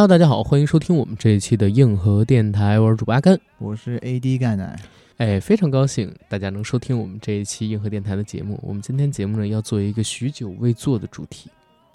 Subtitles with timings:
[0.00, 4.80] Hello，大家好，欢迎收听我们这一期的硬核电台，我是主播阿甘，我是 AD 钙奶。
[5.18, 8.58] 哎，非常高兴大家能收听我们这一期硬核电台的节目。
[8.62, 11.50] 我们今天节目呢要做一个许久未做的主题，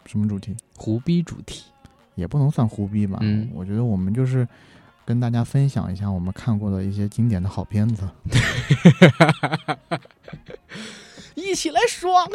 [0.06, 0.56] 什么主题？
[0.78, 1.64] 胡逼主题。
[2.14, 3.18] 也不能算胡逼吧。
[3.24, 4.48] 嗯我觉得我们就是
[5.04, 8.08] 跟大家分享一下我们看过的一些经典的好片子。
[11.34, 12.34] 一起来爽一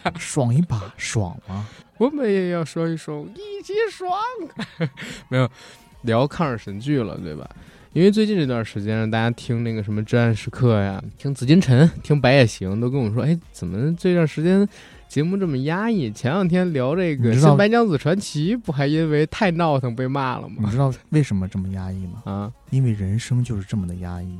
[0.00, 1.68] 把爽一把，爽吗？
[2.00, 4.10] 我们也要说一说，一起爽。
[5.28, 5.48] 没有
[6.02, 7.48] 聊抗日神剧了，对吧？
[7.92, 14.68] 因为最近这段时间，让大家听那个什么《至暗时刻》呀，听《紫禁城》，听《白夜行》，都跟我说，哎，怎么这段时间
[15.08, 16.12] 节目这么压抑？
[16.12, 20.56] 前两天聊这个《新白娘子传奇》，不还因为太闹腾被骂了吗？
[20.60, 22.22] 你知道为什么这么压抑吗？
[22.26, 24.38] 啊，因为人生就是这么的压抑。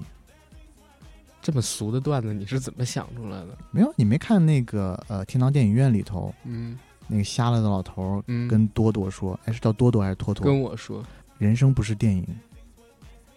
[1.40, 3.56] 这么俗的段子，你是怎么想出来的？
[3.70, 6.78] 没有，你没看那个呃天堂电影院里头嗯
[7.08, 10.44] 那个瞎了的老头跟多多说，哎，是叫多多还是托托？
[10.44, 11.02] 跟我说，
[11.38, 12.26] 人生不是电影，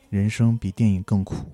[0.09, 1.45] 人生比电影更苦。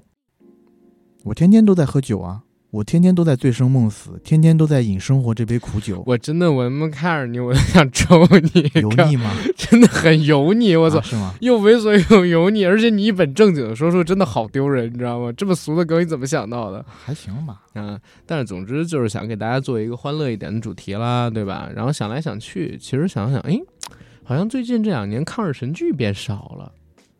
[1.24, 6.04] 我天天都在喝酒啊，我天天都在醉生梦死，天天都在饮生活这杯苦酒。
[6.06, 9.32] 我真的，我他妈看着你，我都想抽你， 油腻吗？
[9.56, 11.02] 真的很油腻，我操啊！
[11.02, 11.34] 是吗？
[11.40, 15.32] 又猥琐又油腻，而且你一本正经的说出，真的好丢人，你知道吗？
[15.32, 16.86] 这么俗的梗你怎么想到的？
[17.06, 17.62] 还行吧。
[17.76, 21.70] 嗯，但是总之就是想给大家做一个欢乐一点的主题啦，对吧？
[21.74, 23.58] 然后想来想去，其实想想，哎，
[24.24, 26.74] 好像最近这两年抗日神剧变少了，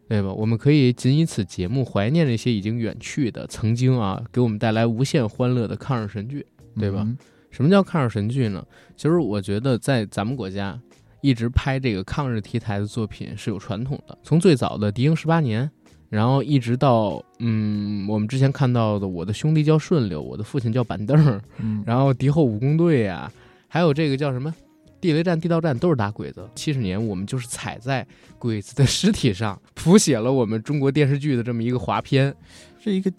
[0.08, 0.32] 对吧？
[0.34, 6.46] 我们可以仅以此节目怀念那些已经远去的、曾经啊给我们带来无限欢乐的抗日神剧。
[6.80, 7.18] 对吧嗯
[7.50, 8.64] 什么叫抗日神剧呢？
[8.96, 10.80] 其实我觉得在咱们国家，
[11.22, 14.16] 一直拍这个抗日题材的作品是有传统的。
[14.22, 15.66] 从最早的《敌营十八年》，
[16.08, 21.42] 然后一直到嗯，我们之前看到的《我的兄弟叫顺溜》，我的父亲叫板凳
[21.84, 23.32] 然后敌后武工队呀、
[23.68, 24.54] 还有这个叫什么
[25.00, 26.50] 地雷战、地道战，都是打鬼子。
[26.56, 28.06] 七十年，我们就是踩在
[28.38, 32.36] 鬼子的尸体上，谱写了我们中国电视剧的这么一个华篇。
[32.80, 33.12] 是一个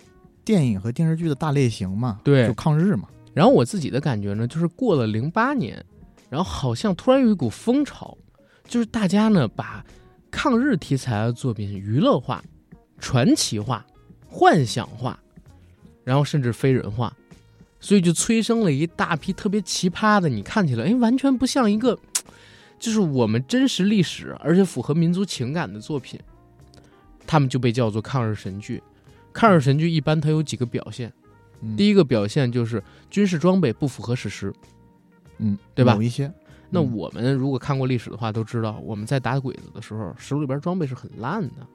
[0.45, 3.07] 电影和电视剧的大类型嘛，对就抗日嘛。
[3.35, 5.85] 然后我自己的感觉呢，就是过了零八年，
[6.31, 8.17] 然后好像突然有一股风潮，
[8.67, 9.85] 就是大家呢把
[10.31, 12.43] 抗日题材的作品娱乐化、
[12.99, 13.85] 传奇化、
[14.27, 15.19] 幻想化，
[16.03, 17.15] 然后甚至非人化，
[17.81, 21.99] 所以就催生了一大批特别奇葩的，你看起来哎完全不像一个，
[22.79, 26.19] 就是我们真实历史而且符合民族情感的作品，
[27.27, 28.83] 他们就被叫做抗日神剧。
[29.33, 31.13] 抗日神剧一般它有几个表现。
[31.61, 34.53] 嗯、第一个表现就是军事装备不符合史实。
[35.39, 36.35] 嗯，对吧有一些，嗯
[36.71, 41.67] 那我们如果看过历史的话，都知道我们在打鬼子的时候，石炉里边装备是很烂的，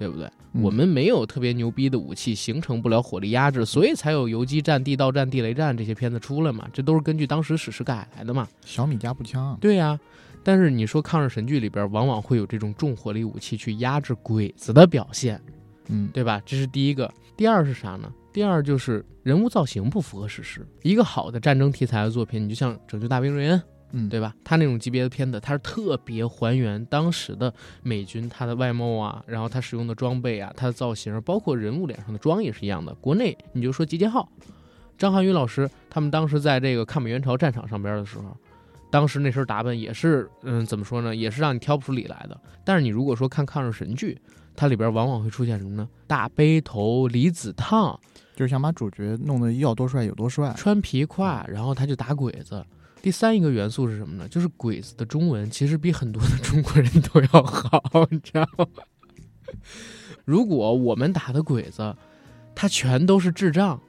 [0.00, 0.26] 对不对？
[0.54, 6.66] 嗯我们没有特别牛逼的武器，形成不了火力压制，所以才有游击战、地道战、地雷战这些片子出来嘛。
[6.72, 8.48] 这都是根据当时史实改来的嘛。
[8.64, 10.00] 小米加步枪，对呀、
[10.42, 15.40] 但是你说抗日神剧里边，往往会有这种重火力武器去压制鬼子的表现，
[15.88, 16.42] 嗯，对吧？
[16.44, 17.12] 这是第一个。
[17.36, 18.12] 第二是啥呢？
[18.32, 20.66] 第二就是人物造型不符合史实。
[20.82, 23.58] 一个好的战争题材的作品，你就像《拯救大兵瑞恩》，
[23.92, 24.34] 嗯，对吧？
[24.44, 27.52] 他那种级别的片子，他是特别还原当时的
[27.82, 32.94] 美军他的外貌啊，然后他使用的装备啊，他的造型，包括人物脸上的妆也是一样的。
[32.94, 34.30] 国内你就说集结号，
[34.96, 38.36] 张涵予老师他们当时在这个抗美援朝战场上边的时候，
[38.90, 42.40] 当时那身打扮也是，嗯，怎么说呢，也是让你挑不出理来的。
[42.64, 44.20] 但是你如果说看抗日神剧，
[44.54, 45.88] 它里边往往会出现什么呢？
[46.06, 47.98] 大背头、离子烫、
[48.36, 50.52] 就是想把主角弄得要多帅有多帅。
[50.56, 52.64] 穿皮胯，然后他就打鬼子。
[53.02, 54.28] 第三一个元素是什么呢？
[54.28, 58.66] 就是鬼子的中文其实比很多的中国人都要好， 你知道吗？
[60.24, 61.96] 如果我们打的鬼子，
[62.54, 63.80] 他全都是智障，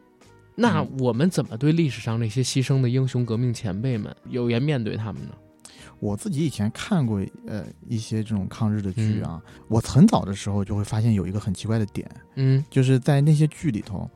[0.55, 5.35] 那嗯我们怎么对历史上那些牺牲的英雄革命前辈们有颜面对他们呢？
[5.99, 14.09] 我自己以前看过呃一些这种抗日的剧啊，我很早的时候就会发现有一个很奇怪的点，嗯就是在那些剧里头，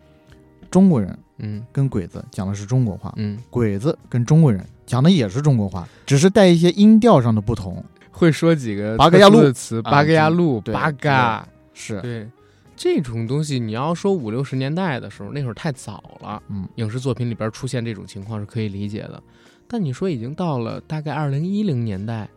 [0.75, 7.81] 中国人嗯跟鬼子讲的是中国话，嗯，鬼子跟中国人讲的也是中国话，只是带一些音调上的不同。
[8.11, 11.47] 会说几个八嘎呀路的词，啊八嘎呀路，对八嘎。
[11.73, 12.29] 是，对，
[12.75, 19.23] 这种东西你要说五六十年代的时候，那会儿太早了，嗯，影视作品里边出现这种情况是可以理解的。
[19.69, 22.29] 但你说已经到了大概二零一零年代，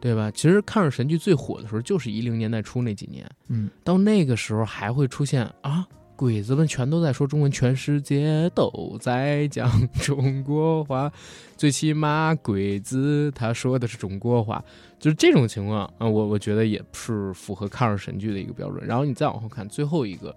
[0.00, 0.30] 对吧？
[0.30, 5.86] 其实抗日神剧最火的时候就是一零年代初那几年，嗯，到那个时候还会出现啊，
[6.22, 11.12] 鬼子们全都在说中文，全世界都在讲中国话，
[11.56, 14.64] 最起码鬼子他说的是中国话，
[15.00, 18.86] 就是这种情况啊，我我觉得也是符合抗日神剧的一个标准。
[18.86, 20.32] 然后你再往后看，最后一个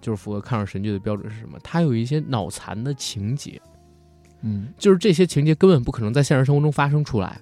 [0.00, 1.56] 就是符合抗日神剧的标准是什么？
[1.62, 3.62] 它有一些脑残的情节，
[4.42, 7.40] 嗯，就是这些情节根本不可能在现实生活中发生出来。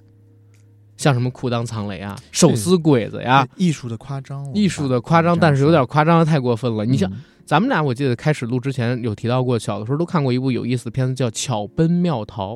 [0.99, 6.85] 像什么裤裆藏雷啊、手撕鬼子呀，艺术的夸张，艺术的夸张，但是有点夸张的太过分了。
[6.85, 12.55] 你像嗯咱们俩，我记得开始录之前有提到过，小的时候都看过一部有意思的片子，叫《巧奔妙逃》，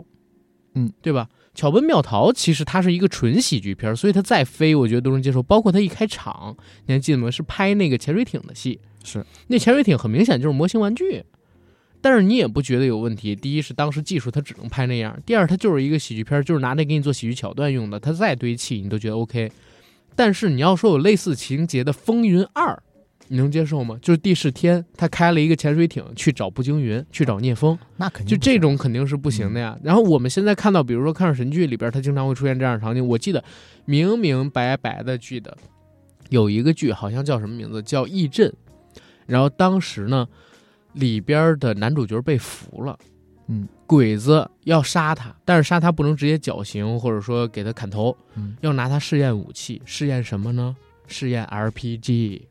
[0.75, 1.29] 嗯，对吧？
[1.59, 5.41] 《巧奔妙逃》其实它是一个纯喜剧片，所以它再飞，我觉得都能接受。
[5.41, 6.57] 包括它一开场，
[6.87, 7.31] 你还记得吗？
[7.31, 11.25] 是拍那个潜水艇的戏，是那潜水艇很明显就是模型玩具，
[12.01, 13.37] 但是你也不觉得有问题。
[13.37, 19.53] 第一是当时技术它只能拍那样，第二它就是一个喜剧片，就是拿那给你做喜剧桥段用的，它再堆砌你都觉得 OK。
[20.17, 22.73] 但是你要说有类似情节的《风云二》，
[23.33, 23.97] 你能接受吗？
[24.03, 29.79] 就是第十天他开了一个潜水艇去找步惊云，去找聂风，那肯定就这种肯定是不行的呀。
[29.85, 33.07] 然后我们现在看到，比如说《抗日神剧》里边，他经常会出现这样的场景。
[33.07, 33.43] 我记得
[33.85, 35.57] 明明白白的记得
[36.29, 38.51] 有一个剧，好像叫什么名字，叫《义阵》。
[39.27, 40.27] 然后当时呢，
[40.95, 42.99] 里边的男主角被俘了，
[43.47, 50.75] 嗯，鬼子要杀他，但是杀他不能直接绞刑，或者说给他砍头，嗯要拿他试验武器，试验什么呢？
[51.07, 52.43] 试验 RPG，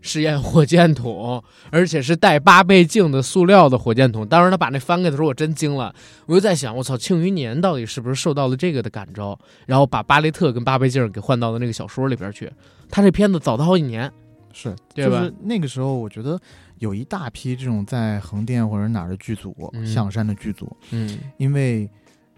[0.00, 4.26] 试验火箭筒， 而且是带八倍镜的塑料的火箭筒。
[4.26, 5.94] 当时他把那翻开的时候，我真惊了，
[6.26, 12.50] 我就在想，我操，庆余年到底是不是受到了这个的感召，然后把巴雷特跟八倍镜给换到了那个小说里边去？
[12.90, 14.10] 他这片子早他好几年，
[14.52, 15.18] 是，对吧？
[15.18, 16.40] 就是那个时候，我觉得
[16.78, 19.86] 有一大批这种在横店或者哪儿的剧组，嗯。
[19.86, 21.18] 象山的剧组，嗯。
[21.36, 21.88] 因为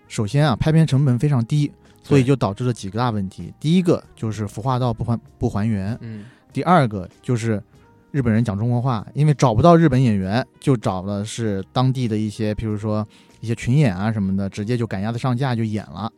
[0.08, 1.72] 首先啊，拍片成本非常低，
[2.02, 3.54] 所以就导致了几个大问题。
[3.58, 7.62] 第一个就是服化道不还不还原，嗯第二个就是
[8.10, 13.06] 日本人讲中国话，因为找不到日本演员，就找的是当地的一些，譬如说
[13.40, 16.12] 一些群演啊什么的，直接就赶鸭子上架就演了。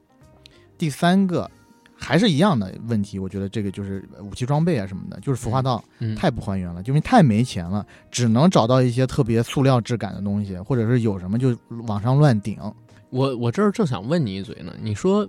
[0.76, 1.48] 第三个
[1.96, 12.58] 还是一样的问题，我觉得这个就是武器装备啊什么的，就是服化道嗯，太不还原了，就因为太没钱了，只能找到一些特别塑料质感的东西，或者是有什么就往上乱顶。
[13.10, 15.26] 我我这儿正想问你一嘴呢，你说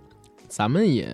[0.47, 1.07] 咱们也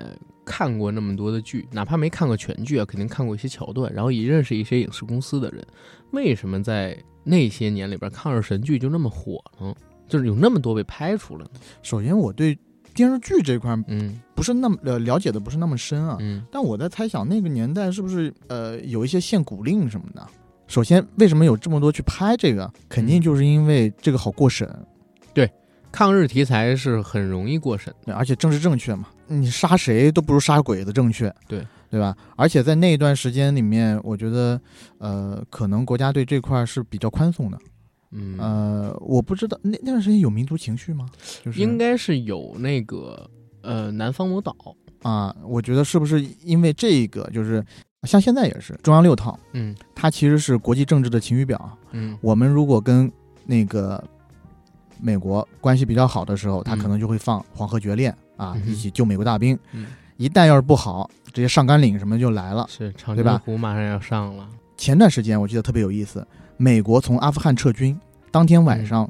[0.45, 5.65] 看过那么多的剧，哪怕没看过全剧啊，肯定看过一些桥段，然后也认识一些影视公司的人，
[6.11, 9.73] 为什么在那些年里边抗日神剧就那么火呢？
[10.07, 11.51] 就是有那么多被拍出来呢？
[11.81, 12.57] 首先，我对
[12.93, 20.27] 电视剧这块嗯不是那么呃了解的不是那么深啊，嗯但我在猜想那个年代是不是呃有一些限古令什么的。
[20.67, 22.69] 首先，为什么有这么多去拍这个？
[22.89, 24.67] 肯定就是因为这个好过审，
[25.33, 25.49] 对
[25.91, 32.15] 抗日题材是很容易过审，对而且政治正确嘛，你杀谁都不如杀鬼子正确，对对吧？
[32.35, 34.59] 而且在那一段时间里面，我觉得
[34.97, 37.57] 呃，可能国家对这块是比较宽松的。
[38.11, 41.09] 嗯，呃，我不知道那那段时间有民族情绪吗？
[41.43, 43.29] 就是应该是有那个
[43.61, 44.53] 呃南方魔岛，
[45.01, 47.63] 啊，我觉得是不是因为这个，就是
[48.03, 51.77] 像现在也是中央六套，嗯它其实是国际政治的晴雨表。
[51.91, 53.09] 嗯我们如果跟
[53.45, 54.03] 那个
[54.99, 59.57] 美国关系比较好的时候，他嗯可能就会放黄河决裂啊，一起救美国大兵。
[59.73, 59.85] 嗯，
[60.17, 62.65] 一旦要是不好，这些上甘岭什么就来了。
[62.67, 66.25] 是长津湖马上要上了，前段时间我记得特别有意思，
[66.57, 67.95] 美国从阿富汗撤军，
[68.31, 69.07] 当天晚上，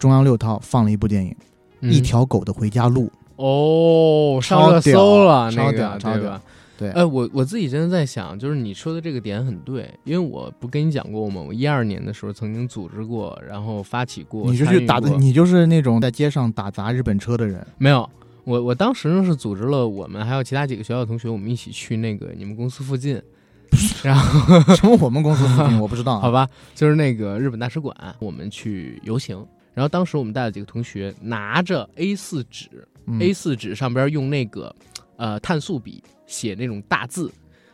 [0.00, 1.30] 中央六套放了一部电影
[1.80, 3.06] 《嗯一条狗的回家路》。
[3.36, 6.42] 哦，上热搜了，超那个屌超屌对吧？
[6.78, 11.40] 对，哎，我我自己真的在想，就是你说的这个点很对，因为我不跟你讲过吗？
[11.40, 17.64] 我一二年的时候曾经组织过，然后发起过，你就参与过去打的，你就是那种在街上打砸日本车的人。
[17.78, 18.08] 没有？
[18.44, 23.20] 我我当时呢是组织了我们还有其他几个学校的同学，我们一起去那个你们公司附近，
[24.02, 26.20] 然后什么我们公司附近 我不知道、啊。
[26.20, 29.46] 好吧，就是那个日本大使馆，我们去游行。
[29.74, 32.68] 然后当时我们带了几个同学，拿着 A 四纸、
[33.06, 34.74] 嗯 a 四纸上边用那个
[35.16, 37.32] 呃碳素笔写那种大字，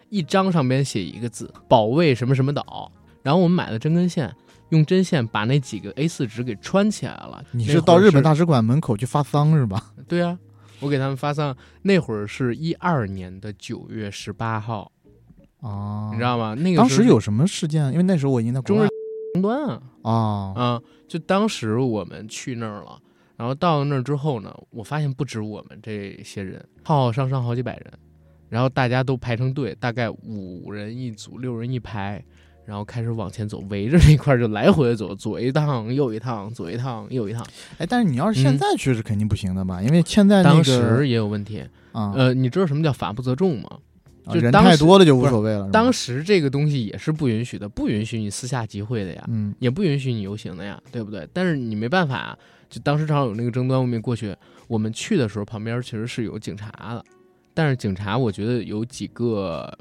[0.09, 2.93] 一张上边写一个字“保卫什么什么岛”。
[3.25, 4.33] 然后我们买了针跟线，
[4.69, 7.45] 用针线把那几个 A 四纸给穿起来了。
[7.51, 9.93] 你是到日本大使馆门口去发丧是吧？
[10.07, 10.39] 对啊，
[10.81, 14.91] 我给他们发上，那会儿是一二年的九月十八号，
[15.61, 16.55] 啊，你知道吗？
[16.55, 17.91] 那个当时有什么事件？
[17.93, 18.89] 因为那时候我已经在中日
[19.35, 19.83] 争端啊。
[20.03, 22.99] 啊，啊，就当时我们去那儿了，
[23.37, 27.93] 然后到了那儿之后呢，我发现不止我们这些人，浩浩汤汤好几百人，
[28.49, 32.25] 然后大家都排成队，大概五人一组，六人一排，
[32.69, 37.43] 然后开始往前走，围着那块儿就来回地走，左一趟右一趟，左一趟右一趟。
[37.79, 39.81] 哎，但是你要是现在去是肯定不行的吧？
[39.81, 43.71] 因为现在当时也有问题，啊，呃，你知道什么叫法不责众吗？
[44.31, 45.71] 就人太多了就无所谓了。
[45.71, 49.25] 当时这个东西也是不允许的，不允许你私下集会的呀。
[49.29, 51.27] 嗯也不允许你游行的呀，对不对？
[51.33, 54.37] 但是你没办法啊，就当时正好有那个争端，我们也过去。
[54.67, 57.03] 我们去的时候，旁边其实是有警察的，
[57.55, 59.73] 但是警察我觉得有几个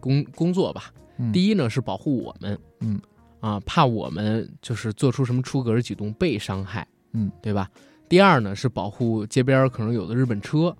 [0.00, 0.90] 工工作吧。
[1.18, 3.00] 嗯，第一呢是保护我们，嗯
[3.40, 7.70] 啊，怕我们就是做出什么出格的举动被伤害，嗯，对吧？
[8.08, 10.74] 第二呢是保护街边可能有的日本车，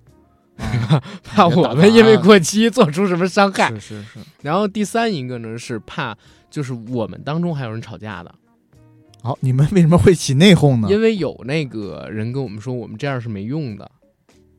[0.57, 3.69] 啊 怕我们因为过期做出什么伤害。
[3.71, 4.19] 是是是。
[4.41, 6.17] 然后第三一个呢是怕，
[6.49, 8.33] 就是我们当中还有人吵架的，
[9.21, 10.87] 好，你们为什么会起内讧呢？
[10.89, 13.91] 因为有那个人跟我们说我们这样是没用的，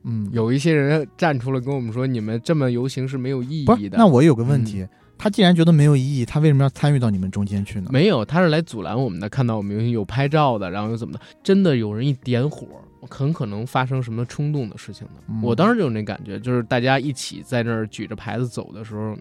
[0.03, 3.89] 嗯，有一些人站出来跟我们说你们这么游行是没有意义？
[3.89, 3.97] 的。
[3.97, 4.85] 那我有个问题，
[5.19, 7.89] 他既然觉得没有意义，他为什么要参与到你们中间去呢？
[7.91, 9.27] 没有，他是来阻拦我们的。
[9.27, 11.19] 看到我们有拍照的，然后又怎么的？
[11.43, 12.65] 真的有人一点火，
[13.09, 15.13] 很可能发生什么冲动的事情的。
[15.27, 19.17] 嗯我当时就有那感觉，就是大家一起在那儿举着牌子走的时候，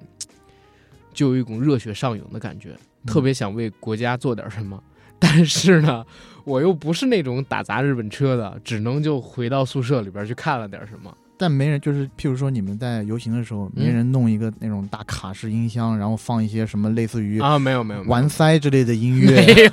[1.13, 4.81] 就有一股热血上涌的感觉，特别想为国家做点什么。
[5.19, 6.07] 但是呢，
[6.45, 11.13] 我又不是那种打砸日本车的，只能就回到宿舍里边去看了点什么。
[11.39, 19.71] 但没人，就是譬如说你们在游行的时候，没人弄一个那种大卡式音箱，然后放一些什么类似于啊，没有没有，玩塞之类的音乐，没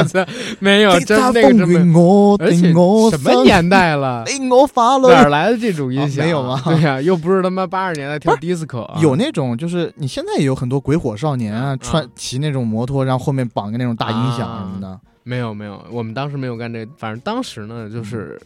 [0.58, 2.00] 没有，真那个真没有。
[2.00, 4.24] 我而且什么年代了？
[4.24, 6.24] 令我发哪来的这种音响？
[6.24, 8.98] 啊没有吗对呀、又不是他妈八十年代跳不 disco 啊。
[9.02, 14.98] 有那种，就是你现在也有很多鬼火少年啊，嗯穿骑那种摩托，然后后面绑个那种大音响什么的。
[15.24, 18.40] 没有没有，我们当时没有干这，反正当时呢就是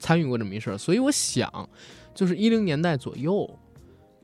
[0.00, 1.48] 参与过这么一事儿，所以我想，
[2.16, 3.48] 就是一零年代左右，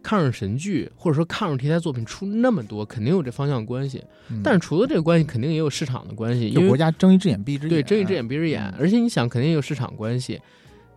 [0.03, 4.03] 抗日神剧或者说抗日题材作品出那么多，肯定有这方向关系。
[4.31, 10.41] 嗯但是除了这个关系，肯定也有市场的关系，因为国家睁一只眼闭一只眼，对睁一只眼闭一只眼嗯，而且你想，肯定也有市场关系，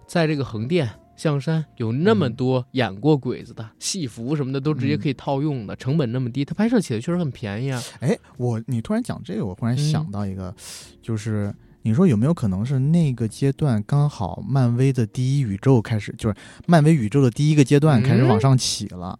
[0.07, 0.89] 在这个横店。
[1.17, 7.81] 象山有那么多演过鬼子的戏服什么的，都直接可以套用的，成本那么低，它拍摄起来确实很便宜啊。
[8.01, 10.53] 哎，我你突然讲这个，我忽然想嗯到一个，
[11.01, 11.55] 就是
[11.85, 19.19] 你说有没有可能是那个阶段刚好漫威的第一宇宙开始，就是漫威宇宙的第一个阶段开始嗯往上起了？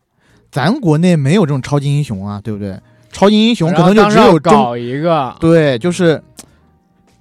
[0.50, 2.82] 咱国内没有这种超级英雄啊，对不对？
[3.12, 6.20] 超级英雄可能就只有中搞一个，对，就是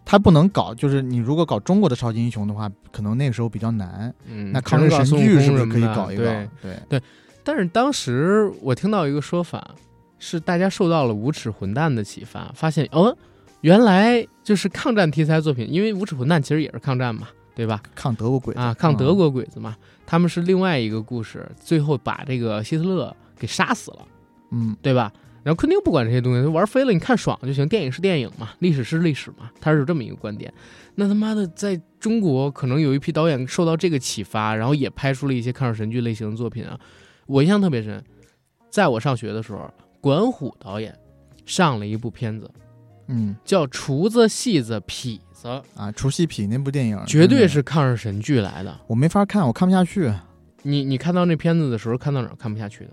[0.03, 4.15] 他不能搞，就是你如果搞中国的超级英雄的话，可能那个时候比较难。
[4.27, 6.25] 嗯，那抗日神剧是不是可以搞一个？
[6.63, 7.03] 对，对，
[7.45, 9.73] 但是当时我听到一个说法，
[10.19, 13.15] 是大家受到了无耻混蛋的启发，发现哦，
[13.65, 17.83] 原来就是抗战题材作品，因为无耻混蛋其实也是抗战嘛，对吧？
[17.95, 24.07] 抗德国鬼子啊，抗德嗯国鬼子嘛，他们是另外一个故事，最后把这个希特勒给杀死了，
[24.51, 25.11] 嗯对吧？
[25.43, 27.67] 然后昆汀不管这些东西，玩飞了，你看爽就行。
[27.67, 30.53] 电影是电影嘛，历史是历史嘛，他是有这么一个观点。
[30.95, 36.79] 那他妈的，在中国可能有一批导演受到这个启发，然后也拍出了一些抗日神剧类型的作品啊。
[37.25, 38.05] 我印象特别深，
[38.69, 40.95] 在我上学的时候，管虎导演
[41.47, 42.51] 上了一部片子，
[43.09, 48.79] 嗯叫《厨子、戏子、痞子》，啊，除夕痞那部电影绝对是抗日神剧来的。
[48.87, 50.13] 我没法看，我看不下去。
[50.63, 52.91] 你你看到那片子的时候，看到哪儿看不下去的？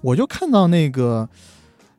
[0.00, 1.28] 我就看到那个，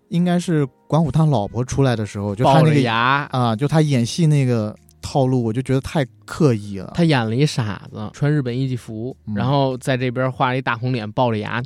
[0.09, 6.91] 应该是管虎他老婆出来的时候，就他那个牙，啊，就他演戏那个套路，我就觉得太刻意了。
[6.93, 11.63] 他演了一傻子，穿日本一级服，嗯然后在这边画了一大红脸，抱着牙，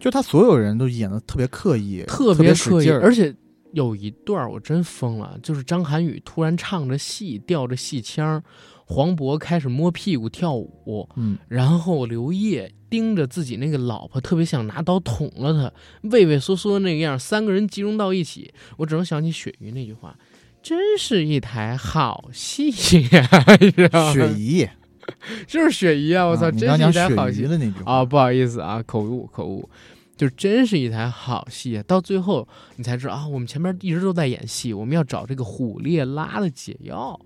[0.00, 2.88] 就他所有人都演的特别刻意，特别刻意。
[2.88, 3.34] 而且
[3.74, 8.42] 有一段儿我真疯了，就是张涵予突然唱着戏，吊着戏腔，
[8.86, 15.72] 黄渤开始摸屁股跳舞，嗯，然后刘烨盯着自己那个老婆，特别想拿刀捅了他，
[16.08, 20.16] 畏畏缩缩那个样，三个人集中到一起，我只能想起雪姨那句话。
[20.62, 23.28] 真是一台好戏呀！
[24.14, 24.66] 雪姨，
[25.46, 26.24] 就是雪姨啊！
[26.24, 28.04] 我操，啊真是一台好戏鱼的那句话啊！
[28.04, 29.68] 不好意思啊，口误口误，
[30.16, 31.84] 就真是一台好戏啊！
[31.86, 37.18] 到最后你才知道啊，我们前面一直都在演戏，我们要找这个虎烈拉的解药，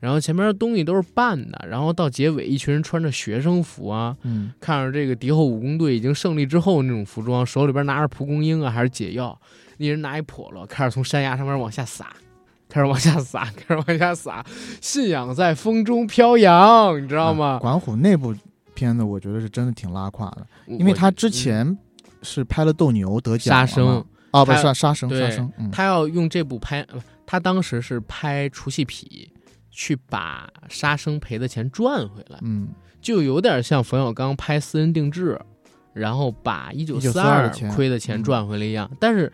[0.00, 9.38] 然后前面的东西都是扮的，然后到结尾，一群人穿着学生服啊，嗯，看着这个敌后武工队已经胜利之后那种服装，手里边拿着蒲公英啊，还是解药，
[9.78, 12.06] 一人拿一笸箩，开始从山崖上面往下撒。
[12.68, 14.44] 开始往下撒，开始往下撒，
[14.80, 17.50] 信仰在风中飘扬，你知道吗？
[17.50, 18.34] 啊管虎那部
[18.74, 21.78] 片子，我觉得是真的挺拉胯的，因为他之嗯前
[22.26, 29.28] 是拍了斗牛得奖杀生，啊，不是杀杀生对杀生，嗯，他要用这部拍，呃他当时是拍除戏痞，
[29.70, 32.68] 去把杀生赔的钱赚回来，嗯，
[33.00, 35.40] 就有点像冯小刚拍私人定制，
[35.92, 38.90] 然后把一九四1942二亏的钱嗯赚回来一样。
[39.00, 39.32] 但是，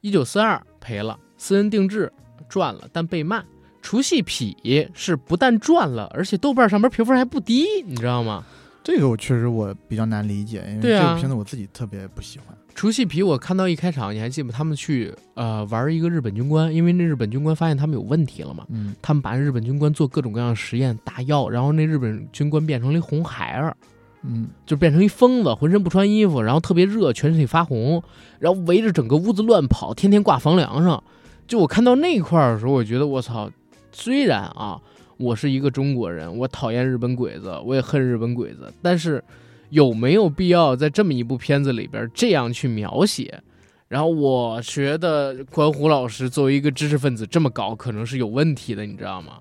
[0.00, 2.12] 一九四二赔了，私人定制
[2.48, 3.44] 赚了，但被骂。
[3.80, 8.44] 除夕痞是不但赚了，而且豆瓣上面评分还不低，你知道吗？
[8.88, 12.56] 这个我确实我比较难理解，因为这个片子我自己特别不喜欢。
[12.74, 23.76] 除夕皮，我看到一开场，你还记不他们去呃玩一个日本军官，因为那日本军官发现他们有问题了嘛，嗯他们把日本军官做各种各样的实验打药，然后那日本军官变成了一红孩儿，
[24.22, 28.02] 嗯，就变成一疯子，浑身不穿衣服，然后特别热，全身体发红，
[28.38, 31.04] 然后围着整个屋子乱跑，天天挂房梁上。
[31.46, 33.50] 就我看到那块儿的时候，我觉得我操，
[33.92, 34.80] 虽然啊，
[35.18, 39.22] 我是一个中国人，我讨厌日本鬼子，我也恨日本鬼子，但是
[39.70, 43.42] 有没有必要在这么一部片子里边这样去描写？
[43.88, 49.38] 然后我觉得关虎老师作为一个知识分子这么搞，可能是有问题的，你知道吗？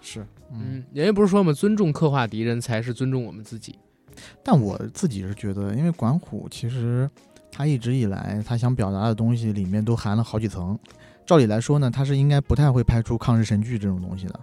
[0.00, 0.20] 是，
[0.52, 3.74] 嗯，嗯，人家不是说嘛，尊重刻画敌人才是尊重我们自己。
[4.42, 7.10] 但我自己是觉得，因为管虎其实
[7.50, 10.78] 他一直以来他想表达的东西里面都含了好几层。
[11.26, 14.40] 照理来说呢，他是应该不太会拍出抗日神剧这种东西的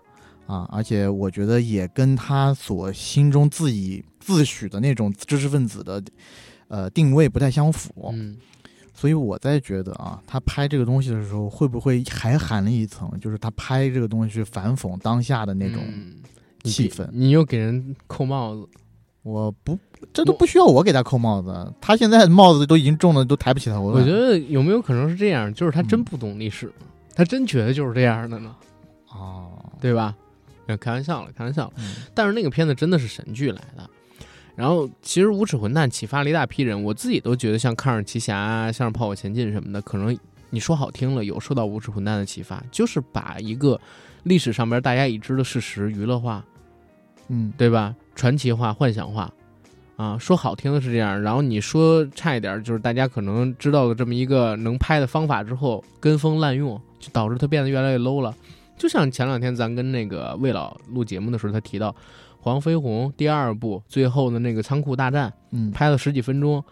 [0.50, 6.01] 啊，而且我觉得也跟他所心中自以自诩的那种知识分子的
[6.68, 8.12] 呃定位不太相符。
[8.12, 8.36] 嗯，
[8.96, 15.84] 所以我在觉得啊，他拍这个东西的时候，会不会还含了一层，就是他拍这个东西是反讽当下的那种
[16.63, 17.08] 气氛。
[17.12, 18.68] 你又给人扣帽子。
[19.22, 19.77] 我不，
[20.13, 24.00] 这都不需要我给他扣帽子，他现在帽子都已经重的都抬不起头了。
[24.00, 25.53] 我觉得有没有可能是这样？
[25.53, 26.72] 就是他真嗯不懂历史，
[27.13, 28.56] 他真觉得就是这样的呢，
[29.12, 30.15] 哦，对吧？
[30.69, 31.73] 呃开玩笑了，开玩笑了。
[31.77, 33.89] 嗯但是那个片子真的是神剧来的。
[34.55, 40.17] 然后，其实《无耻混蛋》启发了一大批人，我自己都觉得像《抗日奇侠》啊、像是《炮火前进》什么的，可能
[40.49, 43.79] 你说好听了，有受到《无耻混蛋》的启发，就是把一个
[44.23, 46.43] 历史上边大家已知的事实娱乐化，
[47.29, 47.95] 嗯，对吧？
[48.15, 49.31] 传奇化、幻想化，
[49.95, 58.35] 啊，说好听的是这样，然后你说差一点，就是大家可能知道了这么一个能拍的方法之后，跟风滥用，就导致它变得越来越 low 了。
[58.79, 61.91] 就像前两天咱跟那个魏老录节目的时候，他提到
[62.39, 66.63] 《黄飞鸿》第二部最后的那个仓库大战，嗯，拍了十几分钟，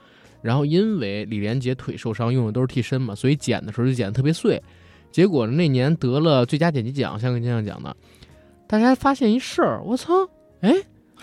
[0.42, 4.60] 然后因为李连杰腿受伤，用的都是替身嘛，所以剪的时候就剪得特别碎。
[5.12, 7.96] 结果那年得了最佳剪辑奖，香港金像奖的，
[8.68, 10.14] 大家发现一事儿，我操，
[10.62, 10.74] 哎，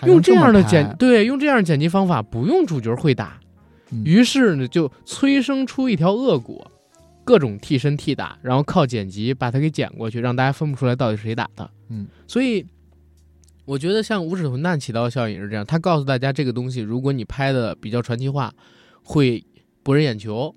[0.05, 3.39] 用这样的剪对，用这样的剪辑方法，不用主角会打，
[3.91, 6.69] 嗯于是呢就催生出一条恶果，
[7.25, 11.69] 各种替身替打，然后靠剪辑把它给剪过去，让大家分不出来到底是谁打的。
[11.89, 12.65] 嗯，所以
[13.65, 18.53] 我觉得像《无耻混蛋》起到的效应也是这样，他告诉大家这个东西，如果你拍的比较传奇化，
[19.03, 19.43] 会
[19.83, 20.55] 博人眼球，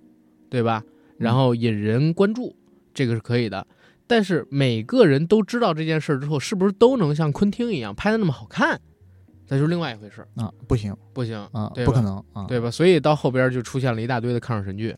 [0.51, 0.85] 对吧？
[1.17, 2.55] 然后引人关注，
[2.95, 3.67] 这个是可以的。
[4.07, 8.81] 但是每个人都知道这件事儿之后，是不是都能像昆汀一样拍的那么好看，
[9.49, 10.29] 那就是另外一回事儿。
[10.43, 12.71] 啊，不行不行，啊，对不可能啊，对吧？
[12.71, 14.97] 所以到后边就出现了一大堆的抗日神剧，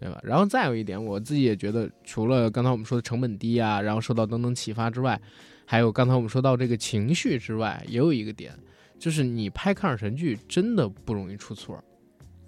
[0.00, 0.20] 对吧？
[0.22, 5.20] 然后再有一点，我自己也觉得，除了刚才我们说的成本低啊，然后受到等等启发之外，
[5.64, 8.52] 还有刚才我们说到这个情绪之外，也有一个点，
[8.98, 11.82] 就是你拍抗日神剧真的不容易出错。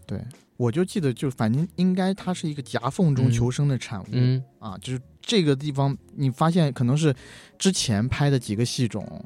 [0.07, 0.21] 对，
[0.57, 7.15] 我就记得，就反正应该它是一个夹缝中嗯求生的产物、嗯啊，就是这个地方你发现可能是
[7.59, 9.23] 之前拍的几个戏种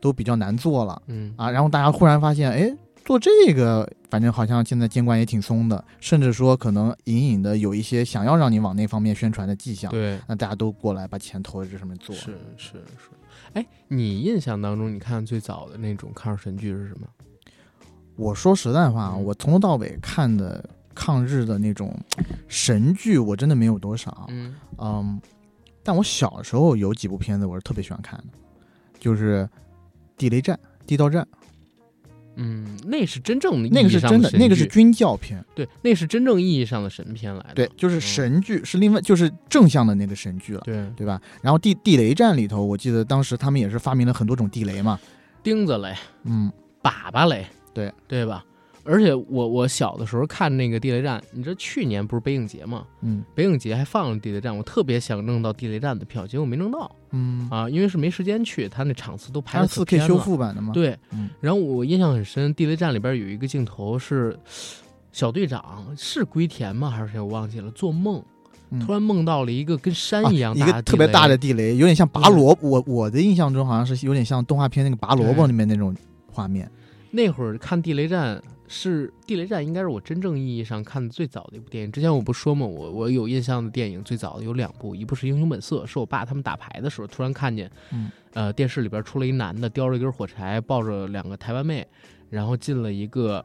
[0.00, 13.10] 都比较难做了嗯啊，然后大家忽然发现，哎，做这个反正好像现在监管也挺松的，甚至说可能隐隐的有一些想要让你往那方面宣传的迹象，对，那大家都过来把钱投在这上面做，是是是。
[13.52, 17.06] 哎，你印象当中，你看最早的那种抗日神剧是什么？
[18.16, 20.64] 我说实在话，嗯我从头到尾看的
[20.94, 21.94] 抗日的那种
[22.48, 24.26] 神剧，我真的没有多少。
[24.30, 25.20] 嗯嗯，
[25.82, 28.24] 但我小时候有几部片子我是特别喜欢看的，
[28.98, 29.42] 就是
[30.16, 31.26] 《地雷战》《地道战
[32.36, 35.44] 嗯，那是真正的》，那个是真的，那个是军教片。
[35.54, 37.54] 对，那是真正意义上的神片来的。
[37.54, 41.20] 对，就是神剧，是另外就是正向的那个神剧了，对，对吧？
[41.42, 44.98] 然后地地雷战里头，我记得当时他们也是发明了很多种地雷嘛。
[45.42, 45.94] 钉子雷。
[46.24, 46.50] 嗯，
[46.82, 48.44] 粑粑雷，对对吧？
[48.84, 52.84] 而且我我小的时候看那个地雷战，你知道去年不是北影节吗？
[53.00, 60.18] 嗯北影节还放了地雷战，我特别想弄到地雷战的票，结果没弄到嗯，啊，因为是没时间去，他那场次都排的它是四 K 修。
[60.18, 64.38] 复版的嘛？，对，嗯然后我印象很深，地雷战里边有一个镜头是
[65.12, 66.90] 小队长是龟田吗？
[66.90, 67.20] 还是谁？
[67.20, 67.70] 我忘记了。
[67.70, 68.22] 做梦，
[68.70, 72.68] 嗯突然梦到了一个跟山啊一样一个特别大的，地雷，有点像拔萝卜。
[72.68, 75.94] 我我的印象中好像是有点像动画片那个拔萝卜里面那种
[76.30, 76.70] 画面。
[77.10, 78.42] 那会儿看地雷战
[78.74, 81.92] 是地雷战，应该是我真正意义上看的最早的一部电影。
[81.92, 91.86] 之前我不说嘛，我我有印象的电影最早的有两部，一部是《英雄本色》，是我爸他们打牌的时候突然看见，嗯呃，电视里边出了一男的叼着一根火柴，抱着两个台湾妹，
[92.28, 93.44] 然后进了一个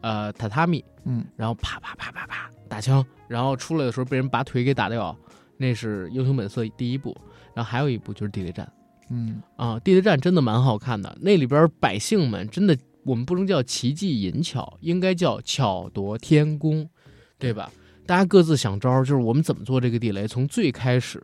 [0.00, 5.16] 呃榻榻米，嗯然后啪啪啪啪啪打枪，然后出来的时候被人把腿给打掉，
[5.56, 7.16] 那是《英雄本色》第一部，
[7.54, 8.66] 然后还有一部就是《地雷战》。
[9.10, 12.76] 嗯啊，地雷战真的蛮好看的，那里边百姓们真的，
[13.08, 16.86] 我们不能叫奇技淫巧，应该叫巧夺天工，
[17.38, 17.72] 对吧？
[18.04, 20.28] 大家各自想招儿，就是我们怎么做这个地雷。
[20.28, 21.22] 从最开始，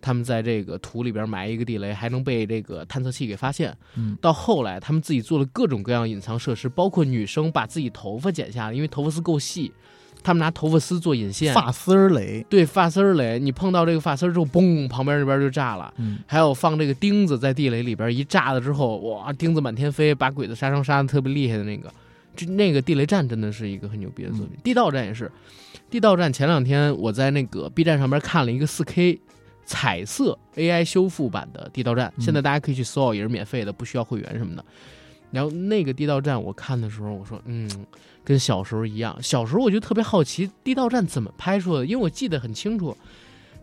[0.00, 9.72] 他们在这个土里边埋一个地雷，还能被这个探测器给发现，嗯到后来他们自己做了各种各样隐藏设施，包括女生把自己头发剪下来，因为头发丝够细，
[10.22, 15.92] 他们拿头发丝做引线，发丝儿雷，对发丝儿雷，你碰到这个发丝儿之后，嘣，旁边那边就炸了。
[15.96, 21.92] 嗯，还有放这个钉子在地雷里边一炸了之后，哇，钉子满天飞，把鬼子杀伤杀的特别厉害的那个，
[22.36, 24.50] 就那个地雷战真的是一个很牛逼的作品。
[24.62, 25.30] 地道战也是，
[25.88, 29.18] 地道战前两天我在那个 B 站上边看了一个 4K
[29.64, 32.22] 彩色 AI 修复版的地道战，嗯。
[32.22, 34.64] 现在大家可以去搜，也是免费的，不需要会员什么的。
[35.30, 37.70] 然后那个地道战我看的时候，我说，嗯，
[38.24, 39.16] 跟小时候一样。
[39.22, 42.96] 小时候我就特别好奇地道战怎么拍出的，因为我记得很清楚，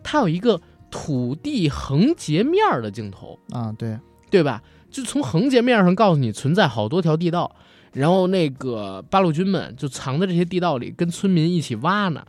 [0.04, 3.98] 它有一个土地横截面儿的镜头，啊，对，
[4.30, 4.62] 对吧？
[4.90, 7.54] 就从横截面上告诉你存在好多条地道，
[7.94, 12.26] 然后那个八路军们就藏在这些地道里，跟村民一起挖呢。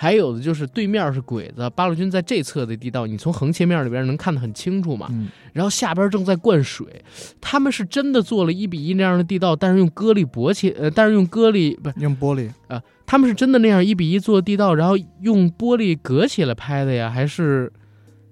[0.00, 5.08] 还有的就是对面是鬼子，八路军在这侧的地道，你从横切面里边能看得很清楚嘛。
[5.10, 7.04] 嗯，然后下边正在灌水，
[7.38, 17.70] 他们是真的做了一比一那样的地道，但是用玻璃箔起，呃，但是用玻璃不是用玻璃，啊、他们是真的那样一比一做地道，然后用玻璃隔起来拍的呀，还是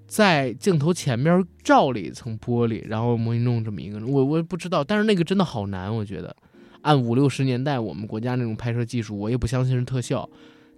[0.06, 4.00] 在镜头前面罩了一层玻璃，然后模拟弄这么一个？
[4.06, 6.34] 我我也不知道，但是那个真的好难，我觉得
[6.80, 10.26] 按五六十年代我们国家那种拍摄技术，我也不相信是特效，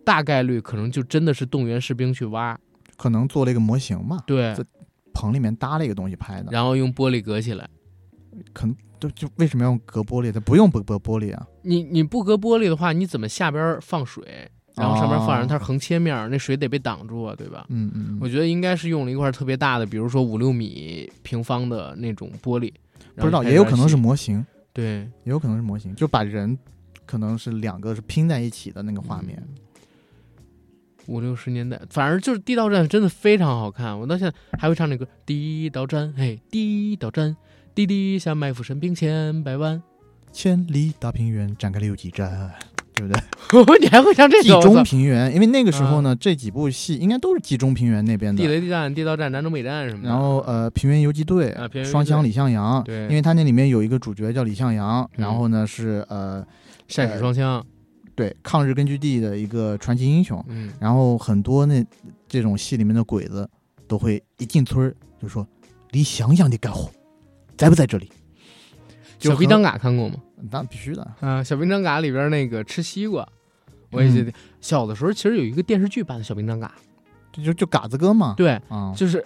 [0.05, 2.59] 大概率可能就真的是动员士兵去挖，
[2.97, 4.65] 可能做了一个模型嘛，对在，
[5.13, 7.69] 棚里面搭了一个东西拍的，然后用玻璃隔起来。
[8.53, 10.31] 可能就就为什么要用隔玻璃？
[10.31, 17.67] 它不用不隔玻璃啊，你你不隔玻璃的话，你怎么下边放水，然后上边放上它是横切面儿，那水得被挡住啊，对吧？
[17.71, 22.73] 嗯嗯嗯，我觉得应该是用了一块特别大的，比如说五六米平方的那种玻璃，
[23.17, 26.57] 不知道，也有可能是模型，对也有可能是模型，就把人
[27.05, 29.43] 可能是两个是拼在一起的那个画面，
[31.07, 37.37] 五六十年代，反正就是地道战真的非常好看，我到现在还会唱那个地道战，嘿，地道战，
[37.75, 39.83] 滴滴下埋伏神兵千百万，
[40.33, 42.53] 千里大平原展开了游击战，
[42.95, 43.21] 对不对？
[43.81, 44.57] 你还会唱这冀个？
[44.59, 48.41] 我中平原，因为那个时候呢，这几部戏应该都是冀中平原那边的。
[48.41, 50.09] 地雷地战、地道战、南征北战什么的。
[50.09, 56.47] 然后呃，平原游击队啊双枪李向阳，对因为他那里面有一个主角叫李向阳，嗯然后呢是呃
[56.87, 57.65] 善使双枪，
[58.15, 61.85] 对抗日根据地的一个传奇英雄，嗯，然后很多那
[62.29, 63.49] 这种戏里面的鬼子
[63.87, 65.47] 都会一进村就说
[65.91, 66.91] 李想想的干活
[67.57, 68.11] 在不在这里？
[69.19, 70.17] 小兵张嘎看过吗？
[70.51, 73.29] 那必须的，啊，小兵张嘎里边那个吃西瓜，
[73.91, 76.73] 我也记得、小的时候其实有一个电视剧版的小兵张嘎，
[77.31, 79.23] 这就就嘎子哥嘛，对，啊，就是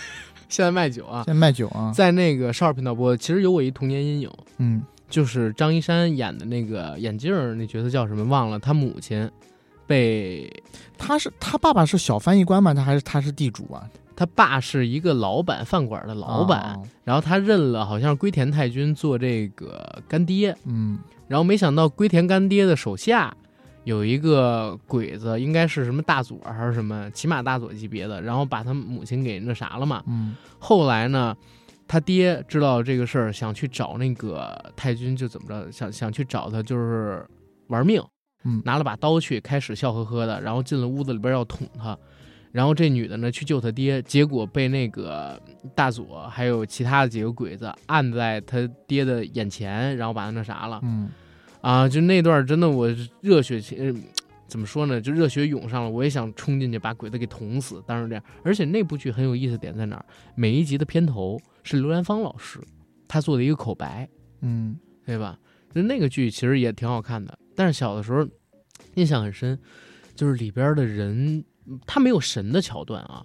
[0.50, 9.30] 现在卖酒啊现，在卖酒啊，在那个少儿频道播，其实有我一童年阴影，嗯就是张一山演的那个眼镜儿那角色叫什么忘了，他母亲
[9.86, 10.62] 被
[10.96, 12.74] 他是他爸爸是小翻译官吗？
[12.74, 13.88] 他还是他是地主啊？
[14.14, 23.32] 他爸是一个老板饭馆的老板，啊然后他认了好像是龟田太君做这个干爹，嗯然后没想到龟田干爹的手下
[23.84, 30.02] 有一个鬼子，应该是什么大佐还是什么起码大佐级别的，然后把他母亲给那啥了嘛。
[30.08, 31.36] 嗯后来呢，
[31.88, 37.26] 他爹知道这个事儿，想去找那个太君，就怎么着，想想去找他，就是
[37.68, 38.00] 玩命，
[38.44, 41.98] 嗯拿了把刀去，开始笑呵呵的，然后进了屋子里边要捅他。
[42.52, 45.40] 然后这女的呢去救他爹，结果被那个
[45.74, 50.80] 大佐还有其他的几个鬼子按在他爹的眼前，然后把他那啥了。
[50.82, 51.08] 嗯
[51.60, 52.88] 啊，就那段真的我
[53.20, 53.60] 热血
[54.46, 54.98] 怎么说呢？
[54.98, 57.82] 就热血涌上了，我也想冲进去把鬼子给捅死。
[57.86, 60.04] 当然这样，而且那部剧很有意思点在哪儿？
[60.34, 62.60] 每一集的片头是刘兰芳老师
[63.06, 64.08] 他做的一个口白，
[64.40, 65.38] 嗯对吧？
[65.74, 68.26] 就那个剧其实也挺好看的，但是小的时候
[68.94, 69.58] 印象很深，
[70.14, 71.44] 就是里边的人
[71.86, 73.24] 他没有神的桥段啊，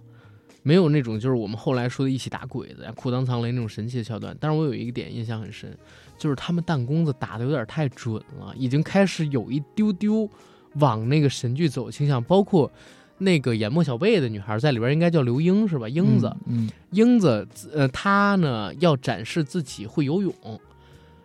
[0.61, 4.35] 没有那种就是我们后来说的一起打鬼子呀、裤裆藏雷那种神奇的桥段。
[4.39, 5.77] 但是我有一个点印象很深，
[6.17, 10.29] 就是他们弹弓子打的有点太准了，已经开始有一丢丢
[10.75, 12.71] 往那个神剧走倾向，包括。
[13.17, 15.87] 那个演莫小贝的女孩在里边应该叫刘英是吧？
[15.87, 20.33] 英子，嗯英子，呃，她呢要展示自己会游泳，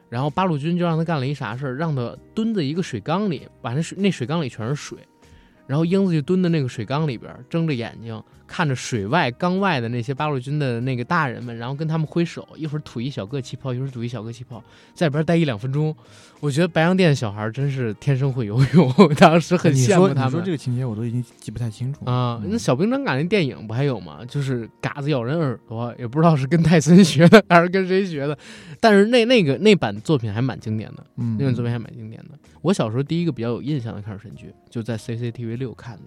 [0.09, 4.99] 然后八路军就让她干了一啥事儿，让她蹲在一个水缸里，把那水那水缸里全是水，
[5.67, 14.63] 然后英子就蹲在那个水缸里边，睁着眼睛看着水外缸外的那些八路军的那个大人们，然后跟他们挥手，一会儿吐一小个气泡，一会儿吐一小个气泡，
[14.95, 15.95] 在里边待一两分钟。
[16.41, 20.51] 我觉得白洋淀小孩真是天生会游泳， 当时很羡慕他们说你说这。
[20.53, 24.25] 个情节我都已经记不太清楚啊，嗯那小兵张嘎那电影不还有吗？
[24.25, 28.39] 就是嘎子咬人耳朵，也不知道是跟泰森学的 还是跟谁学的，
[28.81, 32.39] 但是那那个那版作品还蛮经典的，嗯，那版作品还蛮经典的。
[32.63, 36.03] 我小时候第一个比较有印象的抗日神剧，就在 CCTV 六看的，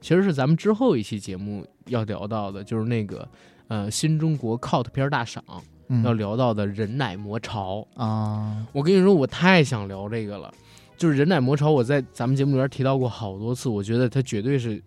[0.00, 3.28] 其实是咱们之后一期节目要聊到的，就是那个
[3.68, 5.60] 呃新中国 cult 片大赏嗯
[6.04, 7.86] 要聊到的人奶魔潮。
[7.94, 10.52] 啊，我跟你说，我太想聊这个了。
[10.96, 14.80] 就是人奶魔潮，我在咱们节目里边提到过好多次，我觉得它绝对是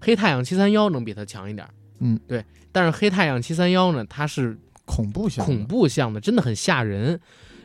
[0.00, 1.64] 黑太阳七三幺能比它强一点。
[2.00, 2.44] 嗯，对。
[2.72, 7.20] 但是黑太阳七三幺呢，它是恐怖向恐怖向的，真的很吓人。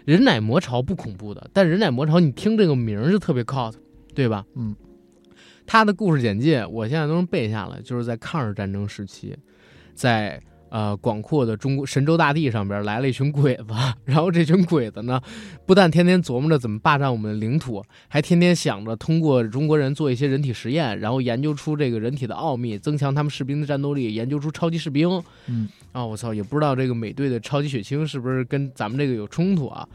[0.06, 3.74] 人奶魔潮不恐怖的，但人奶魔潮你听这个名儿就特别 cult，
[4.14, 4.46] 对吧？
[4.56, 4.76] 嗯。
[5.66, 9.36] 他的故事简介我现在都能背下来，就是在抗日战争时期，
[9.96, 10.40] 在。
[10.70, 13.68] 呃，广阔的中国神州大地上边来了一群鬼子，
[14.06, 15.22] 然后这群鬼子呢，
[15.66, 25.24] 不但天天琢磨着怎么霸占我们的领土，还天天想着通过中国人做一些人体实验，然后研究出这个人体的奥秘，增强他们士兵的战斗力，研究出超级士兵。
[25.48, 29.88] 嗯，啊，我操，也不知道这个美队的超级血清是不是跟咱们这个有冲突啊？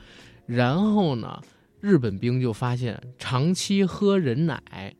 [0.47, 1.39] 然后呢，
[1.81, 4.95] 日本兵就发现长期喝人奶。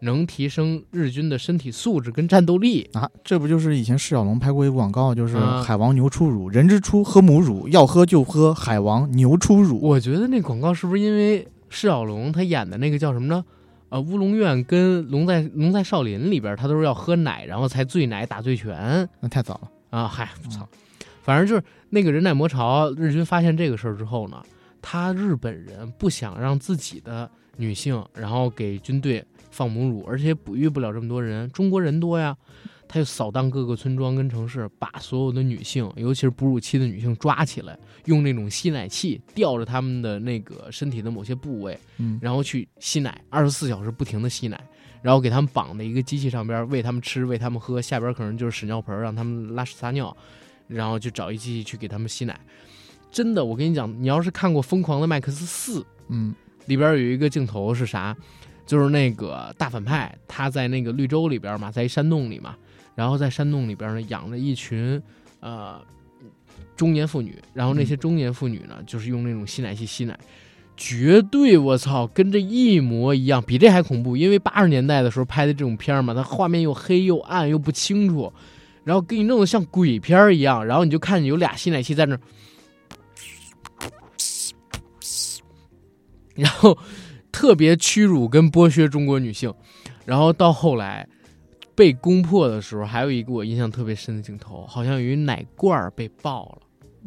[0.00, 3.10] 能提升日军的身体素质跟战斗力啊！
[3.24, 9.80] 这不就是以前释小龙拍过一个广告，就是海王牛初乳，人之初喝母乳，要喝就喝海王牛初乳。
[9.80, 13.44] 我觉得那广告是不是因为释小龙他演的那个叫什么呢？
[13.88, 19.08] 呃，乌龙院跟龙在龙在少林里边，他都是要喝奶，然后才醉奶打醉拳。
[19.20, 20.06] 那太早了啊！
[20.06, 20.68] 嗨，我操！
[21.22, 24.42] 反正就是那个人奶魔潮，日军发现这个事儿之后呢，
[24.80, 29.24] 他日本人不想让自己的女性，然后给军队。
[29.50, 31.50] 放母乳，而且哺育不了这么多人。
[31.50, 32.36] 中国人多呀，
[32.86, 44.60] 他就扫荡各个村庄跟城市，把所有的女性，尤其是哺乳期的女性抓起来，用那种吸奶器吊着他们的那个身体的某些部位，嗯，然后去吸奶，二十四小时不停的吸奶，
[45.02, 50.16] 然后给他们绑在一个机器上边，喂他们吃，喂他们喝，下边可能就是屎尿盆，让他们拉屎撒尿，
[50.66, 52.38] 然后就找一机器去给他们吸奶。
[53.10, 56.34] 真的，我跟你讲，你要是看过《疯狂的麦克斯四》，嗯，
[56.66, 58.14] 里边有一个镜头是啥？
[58.68, 62.54] 就是那个大反派，他在那个绿洲里边嘛，在一山洞里嘛，
[62.94, 65.02] 然后在山洞里边呢养着一群
[65.40, 65.80] 呃
[66.76, 70.18] 中年妇女，然后那些中年妇女呢，就是用那种吸奶器吸奶，
[70.76, 74.14] 绝对我操，跟这一模一样，比这还恐怖。
[74.18, 78.30] 因为八十年代的时候拍的这种片嘛，它画面又黑又暗又不清楚，
[78.84, 82.18] 然后给你弄得像鬼片一样，然后你就看见有俩吸奶器在那，
[86.34, 86.76] 然后。
[87.30, 89.52] 特别屈辱跟剥削中国女性，
[90.04, 91.08] 然后到后来
[91.74, 96.58] 被攻破的时候，还有一个我印象特别深的镜头，好像有一奶罐被爆了，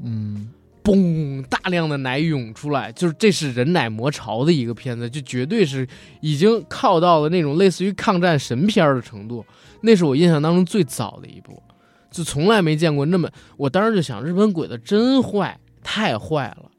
[0.03, 0.49] 嗯，
[0.83, 5.87] 嘣，大量的奶涌出来，就是这是人奶魔潮的一个片子，就绝对是
[6.21, 9.45] 已经靠到了那种类似于抗战神片的程度，
[9.81, 11.61] 那是我印象当中最早的一部，
[12.09, 16.70] 就从来没见过那么，我当时就想，日本鬼子真坏，太坏了。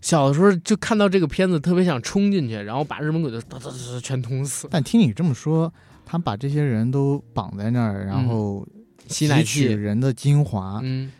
[0.00, 4.68] 小的时候就看到这个片子，特别想冲进去，然后把日本鬼子哒哒哒全捅死。
[4.70, 5.72] 但听你这么说，
[6.04, 8.66] 他把这些人都绑在那儿，然后
[9.08, 10.80] 吸取人的精华。
[10.82, 11.10] 嗯，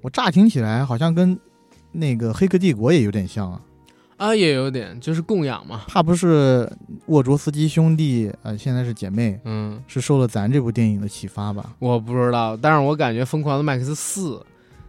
[0.00, 1.38] 我乍听起来好像跟
[1.92, 3.60] 那个《黑客帝国》也有点像啊。
[4.16, 5.82] 啊，也有点，就是供养嘛。
[5.88, 6.70] 怕不是
[7.06, 11.74] 沃卓斯基兄弟，呃，现在是姐妹，嗯，是受了咱这部电影的启发吧？
[11.80, 14.36] 我不知道，但是我感觉《疯狂的麦克斯四》。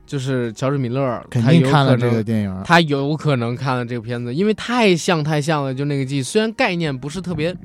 [0.05, 5.73] 就是乔治米勒，肯定看了这个电影，他有可能看了这个片子，因为太像太像了。
[5.73, 7.55] 就那个剧，虽然概念不是特别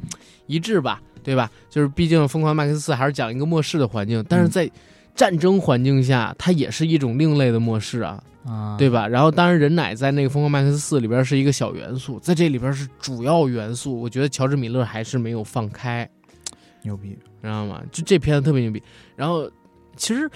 [0.47, 1.51] 一致吧，对吧？
[1.69, 4.71] 就是毕竟《疯狂麦克斯四》还是讲一个末世的环境，但是在
[5.15, 9.07] 战争环境下，它也是一种另类的末世啊，啊，对吧？
[9.07, 14.01] 然后当然人奶在那个《疯狂麦克斯四》里边是一个小元素，在这里边是主要元素。
[14.01, 16.09] 我觉得乔治米勒还是没有放开，
[16.83, 17.83] 牛逼，知道吗？
[17.93, 18.83] 就这片子特别牛逼。
[19.15, 19.51] 然后
[19.95, 20.31] 其实。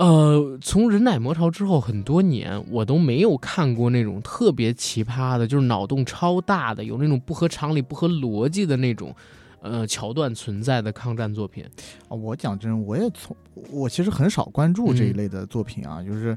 [0.00, 9.14] 呃，从人奶魔潮之后很多年，我都没有看过那种特别奇葩的，就是脑洞超大的，有那种不合常理、不合逻辑的那种，
[9.60, 11.62] 呃，桥段存在的抗战作品。
[12.08, 13.36] 啊，我讲真，我也从
[13.70, 16.34] 我其实很少关注这一类的作品啊，就是，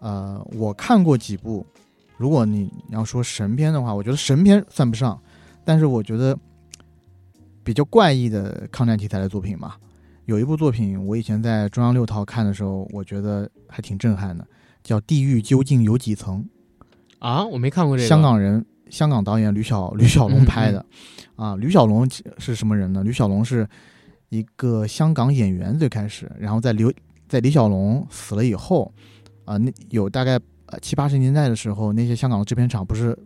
[0.00, 1.64] 呃，我看过几部，
[2.18, 5.18] 如果你要说神片的话，我觉得神片算不上，
[5.64, 6.38] 但是我觉得
[7.64, 9.76] 比较怪异的抗战题材的作品嘛。
[10.26, 14.46] 有一部作品，我以前在中央六套看的时候，我觉得还挺震撼的，
[14.82, 16.44] 叫《地狱究竟有几层》
[17.20, 18.08] 啊，我没看过这个。
[18.08, 20.84] 香港人，香港导演吕小吕小龙拍的，
[21.36, 22.08] 啊，吕小龙
[22.38, 23.04] 是什么人呢？
[23.04, 23.68] 吕小龙是
[24.30, 26.92] 一个香港演员，最开始，然后在刘
[27.28, 28.92] 在李小龙死了以后，
[29.44, 30.32] 啊，那有大概
[30.66, 33.16] 呃七八十年代的时候，那些香港的制片厂不是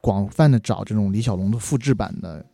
[0.00, 2.46] 广泛的找这种李小龙的复制版的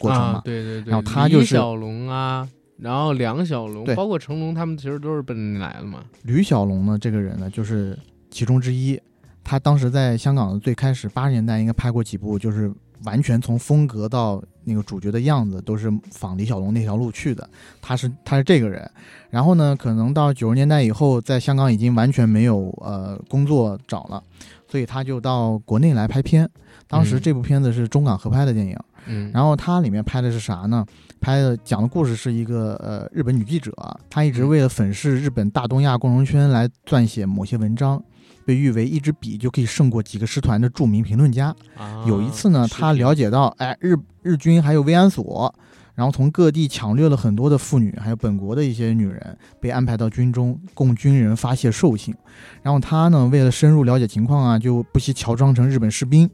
[0.00, 0.42] 过程嘛？
[0.44, 2.48] 对对对，然后他就是李小龙啊。
[2.82, 6.02] 然后梁小龙，包括成龙，他们其实都是奔着你来的嘛。
[6.24, 7.96] 吕小龙呢，这个人呢，就是
[8.28, 9.00] 其中之一。
[9.44, 12.72] 他当时在香港的最开始八十年代，应该拍过几部，就是
[13.04, 17.48] 完全从风格到那个主角的样子都是仿李小龙那条路去的。
[17.80, 18.88] 他是 他是这个人。
[19.30, 24.22] 然后呢，可能到九十年代以后，在香港已经完全没有呃工作找了，
[24.68, 26.48] 所以他就到国内来拍片。
[26.92, 28.76] 当时嗯这部片子是中港合拍的电影，
[29.06, 30.84] 嗯，然后它里面拍的是啥呢？
[31.22, 33.72] 拍的讲的故事是一个呃日本女记者，
[34.10, 38.02] 她一直嗯为了粉饰日本大东亚共荣圈来撰写某些文章，
[38.44, 41.46] 被誉为一支笔就可以胜过几个师团的著名评论家。
[41.78, 45.54] 啊有一次呢，是他了解到，哎，日日军还有慰安所，
[45.94, 52.14] 然后从各地抢掠了很多的妇女，还有本国的一些女人，被安排到军中供军人发泄兽性。
[52.62, 56.28] 然后他呢，为了深入了解情况啊，就不惜乔装成日本士兵，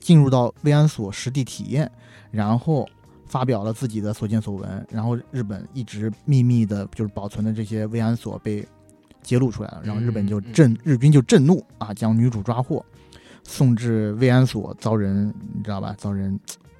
[0.00, 1.88] 进入到慰安所实地体验，
[2.32, 2.88] 然后
[3.26, 4.86] 发表了自己的所见所闻。
[4.90, 8.66] 然后日本一直秘密的，就是保存的这些慰安所被
[9.22, 12.84] 揭露出来了，然后日本就震，日军就震怒啊，将女主抓获。
[13.42, 15.94] 送至慰安所，遭人你知道吧？
[15.98, 16.38] 遭人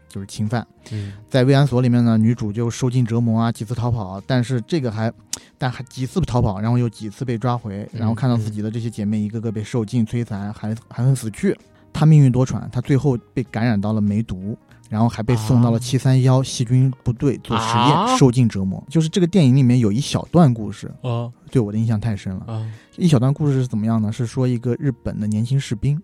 [0.09, 0.65] 就是侵犯。
[0.91, 5.13] 嗯在慰安所里面呢，女主就受尽折磨啊，几次逃跑，但是这个还，
[5.59, 11.57] 但还几次逃跑，然后又几次被抓回，然后看到自己的这些姐妹一个个被受尽摧残，还还很死去。
[11.93, 14.57] 她命运多舛，他最后被感染到了梅毒，
[14.89, 18.83] 然后还被送到了啊七三幺细菌部队做实验，啊受尽折磨。
[18.89, 22.45] 就是这个电影里面有一小段故事，啊对我的印象太深了。
[22.47, 24.13] 啊一小段故事是怎么样呢？
[24.13, 26.01] 是说一个日本的年轻士兵，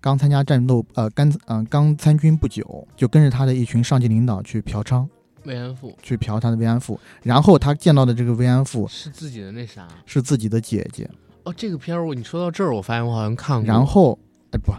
[0.00, 5.06] 刚参加战斗，呃，刚呃刚参军不久，就跟着他的一群上级领导去嫖娼，
[5.44, 6.98] 慰安妇去嫖他的慰安妇。
[7.22, 11.08] 然后他见到的这个慰安妇是自己的那啥是自己的姐姐。
[11.44, 14.18] 哦，这个片儿我你说到这儿，我发现我好像看过，然后，
[14.50, 14.72] 哎不，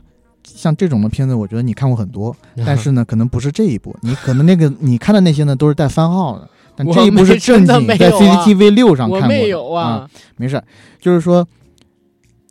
[0.55, 6.49] 像这种的片子，我觉得你看过很多，但是呢，可能不是这一部，你可能那个你看的那些呢都是带番号的。
[6.75, 10.63] 但这一部是正经在 CCTV 六上看过没有啊啊，没事儿，
[11.01, 11.47] 就是说，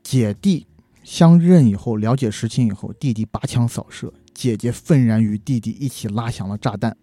[0.03, 0.67] 姐弟
[1.05, 6.97] 相认以后，了解实情以后，弟弟拔枪扫射，姐姐愤然与弟弟一起拉响了炸弹。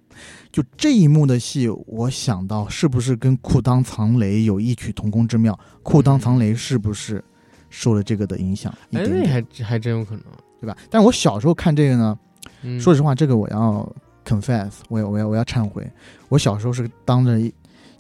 [0.51, 5.57] 就这一幕的戏，我想到是不是跟裤裆藏雷有异曲同工之妙？
[5.81, 7.23] 裤裆藏雷是不是
[7.69, 8.69] 受了这个的影响？
[8.89, 10.23] 一哎，那还还真有可能。
[10.63, 10.77] 对吧？
[10.89, 12.17] 但是我小时候看这个呢，
[12.61, 13.93] 嗯，说实话，这个我要
[14.25, 15.85] confess，我要我要我要忏悔，
[16.29, 17.53] 我小时候是当着一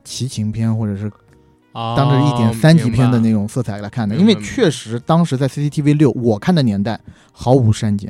[0.05, 1.11] 奇情片或者是
[1.73, 6.97] 哦当着一点三级片的那种，色彩来看的，因为确实当时在 CCTV 六我看的年代
[7.33, 8.09] 毫无删减，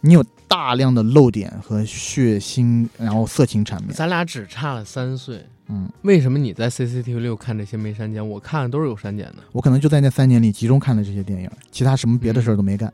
[0.00, 5.44] 你有大量的漏点和血腥，然后色情场面，咱俩只差了三岁。
[5.70, 9.34] 嗯，为什么你在 CCTV 六看这些没删减，我看的都是有删减的？
[9.52, 12.90] 我可能就在那三年里集中看了这些电影，其他什么别的事儿都没干。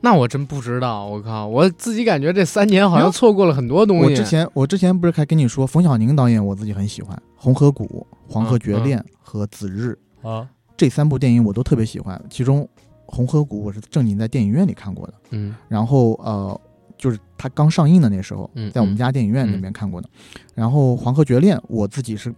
[0.00, 4.04] 那我真不知道，我靠，我自己感觉这三年好像错过了很多东西。
[4.04, 7.84] 我之前我之前不是还跟你说，冯小宁导演我自己很喜欢，《红河谷》
[8.32, 12.62] 《黄河绝恋》和《子日》啊，这三部电影我都特别喜欢，其中
[13.04, 15.14] 《红河谷》我是正经在电影院里看过的。
[15.30, 16.58] 嗯然后呃，
[16.96, 20.08] 就是他刚上映的那时候，嗯在我们家电影院里面看过的。
[20.54, 22.34] 然后《黄河绝恋》，我自己是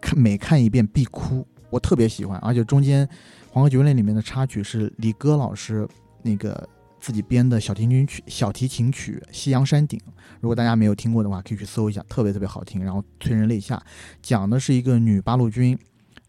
[0.00, 3.06] 看每看一遍必哭，我特别喜欢，而且中间
[3.50, 5.86] 《黄河绝恋》里面的插曲是李哥老师
[6.22, 6.66] 那个
[7.04, 10.00] 自己编的小提琴曲，小提琴曲《夕阳山顶》。
[10.40, 13.78] 如果大家没有听过的话，可以去搜一下，特别特别好听，然后催人泪下。
[14.22, 15.78] 讲的是一个女八路军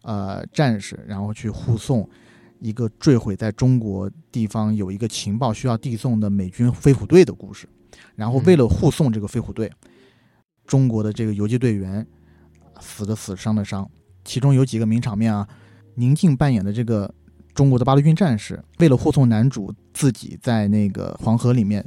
[0.02, 2.06] 呃战士，然后去护送。
[2.60, 7.66] 一个坠毁在中国地方有一个情报需要递送的美军飞虎队的故事，
[8.14, 9.72] 然后为了护送这个飞虎队，
[10.66, 12.06] 中国的这个游击队员
[12.80, 13.90] 死的死，伤的伤，
[14.26, 15.48] 其中有几个名场面啊，
[15.94, 17.14] 宁静扮演的这个
[17.56, 21.84] 中国的八路军战士，为了护送男主自己在那个黄河里面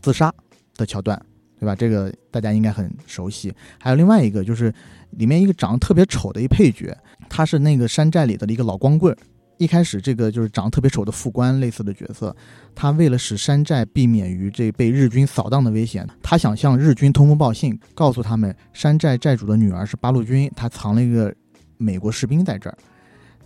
[0.00, 0.32] 自杀
[0.76, 1.20] 的桥段，
[1.58, 1.74] 对吧？
[1.74, 3.52] 这个大家应该很熟悉。
[3.80, 4.72] 还有另外一个就是
[5.10, 6.96] 里面一个长得特别丑的一配角，
[7.28, 9.14] 他是那个山寨里的一个老光棍。
[9.58, 12.34] 一开始这个就是长得特别丑的副官类似的角色，
[12.72, 21.34] 他为了使山寨避免于这被日军扫荡的危险，他想向日军通风报信，告诉他们山寨寨主的女儿是八路军，他藏了一个
[21.78, 22.78] 美国士兵在这儿。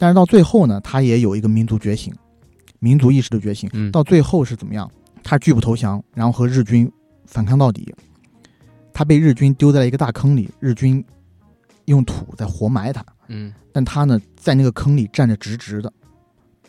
[0.00, 2.10] 但是到最后呢，他也有一个民族觉醒、
[2.78, 3.68] 民族意识的觉醒。
[3.74, 4.90] 嗯，到最后是怎么样？
[5.22, 6.90] 他拒不投降，然后和日军
[7.26, 7.94] 反抗到底。
[8.94, 11.04] 他被日军丢在了一个大坑里，日军
[11.84, 13.04] 用土在活埋他。
[13.28, 15.92] 嗯但他呢，在那个坑里站着直直的，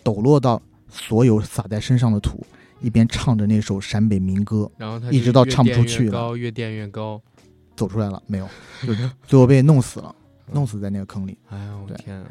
[0.03, 2.45] 抖落到所有洒在身上的土，
[2.81, 7.21] 一边唱着那首陕北民歌，然后他一直到唱不出去了高越垫越高。
[7.77, 8.47] 走出来了没有？
[8.85, 8.93] 就
[9.25, 10.13] 最后被弄死了，
[10.51, 11.37] 弄死在那个坑里。
[11.49, 12.27] 哎呀，我的天啊！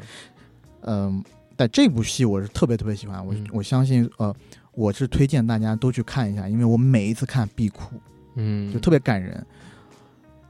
[0.82, 1.22] 嗯，
[1.56, 3.46] 但这部戏我是特别特别喜欢，我、嗯。
[3.52, 4.34] 我相信，呃，
[4.72, 7.96] 我是推荐大家都去看一下，因为我每一次看必哭，
[8.36, 9.44] 嗯，就特别感人。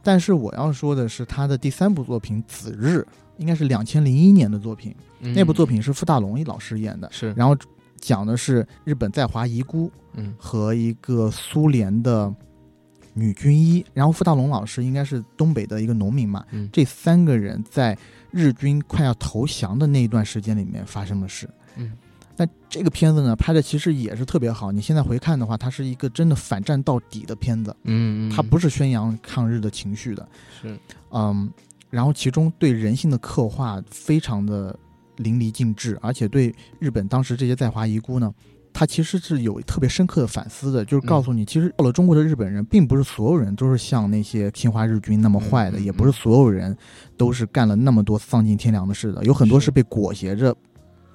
[0.03, 3.07] 但是我要说的是，他的第三部作品《子日》
[3.37, 5.35] 应该是两千零一年的作品，嗯。
[5.35, 7.57] 那部作品是傅大龙老师演的，是，然后
[7.99, 10.35] 讲的是日本在华遗孤嗯。
[10.39, 12.35] 和一个苏联的
[13.13, 16.69] 女军医，然后傅大龙老师应该是东北的一个农民嘛，嗯。
[16.73, 17.97] 这三个人在
[18.33, 21.49] 日军快要投降的那一段时间里面发生的事。
[21.77, 21.93] 嗯，
[22.37, 24.73] 但这个片子呢，拍的其实也是特别好。
[24.73, 30.29] 你现在回看的话，它是一个真的反战到底的片子，嗯，它不是宣扬抗日的情绪的，
[30.61, 30.79] 是，
[31.11, 31.51] 嗯，
[31.91, 34.79] 然后其中对人性的刻画非常的
[35.17, 38.33] 淋漓尽致，而且对日本当时这些在华遗孤呢，
[38.73, 46.77] 他其实是有特别深刻的反思的，就是告诉你，其实到了中国的日本人，并不是所有人都是像那些侵华日军那么坏的，也不是所有人
[47.17, 50.57] 都是干了那么多丧尽天良的事的，有很多是是被裹挟着，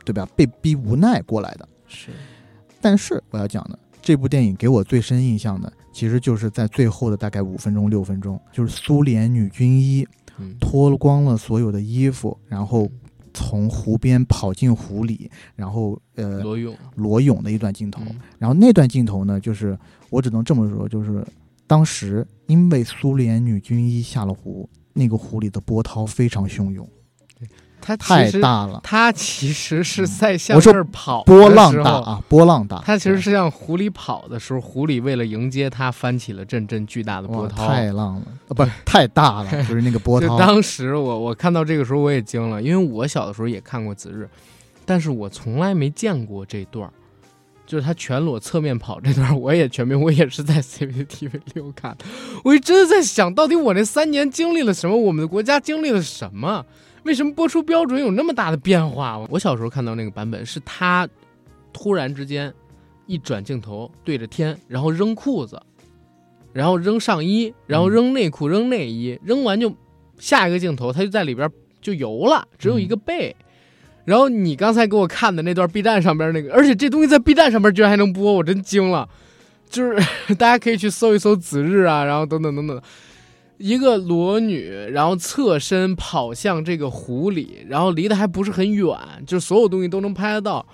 [0.04, 0.28] 对吧？
[0.36, 1.68] 被逼无奈过来的。
[1.88, 2.12] 是，
[2.82, 12.90] 但是我要讲的这部电影给我最深印象的，其实就是在最后的大概五分钟六分钟，就是苏联女军医嗯，脱光了所有的衣服，然后
[13.36, 16.76] 从湖边跑进湖里，然后呃裸泳。
[16.96, 18.02] 裸泳的一段镜头。
[18.08, 18.16] 嗯。
[18.40, 19.78] 然后那段镜头呢，就是
[20.10, 21.24] 我只能这么说，就是
[21.68, 26.88] 当时因为苏联女军医下了湖，那个湖里的波涛非常汹涌，
[27.86, 31.84] 他太大了，它其实是嗯在向这儿跑的波浪。
[31.84, 32.82] 大啊，波浪大。
[32.84, 37.68] 它其实是向湖里跑的时候，湖里为了迎接它，翻起了阵阵巨大的波，涛。
[37.68, 40.40] 太浪了，啊，不是太大了，就是那个波 就涛。
[40.40, 44.24] 当时我我看到这个时候我也惊了，因为我小的时候也看过《子日》，
[44.84, 46.92] 但是我从来没见过这段儿，
[47.68, 52.06] 就是他全裸侧面跑这段儿，我也全没，我也是在 CCTV 六看的。
[52.44, 54.98] 我就真的在想，到底我那三年经历了什么？
[54.98, 56.66] 我们的国家经历了什么？
[57.06, 59.18] 为什么播出标准有那么大的变化？
[59.30, 61.08] 我小时候看到那个版本是他
[61.72, 62.52] 突然之间
[63.06, 65.62] 一转镜头对着天，然后扔裤子，
[66.52, 69.72] 然后扔上衣，然后扔内裤、扔内衣，扔完就
[70.18, 71.48] 下一个镜头，他就在里边
[71.80, 73.36] 就游了，只有一个背。
[74.04, 79.08] 然后你刚才给我看的那段 B 站上边那个，而且这东西在 B 站上边居然还能播，我真惊了。
[79.70, 79.96] 就是
[80.36, 82.82] 大家可以去搜一搜“子日”啊，然后等等等等，
[83.58, 90.66] 一个裸女，然后侧身跑向这个湖里，然后离得还不是很远，就是所有东西都能拍得到。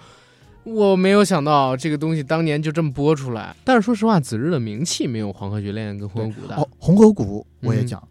[0.64, 6.56] 我没有想到这个东西当年就这么播出来，但是说实话，子日的名气没有《黄河绝恋》跟《红河谷》大。
[6.58, 8.08] 哦，红河谷我也嗯讲，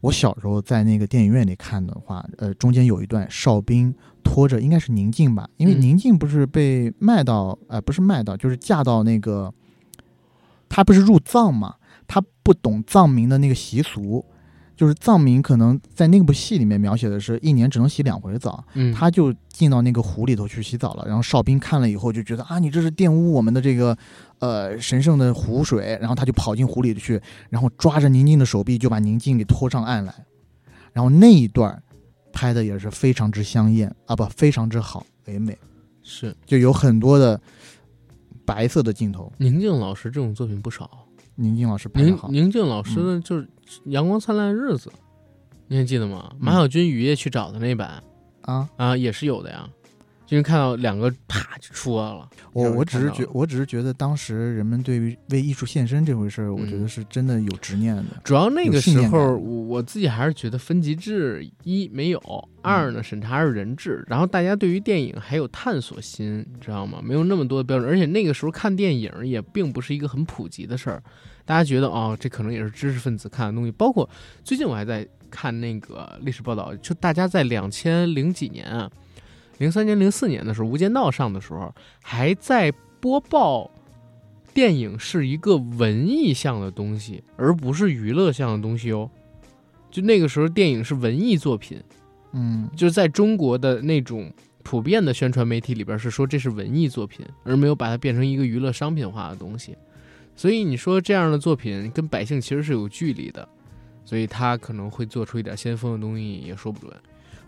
[0.00, 9.52] 我小时候在那个电影院里看的话，呃，中间有一段哨兵拖着应该是宁静吧，因为嗯宁静不是被卖到，呃，不是卖到，就是嫁到那个，
[10.70, 11.74] 她不是入藏嘛，
[12.12, 14.22] 她不懂藏民的那个习俗。
[14.74, 21.04] 就是藏民可能在那部戏里面描写的是一年只能洗两回澡，嗯，他就进到那个湖里头去洗澡了。
[21.06, 23.96] 然后哨兵看了以后就觉得啊，你这是玷污我们的这个
[24.40, 25.96] 呃神圣的湖水。
[26.00, 30.12] 然后他就跑进湖里去，然后抓着宁静的手臂就把宁静给拖上岸来。
[30.92, 31.80] 然后那一段
[32.32, 35.56] 拍的也是非常之香艳啊，不，非常之好唯美，
[36.02, 37.40] 是就有很多的
[38.44, 39.30] 白色的镜头。
[39.36, 40.90] 宁静老师这种作品不少。
[41.42, 43.42] 宁静老师拍的宁好，宁静老师的就是
[43.86, 44.88] 《阳光灿烂的日子》，
[45.66, 46.32] 你还记得吗？
[46.38, 48.00] 马小军雨夜去找的那版
[48.42, 49.68] 啊，啊，也是有的呀。
[50.24, 52.26] 就是看到两个啪就出来了。
[52.54, 58.04] 我我只是觉我只是觉得当时人们对于为艺术献身这回事儿，我觉得嗯是真的有执念的。
[58.24, 67.00] 主要那个时候，我我自己还是觉得分级制一没有，二呢审查是人制，然后大家对于电影还有探索心，你知道吗？
[67.04, 71.02] 没有那么多的标准，而且那个时候看电影也并不是一个很普及的事儿，
[71.44, 73.70] 大家觉得哦，这可能也是知识分子看的东西。
[73.72, 74.08] 包括
[74.44, 78.90] 最近我还在看那个历史报道，就大家在两千零几年啊，
[79.58, 83.70] 零三年、零四年的时候，《无间道》上的时候，还在播报
[84.54, 89.10] 电影是一个文艺向的东西，而不是娱乐向的东西哦。
[89.90, 91.82] 就那个时候，电影是文艺作品，
[92.32, 94.32] 嗯，就是在中国的那种
[94.62, 99.76] 普遍的宣传媒体里边是说这是文艺作品，而没有把它变成一个娱乐商品化的东西。
[100.34, 103.46] 所以你说这样的作品跟百姓其实是有距离的，
[104.04, 106.96] 所以他可能会做出一点先锋的东西，也说不准。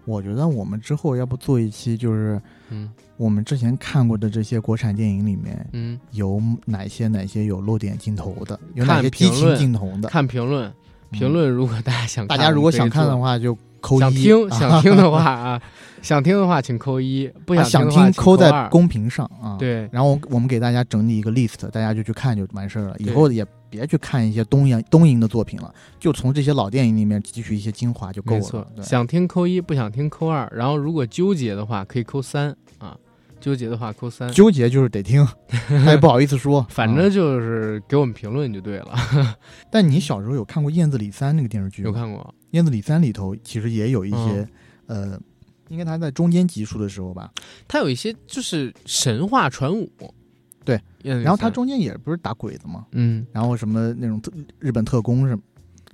[0.05, 10.09] 我觉得我们之后要不做一期，就是嗯我们之前看过的这些国产电影里面嗯，有哪些哪些有露点镜头的，有哪些激情镜头的。
[10.11, 10.71] 看评论，
[11.11, 15.63] 评嗯论如果大家想看，大家如果想看的，话就扣一，想听啊想听的话啊，
[16.01, 18.67] 想听的话请扣一，不啊想想听扣在。
[18.71, 19.59] 公屏上啊。。
[19.59, 22.97] 对，然后我们给大家整理一个 list，大家就去看就完事儿了。
[22.99, 28.67] 以后也别去看一些东洋东瀛的作品了，就从这些老电影里面汲取一些精华就够了没错。。
[28.81, 30.51] 想听扣一，不想听扣二。
[30.55, 32.97] 然后如果纠结的话，可以扣三啊。
[33.45, 34.33] 纠结的话扣三。
[34.33, 35.23] 纠结就是得听，
[35.69, 36.67] 他 也不好意思说。
[36.71, 38.95] 反啊正就是给我们评论就对了。
[39.71, 41.89] 但你小时候有看过《燕子李三》那个电视剧吗？
[41.89, 42.35] 有看过？
[42.53, 44.49] 燕子李三》里头其实也有一些，
[44.87, 45.21] 嗯呃，
[45.69, 47.31] 应该他在中间集数的时候吧，
[47.69, 49.91] 他有一些就是神话传武。
[50.65, 55.43] 对然后他中间也不是打鬼子嘛，嗯，然后什么那种特日本特工什么，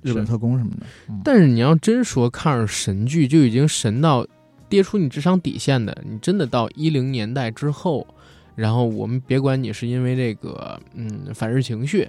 [0.01, 4.25] 日本特工什么的，嗯但是你要真说抗日神剧，就已经神到
[4.71, 5.95] 跌出你智商底线的。
[6.09, 8.07] 你真的到一零年代之后，
[8.55, 12.07] 然后我们别管你是因为这个嗯反日情绪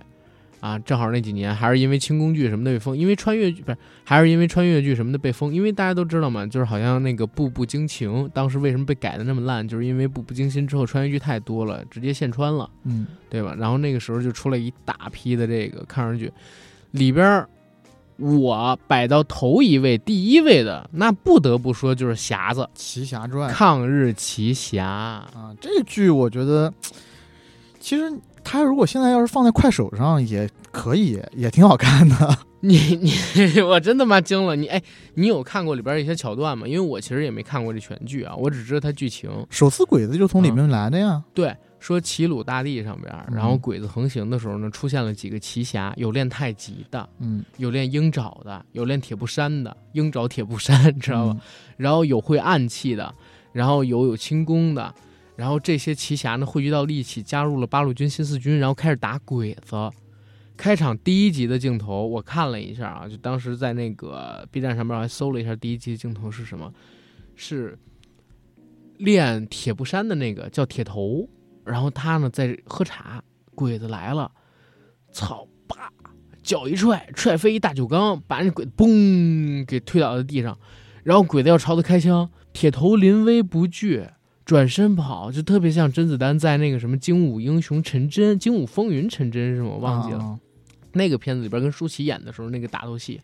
[0.61, 12.71] 啊，正好那几年还是因为清宫剧什么的被封，因为穿越剧不是还是因为穿越剧什么的被封，因为大家都知道嘛，就是好像那个《步步惊情》当时为什么被改的那么烂，就是因为《步步惊心》之后穿越剧太多了，直接线穿了。
[12.85, 13.57] 嗯，对吧？
[13.59, 16.31] 然后那个时候就出了一大批的这个抗日剧，
[16.93, 17.49] 里边儿
[18.19, 24.85] 我摆到头一位、第一位的，那不得不说就是《匣子《奇侠传》抗日奇侠》。
[25.39, 26.73] 啊，这剧我觉得，
[27.81, 28.13] 其实
[28.45, 32.39] 它如果现在要是放在快手上也可以，也挺好看的。
[32.65, 33.13] 你你
[33.61, 34.55] 我真他妈惊了！
[34.55, 34.81] 你哎，
[35.15, 36.65] 你有看过里边一些桥段吗？
[36.65, 39.29] 因为我其实也没看过这全剧啊，我只知道它剧情。
[39.51, 41.21] 手撕鬼子就从里面来的呀。
[41.35, 41.53] 对，
[41.83, 51.41] 说齐鲁大地上边，然后鬼子横行的时候呢，出现了几个奇侠，有练太极的，嗯，有练鹰爪的，有练铁布衫的，鹰爪铁布衫，知道吧？
[51.76, 53.12] 然后有会暗器的，
[53.53, 54.95] 然后有有轻功的，
[55.35, 59.74] 然后这些奇侠呢汇聚到一起，加入了八路军新四军，然后开始打鬼子。
[60.57, 66.72] 开场第一集的镜头我看了一下啊，就当时在那个 B 站上面还搜了一下第一集的镜头是什么，
[67.35, 67.76] 是
[68.99, 71.28] 练铁布衫的那个叫铁头，
[71.65, 73.23] 然后他呢在喝茶，
[73.55, 74.31] 鬼子来了，
[75.13, 75.91] 操，叭，
[76.43, 80.59] 脚一踹，踹飞一大酒缸，把那鬼子嘣给推倒在地上，
[81.03, 84.07] 然后鬼子要朝他开枪，铁头临危不惧，
[84.45, 89.69] 转身跑，就特别像甄子丹在那个什么《精武英雄陈真》《精武风云》陈真是吗？
[89.69, 90.25] 我忘记了。
[90.25, 90.39] 啊
[90.95, 93.19] 那个片子里边跟舒淇演的时候，那个打斗戏，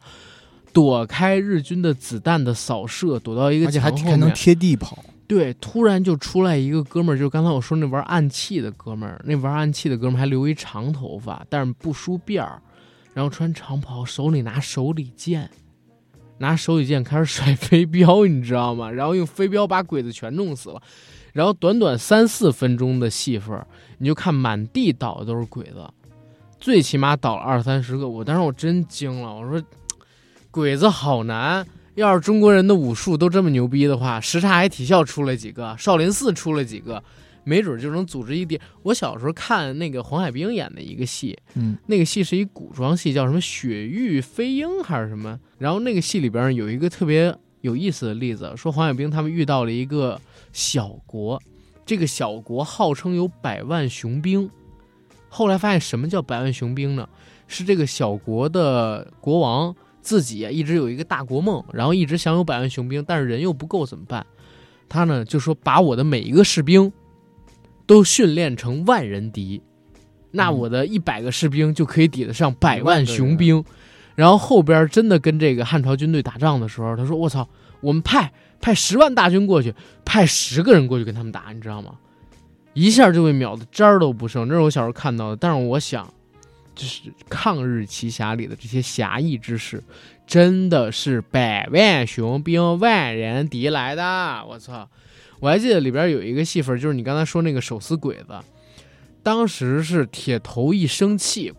[0.73, 4.07] 躲开日军的子弹的扫射，躲到一个而且还墙。
[4.07, 5.05] 还能贴地跑。
[5.29, 12.63] 对，突然就出来一个哥们儿，就刚才我说那玩暗器的哥们儿，那玩暗器的哥们儿还留一长头发，但是不梳辫儿，
[13.13, 15.51] 然后穿长袍，手里拿手里剑，
[16.39, 18.91] 拿手里剑开始甩 飞镖，你知道吗？
[18.91, 20.81] 然后用飞镖把鬼子全弄死了。
[21.35, 23.63] 然后短短三四分钟的戏份，
[23.99, 25.87] 你就看满地倒的都是鬼子，
[26.59, 28.09] 最起码倒了二三十个。
[28.09, 29.63] 我当时我真惊了，我说
[30.51, 31.67] 鬼子好难。
[31.99, 37.03] 要是中国人的武术都这么牛逼的话，什刹海体校出了几个，少林寺出了几个，
[37.43, 38.61] 没准就能组织一点。
[38.85, 45.41] 我小时候看那个黄海冰演的一个戏，嗯，那个戏是一古装戏，叫什么《雪域飞鹰》还是什么？
[45.59, 50.21] 然后那个戏里边有一个特别有意思的例子，说黄海冰他们遇到了一个
[50.53, 51.43] 小国，
[51.85, 54.49] 这个小国号称有百万雄兵，
[55.29, 57.09] 后来发现什么叫百万雄兵呢？
[57.49, 59.75] 是这个小国的国王
[60.09, 64.25] 自己啊一直有一个大国梦，然后一直想有百万雄兵，但是人又不够怎么办？
[64.89, 66.91] 他呢就说把我的每一个士兵
[67.85, 69.61] 都训练成万人敌，
[70.31, 73.63] 那我的一百个士兵就可以抵得上百万雄兵。
[74.15, 77.47] 然后后边真的跟这个汉朝军队打仗的时候，他说：“我操，
[77.83, 78.33] 我们派
[78.63, 79.75] 派十万大军过去，
[80.07, 81.93] 派十个人过去跟他们打，你知道吗？
[82.73, 86.09] 一下就被秒的渣儿都不剩。”这是我小时候看到的，但是我想，
[86.79, 89.83] 就是抗日奇侠里的这些侠义之士，
[90.25, 94.47] 真的是百万雄兵万人敌来的。
[94.49, 94.89] 我操！
[95.41, 98.39] 我还记得里边有一个戏份，就是你刚才说那个手撕鬼子，
[99.25, 101.53] 当时是铁头一生气，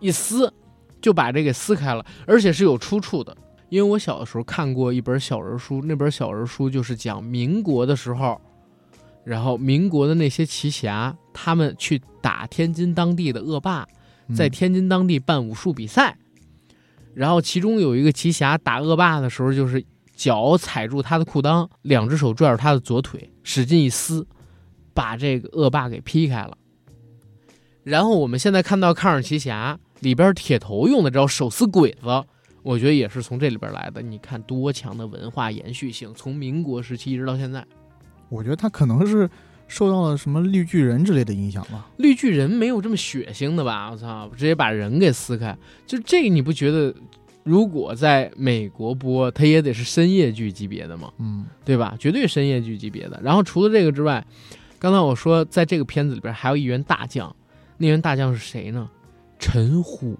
[0.00, 0.52] 一撕，
[1.00, 3.36] 就把这给撕开了，而且是有出处的。
[3.68, 8.40] 因为我小的时候看过一本小人书，那本小人书就是讲民国的时候，
[9.22, 13.86] 然后民国的那些奇侠，他们去打天津当地的恶霸，
[14.34, 16.16] 在嗯天津当地办武术比赛，
[17.14, 24.26] 然后其中有一个奇侠打恶霸的时候，就是脚踩住他的裤裆，两只手拽住他的左腿，使劲一撕，
[24.92, 26.56] 把这个恶霸给劈开了。
[27.82, 32.24] 然后我们现在看到抗日奇侠里边铁头用的招手撕鬼子，
[32.62, 34.02] 我觉得也是从这里边来的。
[34.02, 37.66] 你看多强的文化延续性，从民国时期一直到现在。
[38.28, 39.28] 我觉得他可能是
[39.70, 41.86] 受到了什么绿巨人之类的影响吗。
[41.96, 43.90] 绿巨人没有这么血腥的吧？
[43.90, 45.56] 我操，直接把人给撕开，
[45.86, 46.92] 就这个你不觉得？
[47.42, 51.10] 如果在美国播，它也得是深夜剧级别的吗？
[51.18, 51.96] 嗯，对吧？
[51.98, 53.18] 绝对深夜剧级别的。
[53.22, 54.22] 然后除了这个之外，
[54.78, 57.34] 刚才我说在这个片子里边还有一员大将，
[57.78, 58.88] 那员大将是谁呢？
[59.38, 60.18] 陈虎。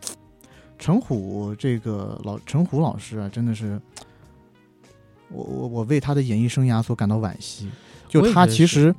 [0.78, 3.78] 陈虎这个老陈虎老师啊，真的是，
[5.28, 7.68] 我我我为他的演艺生涯所感到惋惜。
[8.10, 8.94] 就他其实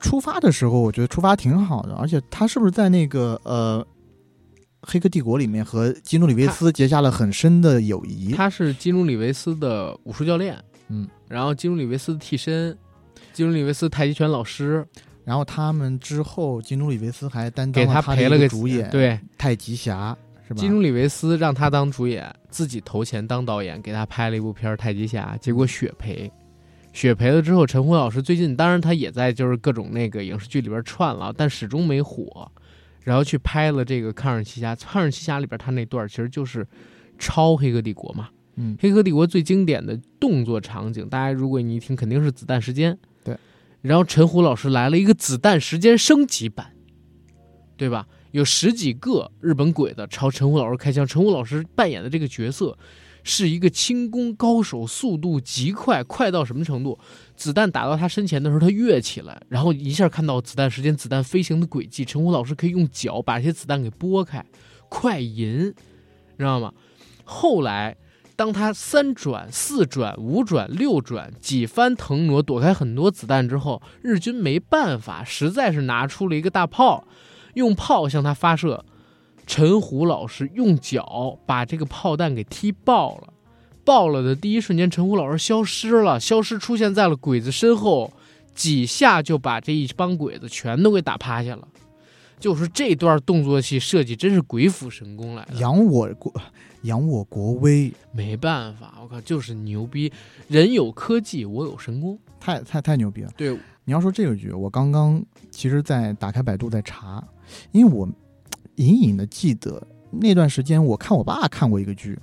[0.00, 3.86] 出发的时候，我觉得出发挺好的，而且他是不是在那个呃
[4.90, 8.32] 《黑客帝国》里面和基努里维斯结下了很深的友谊？
[8.32, 12.76] 他是基努里维斯的武术教练，嗯，然后基努里维斯的替身，
[13.32, 14.84] 基努里维斯太极拳老师，
[15.24, 20.16] 然后他们之后，基努里维斯还担当给他的一赔了个个主演，对，太极侠
[20.48, 20.60] 是吧？
[20.60, 26.28] 基努里维斯让他当主演，自己投钱当导演，给他拍了一部片儿《太极侠》，结果血赔，
[26.92, 32.50] 雪赔了之后，陈虎老师最近当然他也在就是各种那个影视剧里边串了，但始终没火。
[33.02, 36.64] 然后去拍了这个《抗日奇侠》，《抗日奇侠》里边他那段其实就是
[37.18, 38.28] 抄《黑客帝国》嘛。
[38.54, 42.96] 嗯《黑客帝国》最经典的动作场景，大家如果你一听，肯定是子弹时间。
[43.24, 43.36] 对。
[43.80, 46.72] 然后陈虎老师来了一个子弹时间升级版，
[47.76, 48.06] 对吧？
[48.30, 52.78] 有十几个日本鬼子朝陈虎老师开枪，陈虎老师扮演的这个角色
[53.24, 56.98] 是一个轻功高手，速度极快，快到什么程度？
[57.36, 62.04] 子弹打到他身前的时候，他跃起来，然后一下看到子弹时间、子弹飞行的轨迹。
[62.04, 64.44] 陈虎老师可以用脚把这些子弹给拨开，
[64.88, 65.72] 快银，
[66.38, 66.72] 知道吗？
[67.24, 67.96] 后来，
[68.34, 77.06] 当他三转、四转、五转、六转几番腾挪，躲开很多子弹之后，日军没办法，实在是拿出了一个大炮，
[77.54, 78.84] 用炮向他发射。
[79.46, 83.32] 陈虎老师用脚把这个炮弹给踢爆了。
[83.84, 88.12] 爆了的第一瞬间，陈虎老师消失了，消失出现在了鬼子身后，
[88.54, 91.66] 几下就把这一帮鬼子全都给打趴下了。
[92.38, 96.32] 就是这段动作戏设计真是鬼斧神工来的，扬我国
[96.82, 100.12] 扬我国威，没办法，我靠，就是牛逼！
[100.48, 102.18] 人有科技，我有神功。
[102.40, 103.30] 太太太牛逼了。
[103.36, 107.22] 对，你要说这个剧，我刚刚其实在打开百度在查，
[107.70, 108.08] 因为我
[108.76, 112.18] 隐隐的记得那段时间我看我爸看过一个剧，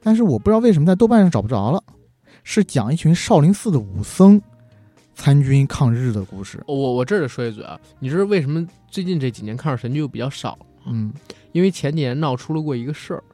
[0.00, 1.82] 但是我不知道为什么在豆瓣上找不着了，
[2.44, 4.40] 是讲一群少林寺的武僧
[5.14, 6.62] 参军抗日的故事。
[6.66, 10.58] 我我这儿得说一嘴啊，你知道为什么最近这几年抗日神剧又比较少？
[10.86, 11.12] 嗯
[11.52, 13.24] 因为前几年闹出了过一个事儿，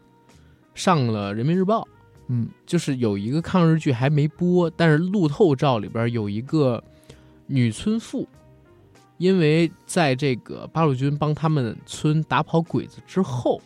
[0.74, 1.86] 上了人民日报，
[2.28, 6.82] 嗯就是有一个抗日剧还没播，但是路透照里边有一个
[7.46, 8.26] 女村妇，
[9.18, 13.60] 因为在这个八路军帮他们村打跑鬼子之后，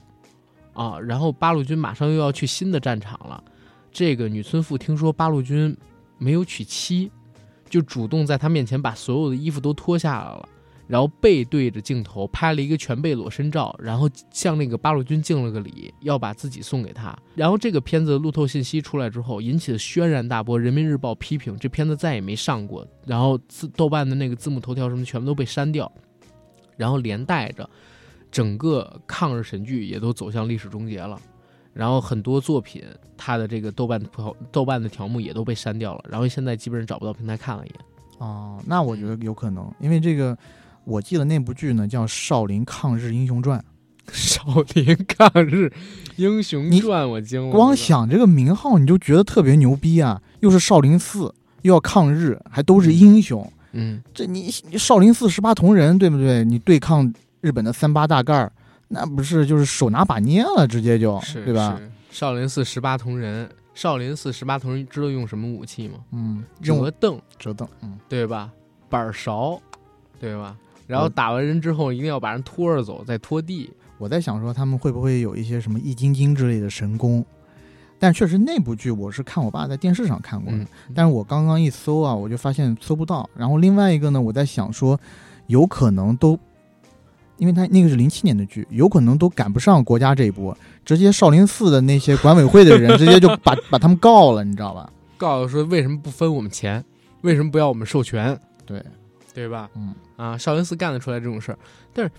[0.75, 3.43] 啊，然后八路军马上又要去新的战场了，
[3.91, 5.77] 这个女村妇听说八路军
[6.19, 7.11] 没有娶妻，
[7.69, 10.49] 就主动在他面前把所有的衣服都脱下来了。
[10.87, 17.17] 然后背对着镜头拍了一个全背裸身照，然后向那个八路军敬了个礼，要把自己送给他。
[17.35, 25.91] 然后这个片子的路透信息出来之后，引起了轩然大波，人民日报批评这片子再也没上过，然后字豆瓣的那个字幕头条什么全部都被删掉，
[26.77, 27.69] 然后连带着
[28.31, 31.21] 整个抗日神剧也都走向历史终结了。
[31.73, 32.83] 然后很多作品，
[33.19, 37.73] 它的这个豆瓣条豆瓣的条目也都被删掉了，然后现在基本上找不到平台看了也。
[38.17, 40.35] 哦，那我觉得有可能，因为这个
[40.87, 43.59] 我记得那部剧呢叫《少林抗日英雄传》，
[44.13, 45.71] 少林抗日
[46.15, 47.51] 英雄传，我惊了。
[47.51, 50.23] 光想这个名号你就觉得特别牛逼啊！
[50.41, 53.53] 又是少林寺，又要抗日，还都是英雄。
[53.73, 56.45] 嗯，这你你少林寺十八铜人对不对？
[56.45, 58.53] 你对抗日本的三八大盖儿，
[58.87, 61.77] 那不是就是手拿把捏了，直接就是对吧？
[61.77, 65.95] 是少林寺十八铜人，少林寺十八铜人知道用什么武器吗？
[66.13, 68.51] 嗯，用折凳，折凳，嗯，对吧？
[68.89, 69.61] 板儿勺，
[70.21, 70.57] 对吧？
[70.87, 73.71] 然后嗯打完人之后，一定要把人拖着走，再拖地。
[73.99, 77.25] 我在想说他们会不会有一些什么易筋经之类的神功？
[77.99, 83.29] 但确实那部剧我是看我爸在电视上看过的，嗯，但是我刚刚一搜啊，我就发现搜不到。
[83.35, 85.01] 然后另外一个呢，我在想说，
[85.47, 86.39] 有可能都，
[87.39, 94.93] 因为他那个是零七年的剧，有可能都赶不上国家这一波，直接少林寺的那些管委会的人直接就把把他们告了，你知道吧？
[95.17, 96.85] 告诉说为什么不分我们钱？
[97.23, 98.39] 为什么不要我们授权？
[98.67, 98.85] 对，
[99.33, 99.71] 对吧？
[99.75, 101.59] 嗯啊，少林寺干得出来这种事儿。
[101.93, 102.13] 但是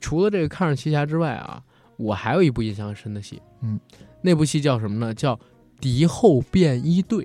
[0.00, 1.62] 除了这个抗日奇侠之外啊，
[1.96, 3.80] 我还有一部印象很深的戏，嗯，
[4.20, 5.14] 那部戏叫什么呢？
[5.14, 5.34] 叫
[5.80, 7.24] 《敌后便衣队》。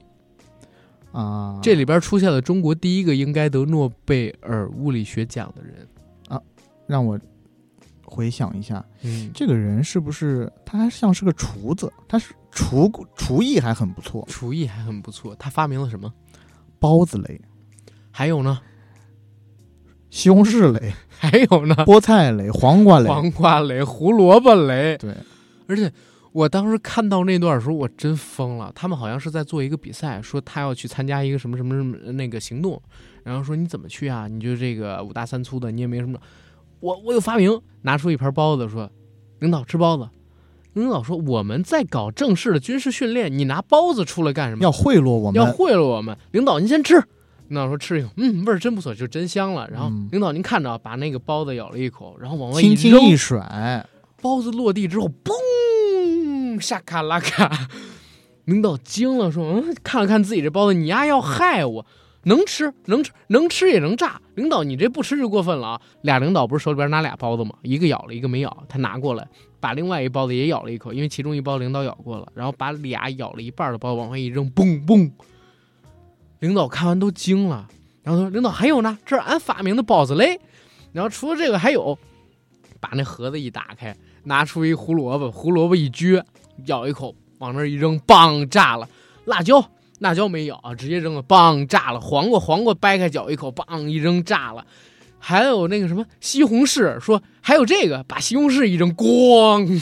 [1.18, 5.88] 啊，这里边出现了中国第一个应该得诺贝尔物理学奖的人
[6.30, 6.42] 啊。
[6.88, 7.20] 让我
[8.06, 11.92] 回想一下，嗯，这个人是不是他还像是个厨子？
[12.08, 15.36] 他是厨厨艺还很不错，厨艺还很不错。
[15.36, 16.14] 他发明了什么？
[16.80, 17.40] 包子雷、
[18.10, 18.62] 还有呢？
[20.12, 21.74] 西红柿雷、 还有呢？
[21.78, 24.96] 菠菜雷、黄瓜雷，黄瓜雷、胡萝卜雷。
[24.98, 25.16] 对，
[25.68, 25.92] 而且
[26.34, 28.72] 我当时看到那段的时候，我真疯了。
[28.76, 32.80] 他们好像是在做一个比赛，说他要去参加一个什么什么什么那个行动，
[33.24, 34.28] 然后说你怎么去啊？
[34.28, 36.20] 你就这个五大三粗的，你也没什么。
[36.82, 38.92] 我我有发明，拿出一盘包子说
[39.40, 40.10] ：“领导吃包子。”
[40.74, 44.64] 领导说：“我们在搞正式的军事训练，你拿包子出来干什么？
[44.64, 47.04] 要贿赂我们，要贿赂我们。”领导您先吃。
[47.52, 49.68] 领导说吃一口，嗯，味儿真不错，就真香了。
[49.70, 53.86] 然后嗯领导您看着，把那个包子咬了一口，然后往外一扔，轻轻一甩，
[54.22, 57.68] 包子落地之后，嘣，沙卡拉卡。
[58.46, 61.86] 领导惊了，说：“嗯，看了看自己这包子，你丫要害我？
[62.24, 64.22] 能吃，能吃，能吃也能炸。
[64.36, 67.52] 领导，你这不吃就过分了啊！”俩领导不是手里边拿俩包子吗？
[67.64, 68.64] 一个咬了，一个没咬。
[68.70, 69.28] 他拿过来，
[69.60, 75.12] 把另外一包子也咬了一口，因为其中一包领导咬过了，然后把俩咬了一半的包子往外一扔，嘣嘣。
[76.42, 77.68] 领导看完都惊了，
[78.02, 80.40] 然后说：“领导还有呢，这是俺发明的包子嘞。”
[80.92, 81.98] 然后除了这个还有，
[82.80, 86.24] 把那盒子一打开，拿出一胡萝卜，胡萝卜一撅，
[86.66, 88.90] 咬一口，往那儿一扔，梆炸了。
[89.26, 89.64] 辣椒，
[90.00, 92.02] 辣椒没咬啊，直接扔了，梆炸了。
[92.02, 94.66] 黄瓜，黄瓜掰开嚼一口，梆一扔炸了。
[95.20, 99.80] 还有那个什么西红柿，说还有这个，把西红柿一扔，咣。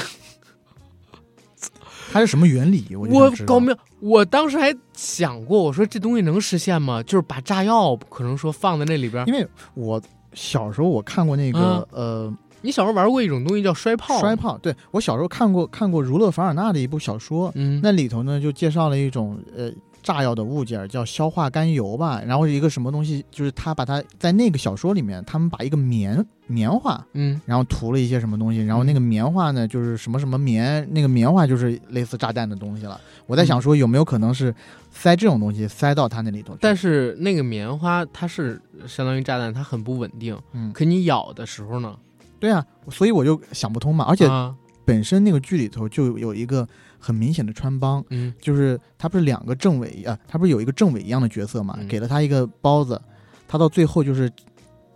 [2.12, 2.96] 它是什么原理？
[2.98, 7.04] 我就我搞明，我当时还想过，我说这东西能实现吗？
[7.04, 9.26] 就是把炸药可能说放在那里边。
[9.28, 10.02] 因为我
[10.34, 19.72] 小时候我看过那个、呃你小时候玩过一种东西叫摔炮，摔炮，对我小时候看过看过儒勒凡尔纳的一部小说，嗯，那里头呢就介绍了一种呃
[20.02, 27.06] 炸药的物件叫硝化甘油吧，然后一个什么东西，就是他把它在那个小说里面，他们把一个棉棉花。
[27.14, 33.00] 嗯然后涂了一些什么东西，然后那个棉花呢，就是什么什么棉，那个棉花就是类似炸弹的东西了。
[33.26, 34.54] 我在想说，有没有可能是
[34.92, 36.58] 塞这种东西塞到它那里头？
[36.60, 41.96] 但是那个棉花它是相当于炸弹，它很不稳定，嗯，可你咬的时候呢，
[42.40, 44.06] 对啊，所以我就想不通嘛。
[44.06, 46.68] 而且啊本身那个剧里头就有一个
[47.00, 53.02] 很明显的穿帮，嗯就是他不是两个政委啊，他不是有一个政委一样的角色嘛，嗯给了他一个包子，
[53.48, 54.32] 他到最后就是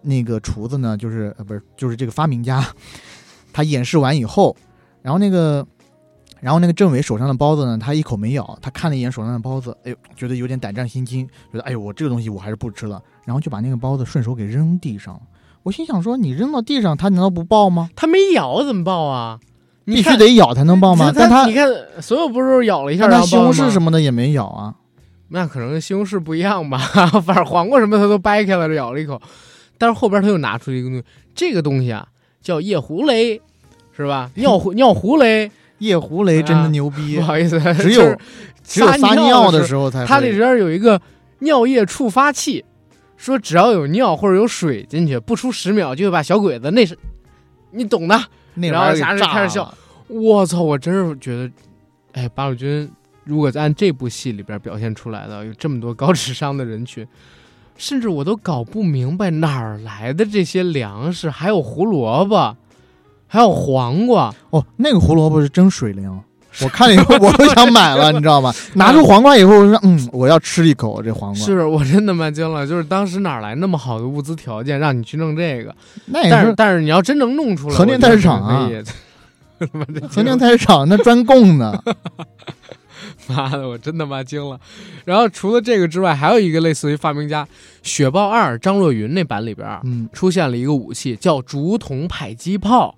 [0.02, 2.64] 那个厨子呢，就是呃不是就是这个发明家，
[3.54, 4.56] 他演示完以后，
[5.02, 5.66] 然后那个。
[6.42, 15.22] 然后那个政委手上的包子呢，他一口没咬，他看了一眼手上的包子，哎呦，觉得有点胆战心惊，觉得哎呦，我这个东西我还是不吃了，然后就把那个包子顺手给扔地上了。
[15.64, 17.90] 我心想说，你扔到地上，他难道不爆吗？
[17.96, 19.40] 他没咬怎么爆啊？
[19.86, 21.12] 你必须得咬才能爆吗？
[21.16, 21.68] 但它你看
[22.02, 24.74] 所有不是咬了一下，但它西红柿什么的也没咬啊。
[25.30, 26.78] 那可能跟西红柿不一样吧，
[27.26, 29.20] 反正黄瓜什么它都掰开了，咬了一口，
[29.78, 31.04] 但是后边他又拿出一个东西，
[31.34, 32.08] 这个东西啊
[32.42, 33.42] 叫夜壶雷，
[33.96, 34.30] 是吧？
[34.36, 38.16] 尿壶尿壶雷， 夜壶雷真的牛逼，不好意思，只有
[38.64, 40.06] 只有撒尿的的时候才。
[40.06, 41.02] 它里边有一个
[41.40, 42.64] 尿液触发器，
[43.18, 46.98] 说只要有尿或者有水进去，不出十秒就会把小鬼子那是，
[47.72, 48.18] 你懂的。
[48.56, 49.74] 然后俩人那玩意儿给炸开始笑
[50.08, 50.62] 我操！
[50.62, 51.52] 我真是觉得，
[52.12, 52.90] 哎，八路军
[53.24, 57.08] 如果按这部戏里边表现出来的，有这么多高智商的人群，
[57.78, 62.56] 甚至我都搞不明白哪儿来的这些粮食，还有胡萝卜，
[63.28, 64.34] 还有黄瓜。
[64.52, 66.22] 哦，那个胡萝卜是真水灵。
[66.62, 68.54] 我看了以后， 我都想买了，你知道吗？
[68.76, 71.46] 拿出黄瓜以后，我说，嗯，我要吃一口这黄瓜。
[71.46, 75.76] 是我真他妈惊了，就是当时哪来那么好的物资条件让你去弄这个？
[76.06, 78.84] 那也是但是但是你要真能弄出来，和田我觉得菜市场啊可以
[79.60, 81.84] 他妈的和田菜市场那专供的。
[83.28, 84.60] 妈的，我真他妈惊了。
[85.06, 87.46] 然后除了这个之外，还有一个类似于发明家
[87.82, 92.96] 《雪豹二》张若昀那版里边嗯，出现了一个武器，叫竹筒迫击炮。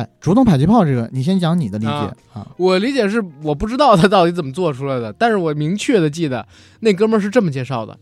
[0.00, 2.48] 哎，竹筒迫击炮这个，你先讲你的理解啊啊。
[2.56, 6.46] 我理解是我不知道他到底怎么做出来的，但是我明确的记得
[6.80, 7.98] 那哥们儿是这么介绍的：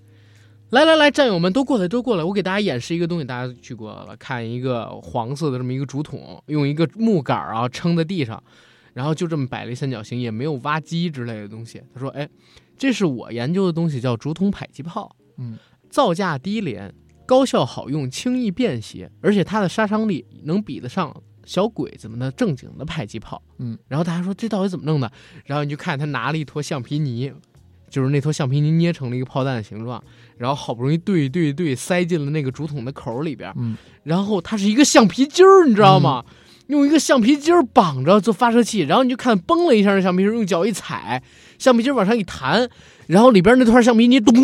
[0.71, 8.41] 来来来，战友们都过来，都过来，我给大家演示一个东西，大家去过了，看一个黄色的这么一个竹筒，用一个木杆儿啊撑在地上，
[8.95, 11.83] 然后就这么摆了一三角形，也没有挖机之类的东西。
[11.93, 12.29] 他说：“哎，
[12.77, 15.57] 这是我研究的东西，叫竹筒迫击炮，嗯，
[15.91, 16.95] 造价低廉，
[17.27, 21.15] 高效好用，轻易便携，而且它的杀伤力能比得上
[21.49, 25.11] 小鬼子们的正经的迫击炮。”嗯，然后大家说这到底怎么弄的？
[25.47, 27.33] 然后你就看他拿了一坨橡皮泥，
[27.89, 30.03] 就是那坨橡皮泥捏成了一个炮弹的形状，
[30.37, 36.25] 然后好不容易对对对塞进了那个竹筒的口里边，嗯，然后它是一个橡皮筋儿，你知道吗？
[36.69, 41.23] 用一个橡皮筋儿绑着做发射器，然后你就看崩了一下，那橡皮筋儿用脚一踩，
[41.59, 42.69] 橡皮筋儿往上一弹，
[43.07, 44.35] 然后里边那团橡皮泥咚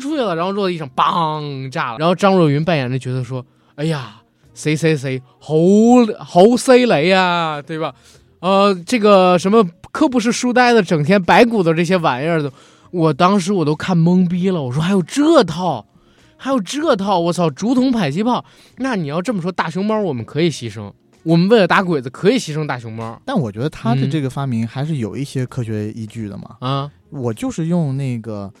[0.00, 1.98] 出去了，然后落地上梆炸了。
[1.98, 3.46] 然后张若昀扮演的角色说
[3.76, 4.19] ：“哎呀，
[4.60, 5.54] 谁谁谁好
[6.18, 7.94] 好犀利呀，对吧？
[8.40, 12.52] 呃，这个什么可不是书呆子，整天白鼓捣这些玩意儿的。
[12.90, 15.86] 我当时我都看懵逼了，我说还有这套，
[16.36, 18.44] 还有这套，我操，竹筒迫击炮。
[18.76, 20.92] 那你要这么说，大熊猫我们可以牺牲，
[21.22, 26.56] 我们为了打鬼子可以牺牲大熊猫但我觉得他的嗯这个发明还是有一些科学依据的嘛。
[26.60, 26.90] 啊。
[27.10, 28.52] 我就是用那个，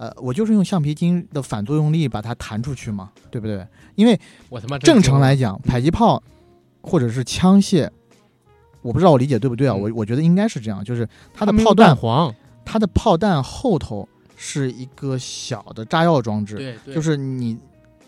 [0.00, 3.66] 呃，我就是用橡皮筋的反作用力把它弹出去嘛，对不对？
[3.96, 6.22] 因为我他妈正常来讲，迫击炮
[6.80, 7.86] 或者是枪械，
[8.80, 9.74] 我不知道我理解对不对啊？
[9.76, 11.94] 嗯我我觉得应该是这样，就是它的炮弹
[12.64, 17.58] 它的炮弹后头是一个小的炸药装置，对对，就是你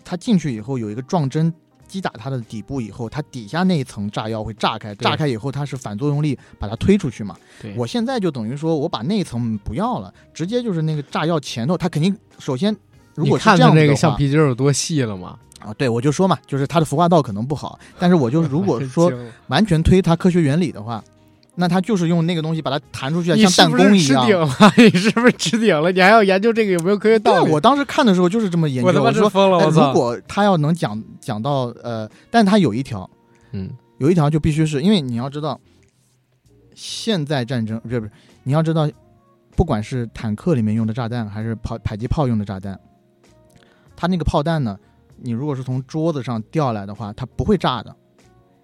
[0.03, 1.53] 它进去以后有一个撞针
[1.93, 7.35] 击打它的底部以后，它底下那一层炸药会炸开，炸开以后它是反作用力把它推出去嘛。
[7.61, 12.75] 对我现在就等于说我把那一层不要了，直接就是那个炸药前头，它肯定首先
[13.13, 15.37] 如果是你看这样的话它那个橡皮筋有多细了吗？
[15.59, 19.11] 啊，对我就说嘛，就是它的孵化道可能不好，但是我就如果 说
[19.47, 21.01] 完全推它科学原理的话，
[21.55, 24.25] 那他就是用那个东西把它弹出去，像弹弓一样。
[24.25, 24.49] 顶了？
[24.77, 25.91] 你是不是吃顶了？
[25.91, 27.51] 你还要研究这个有没有科学道理？
[27.51, 28.87] 我当时看的时候就是这么研究。
[28.87, 29.69] 我他妈疯了！
[29.69, 33.07] 如果他要能讲讲到呃，但他有一条，
[33.51, 35.59] 嗯有一条就必须是因为你要知道，
[36.73, 38.11] 现在战争不是不是，
[38.43, 38.89] 你要知道，
[39.55, 42.79] 不管是坦克里面用的炸弹，还是炮迫击炮用的炸弹，
[43.95, 44.75] 它那个炮弹呢，
[45.21, 47.95] 你如果是从桌子上掉下来的话，它不会炸的，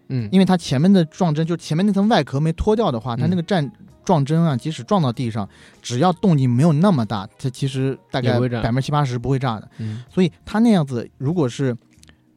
[0.10, 3.72] 嗯，因为它前面的撞针，就前面那层外壳没脱掉的话，它嗯那个战
[4.04, 5.48] 撞针啊，即使撞到地上，
[5.82, 9.70] 只要动静没有那么大，它其实大概百分之七八十不会炸的。
[9.78, 11.76] 嗯所以它那样子，如果是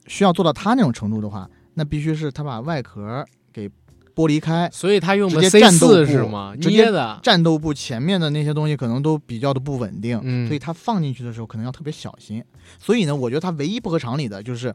[0.06, 3.70] 需要做到它那种程度的话，那必须是它把外壳给
[4.14, 6.54] 剥离开，所以它用的直 C 四是吗？
[6.54, 7.18] 直接捏的。
[7.22, 12.44] 战斗部前面的那些东西可能都比较的不稳定，嗯所以它放进去的时候可能要特别小心。
[12.78, 14.74] 所以呢，我觉得它唯一不合常理的就是，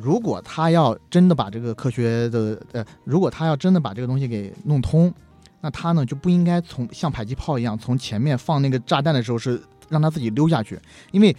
[0.00, 5.12] 如果他要真的把这个科学的呃，如果他要真的把这个东西给弄通，
[5.60, 10.78] 那他呢就不应该从像迫击炮一样从前面放那个炸弹的时候是让他自己溜下去，
[11.10, 11.36] 因为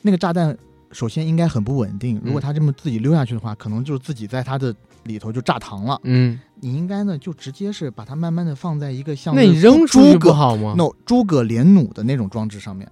[0.00, 0.56] 那个炸弹
[0.92, 4.72] 首先应该很不稳定，如果他这么自己溜下去的话，可能就是自己在他的
[5.02, 6.00] 里头就炸膛了。
[6.04, 12.88] 嗯，你应该呢就直接是把它慢慢的放在一个像那你扔诸葛不好吗？no 诸葛连弩的那种装置上面，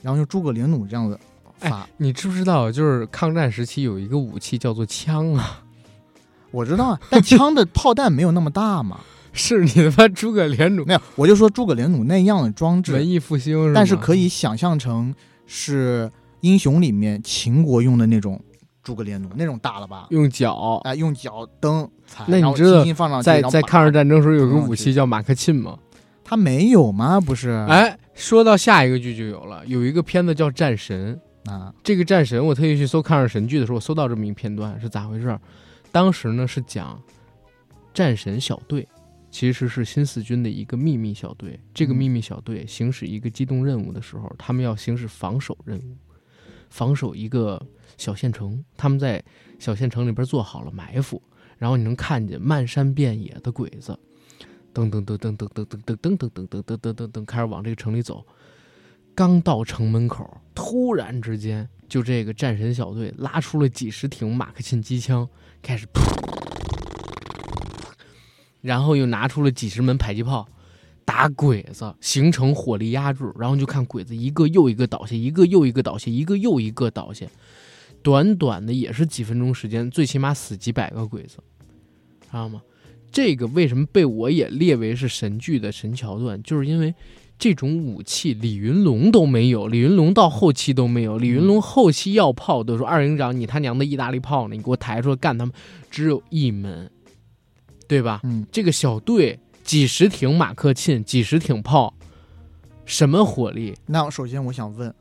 [0.00, 1.18] 然后用诸葛连弩这样的
[1.58, 1.86] 发。
[1.96, 5.62] 你知不知道，就是抗战时期有一个武器叫做枪啊？
[6.50, 9.00] 我知道啊，但枪的炮弹没有那么大嘛。
[9.30, 13.74] 是你他妈诸葛连弩没有，我就说诸葛连弩那样的装置文，艺复兴是？
[13.74, 15.14] 但是可以想象成
[15.46, 18.40] 是英雄里面秦国用的那种
[18.82, 20.06] 诸葛连弩，那种大了吧？
[20.10, 20.80] 用脚。
[20.82, 25.78] 哎，用脚蹬踩，那你知道在在抗日战争时候有个武器叫马克沁吗？
[26.24, 27.20] 他没有吗？
[27.20, 27.50] 不是？
[27.68, 31.14] 哎，说到下一个剧就有了，有一个片子叫《战神》。
[31.48, 35.40] 啊，这个战神，我特意去搜抗日神剧的时候，我搜到这么一片段，是咋回事儿？
[35.90, 37.02] 当时呢是讲
[37.94, 38.86] 战神小队，
[39.30, 41.58] 其实是新四军的一个秘密小队。
[41.72, 45.96] 这个嗯秘密小队行使一个机动任务的时候，他们要行使防守任务，
[46.68, 47.58] 防守一个
[47.96, 48.62] 小县城。
[48.76, 49.24] 他们在
[49.58, 51.22] 小县城里边做好了埋伏，
[51.56, 53.98] 然后你能看见漫山遍野的鬼子，
[54.74, 58.22] 噔噔噔噔噔噔噔噔噔噔噔噔噔噔噔噔开始往这个城里走。
[59.18, 65.28] 刚到城门口，突然之间，就这个战神小队拉出了几十挺马克沁机枪，
[65.60, 65.88] 开始，
[68.60, 70.46] 然后又拿出了几十门迫击炮，
[71.04, 73.24] 打鬼子，形成火力压制。
[73.36, 77.26] 然后就看鬼子一个又一个倒下，一个又一个倒下，一个又一个倒下。
[78.04, 81.38] 短短的也是几分钟时间，最起码死几百个鬼子，
[82.20, 82.62] 知道吗？
[83.10, 86.94] 这个为什么被我也列为是神剧的神桥段，就是因为
[87.38, 91.18] 这种武器李云龙都没有，李云龙到后期都没有。
[91.18, 94.56] 李云龙后期要炮都说二营长，你他娘的意大利炮呢？
[94.56, 95.54] 你给我抬出来干他们！
[95.88, 96.90] 只有一门，
[97.86, 98.20] 对吧？
[98.24, 101.94] 嗯，这个小队几十挺马克沁，几十挺炮，
[102.84, 103.76] 什么火力？
[103.86, 104.92] 那首先我想问，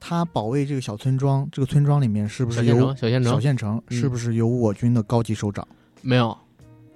[0.00, 5.66] 他保卫这个小村庄，这个村庄里面是不是有小县城，小县城是不是有我军的高级首长？
[6.00, 6.34] 没有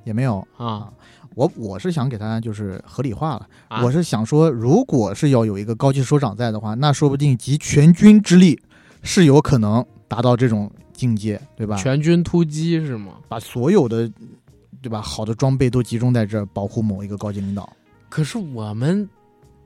[0.05, 0.47] 也没有。
[0.57, 0.91] 啊
[1.39, 3.85] 我我是想给他就是合理化了，啊！
[3.85, 8.61] 我是想说，如果是要有一个高级首长在的话，那说不定集全军之力
[9.05, 11.77] 是有可能达到这种境界，对吧？
[11.77, 13.13] 全军突击是吗？
[13.29, 14.11] 把所有的
[14.83, 17.73] 对吧好的装备都集中在这儿，保护某一个高级领导。
[18.09, 19.09] 可是我们，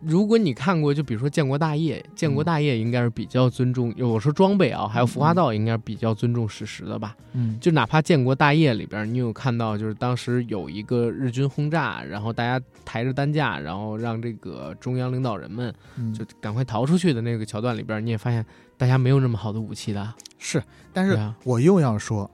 [0.04, 7.16] 如果你看过，就比如说建国大业，建国大业应该是比较尊重，我说装备啊，还有服化道应该是比较尊重史实的吧？
[7.32, 16.12] 嗯，就哪怕建国大业里边，你有看到，就是当时有一个日军轰炸，然后大家抬着担架，然后让这个中央领导人们嗯。
[16.12, 18.44] 就赶快逃出去的那个桥段里边，你也发现
[18.76, 20.12] 大家没有那么好的武器的。
[20.38, 22.28] 是，但是我又要说，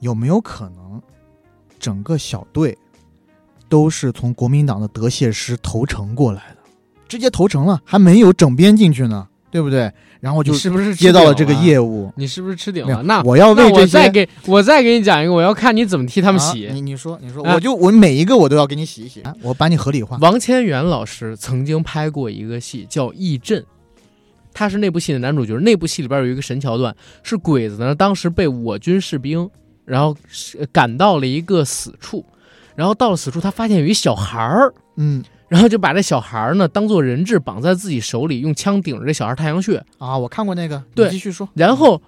[0.00, 1.00] 有没有可能
[1.78, 2.76] 整个小队
[3.70, 6.70] 都是从国民党的德械师投诚过来的，
[7.08, 9.90] 直接投诚了，还没有整编进去呢，对不对？
[10.20, 11.62] 然后就是不是接到了这个务？
[11.62, 12.12] 业务。
[12.14, 13.02] 你是不是吃顶了？
[13.04, 16.66] 那我要那为这些我再给我再给你讲一个，我要看你怎么替他们洗。
[16.66, 20.18] 啊你你说你说，啊我就我每一个我都要给你洗一洗，啊我把你合理化。
[20.20, 23.62] 王千源老师曾经拍过一个戏叫《义阵》，
[24.52, 25.56] 他是那部戏的男主角。
[25.60, 29.48] 那部戏里边有一个神桥段，是鬼子呢当时被我军士兵，
[29.86, 32.22] 然后是赶到了一个死处，
[32.80, 39.84] 然后到了此处，他发现有一小孩儿，嗯然后就把这小孩儿呢当做人质绑在自己手里，用枪顶着这小孩太阳穴。
[39.98, 41.46] 啊，我看过那个，对继续说。
[41.52, 42.00] 然后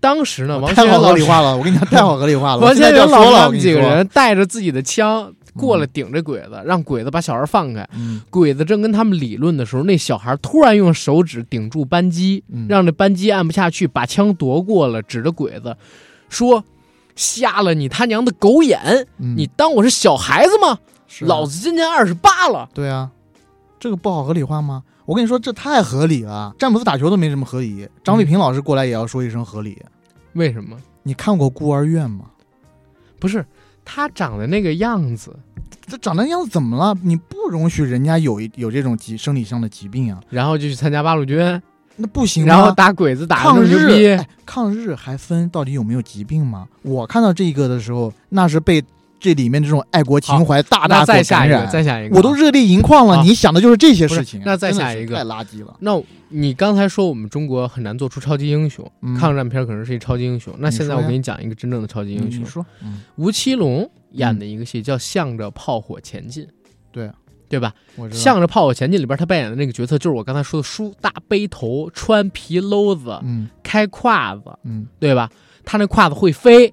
[0.00, 1.22] 当时呢，王太好合王千源老师。
[1.22, 2.58] 理化了，我跟你讲，太好合理化了。
[2.66, 7.88] 王千源他们几个，人带着自己的枪过来顶着鬼子，让鬼子把小孩放开。
[7.94, 15.74] 嗯鬼子正跟他们理论的时候，那小孩突然用手指顶住扳机，嗯，让这扳机按不下去，把枪夺过了，指着鬼子
[16.28, 16.64] 说
[17.16, 19.06] ：“瞎了你他娘的狗眼！
[19.18, 20.78] 嗯你当我是小孩子吗？
[21.20, 22.68] 老子今年二十八了。
[22.72, 23.10] 对啊，
[23.78, 24.82] 这个不好合理化吗？
[25.04, 26.54] 我跟你说，这太合理了。
[26.58, 29.82] 詹姆斯打球都没什么合理，张卫平老师过来也要说一声合理。
[30.34, 30.76] 为什么？
[31.02, 32.26] 你看过孤儿院吗？
[33.18, 33.44] 不是
[33.84, 35.36] 他长得那个样子，
[35.86, 36.96] 这长那样子怎么了？
[37.02, 41.60] 你不容许人家有有这种疾生理上的疾病啊，然后就去参加八路军，
[42.02, 42.48] 那不行吗？
[42.52, 46.66] 然后打鬼子打抗日，抗日还分到底有没有疾病吗？
[46.82, 48.82] 我看到这个的时候，那是被
[49.20, 51.70] 这里面这种爱国情怀大大再下一个，感染。
[51.70, 54.42] 再下一个，我都热泪盈眶了，你想的就是这些事情。
[54.44, 55.76] 那再下一个太垃圾了。
[55.78, 60.52] 那你刚才说我们中国很难做出超级英雄，嗯抗战片可能是一超级英雄。
[60.58, 66.44] 那现在我给你讲一个真正的超级英雄说，嗯，吴奇隆演的一个戏叫《向着炮火前进》，
[66.90, 67.08] 对
[67.52, 67.70] 对吧？
[68.10, 75.28] 向着炮火前进里边他扮演的那个角色就是我刚才说的梳大背头、穿皮褛子、嗯开胯子，嗯，对吧？
[75.66, 76.72] 他那胯子会飞，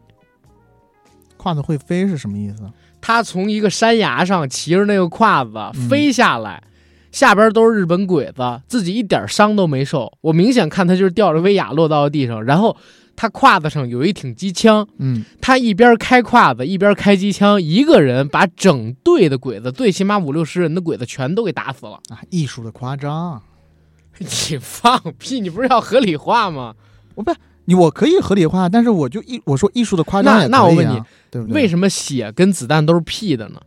[1.36, 2.64] 胯子会飞是什么意思？
[3.02, 6.64] 他从一个山崖上骑着那个胯子嗯飞下来，
[7.12, 10.14] 下边都是日本鬼子，自己一点伤都没受。
[10.22, 12.78] 我明显看他就是吊着威亚落到了地上，然后
[13.20, 22.00] 他胯子上有一挺机枪，嗯，他一边开胯子一边开机枪，一个人把整队的鬼子，最起码五六十人的鬼子全都给打死了。
[22.08, 23.42] 啊，艺术的夸张。
[24.20, 25.42] 你放屁！
[25.42, 26.74] 你不是要合理化吗？
[27.16, 31.62] 我不你我可以合理化，但是我就艺我说艺术的夸张那那我问你，对不对？
[31.62, 33.60] 为什么血跟子弹都是屁的呢？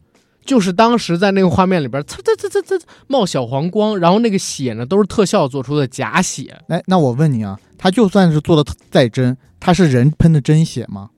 [0.44, 6.60] 就是当时在那个画面里边，呲呲呲呲呲冒小黄光，然后那个血呢都是特效做出的假血。
[6.68, 11.10] 哎，那我问你啊，他就算是做的再真，他是人喷的真血吗？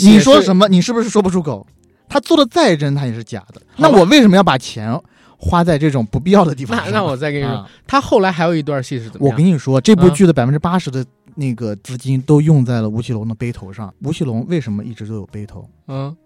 [0.00, 0.68] 你说什么？
[0.68, 1.66] 你是不是说不出口？
[2.08, 3.60] 他做的再真，他也是假的。
[3.76, 4.98] 那我为什么要把钱
[5.36, 6.92] 花在这种不必要的地方那上？
[6.94, 9.28] 那我再跟你说，啊他后来还有一段戏是怎么？
[9.28, 13.92] 我跟你说，这部嗯剧的百分之八十的那个资金都用在了吴奇隆的背头上。
[14.02, 15.68] 吴奇隆为什么一直都有背头？
[15.88, 16.16] 嗯，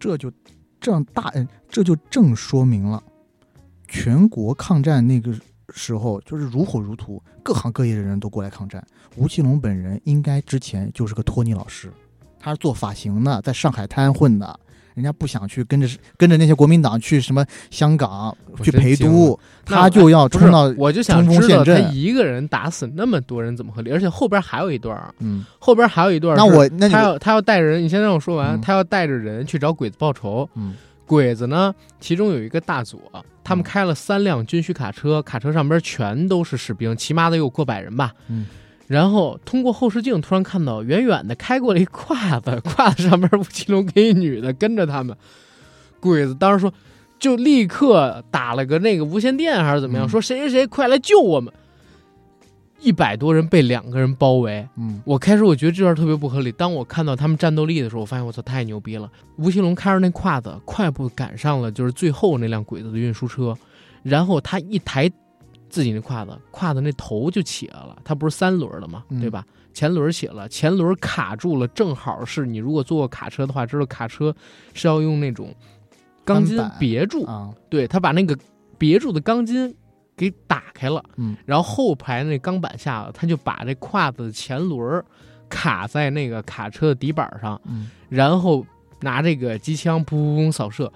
[0.00, 0.32] 这就
[0.80, 1.32] 这样大，
[1.68, 3.00] 这就正说明了
[3.86, 5.32] 全国抗战那个
[5.72, 8.84] 时候就是如火如荼，各行各业的人都过来抗战。
[9.16, 11.92] 吴奇隆本人应该之前就是个托尼老师，
[12.38, 14.58] 他是做发型的，在上海滩混的。
[14.94, 23.90] 人家不想去跟着跟着那些国民党去什么香港去陪都，他就要冲到，我就想知道他一个人打死那么多人怎么合理？
[23.90, 28.60] 而且后边还有一段儿，嗯，后边还有一段那我那他要他要带着人，你先让我说完，嗯。
[28.60, 30.48] 他要带着人去找鬼子报仇。
[30.54, 30.74] 嗯。
[31.06, 33.00] 鬼子呢，其中有一个大佐，
[33.42, 33.66] 他们嗯。
[33.66, 38.12] 开了三辆军需卡车，卡车上边全都是士兵，起码得有过百人吧。
[38.28, 38.46] 嗯，
[38.90, 45.16] 然后通过后视镜，突然看到远远的开过了一胯子， 胯子上面吴奇隆跟一女的跟着他们。
[46.00, 46.74] 鬼子当时说，
[47.16, 51.54] 就立刻打了个那个无线电还是怎么样，嗯说谁谁谁快来救我们。
[52.80, 56.50] 一百多人被两个人包围，嗯我开始我觉得这段特别不合理。
[56.50, 59.08] 当我看到他们战斗力的时候，我发现我操太牛逼了！
[59.36, 63.56] 吴奇隆开着那胯子，快步赶上了就是最后那辆鬼子的运输车，
[64.02, 65.08] 然后他一抬
[65.70, 69.20] 自己那胯子，胯子那头就起来了，它不是三轮的嘛，嗯。
[69.20, 69.46] 对吧？
[69.72, 74.34] 前轮起了，前轮卡住了，正好是你如果坐过卡车的话，知道卡车
[74.74, 75.54] 是要用那种
[76.24, 78.36] 钢筋别住，啊，对他把那个
[78.76, 79.72] 别住的钢筋
[80.16, 85.04] 给打开了，嗯，然后后排那钢板下了，他就把这胯子的前轮儿
[85.48, 87.88] 卡在那个卡车的底板上，嗯。
[88.08, 88.66] 然后
[89.00, 90.92] 拿这个机枪噗噗噗扫射，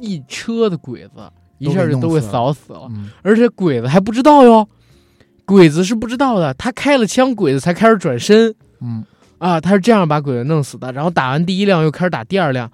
[0.00, 3.10] 一车的鬼子一下就都给扫死了，嗯。
[3.22, 4.68] 而且鬼子还不知道哟，
[5.44, 8.54] 鬼子是不知道的，他开了枪，鬼子才开始转身。
[8.80, 9.04] 嗯。
[9.38, 12.70] 啊，他是这样把鬼子弄死的，然后打完第一辆又开始打第二辆，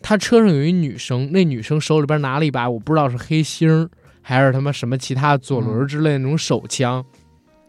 [0.00, 3.90] 他车上有一女生，那女生手里边拿了一把我不知道是黑星儿
[4.22, 7.04] 还是他妈什么其他左轮之类的那种手枪，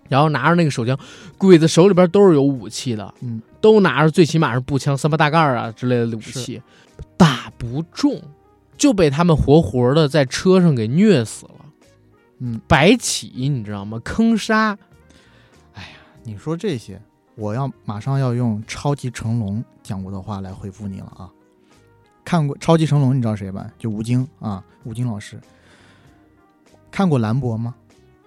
[0.08, 0.96] 然后拿着那个手枪，
[1.40, 6.62] 鬼子手里边都是有武器的，嗯，都拿着最起码是步枪、三八大盖儿啊之类的武器，
[7.18, 8.22] 打不中，
[8.78, 11.52] 就被他们活活的在车上给虐死了。
[12.40, 14.00] 嗯，白起你知道吗？
[14.04, 14.78] 坑杀，
[15.74, 17.02] 哎呀你说这些，
[17.36, 21.32] 我要马上要用超级成龙讲过的话来回复你了啊！
[22.26, 23.72] 看过超级成龙，你知道谁吧？
[23.78, 25.40] 就吴京啊，吴京老师。
[26.92, 27.76] 看过兰博吗？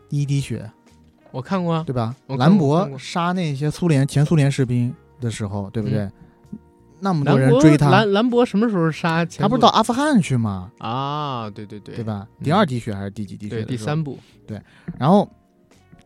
[0.08, 0.70] 第一滴血，
[1.30, 2.14] 我看过啊，对吧？
[2.28, 6.08] 兰博杀那些苏联前苏联士兵的时候，对不对？
[7.00, 10.70] 那么多人追他，兰兰博什么时候杀前他不是到阿富汗去吗？
[10.78, 11.48] 啊？
[11.50, 12.04] 对对对，对？
[12.04, 12.26] 吧？
[12.40, 14.18] 嗯第二滴血还是第几滴血第三部，
[14.98, 15.28] 然后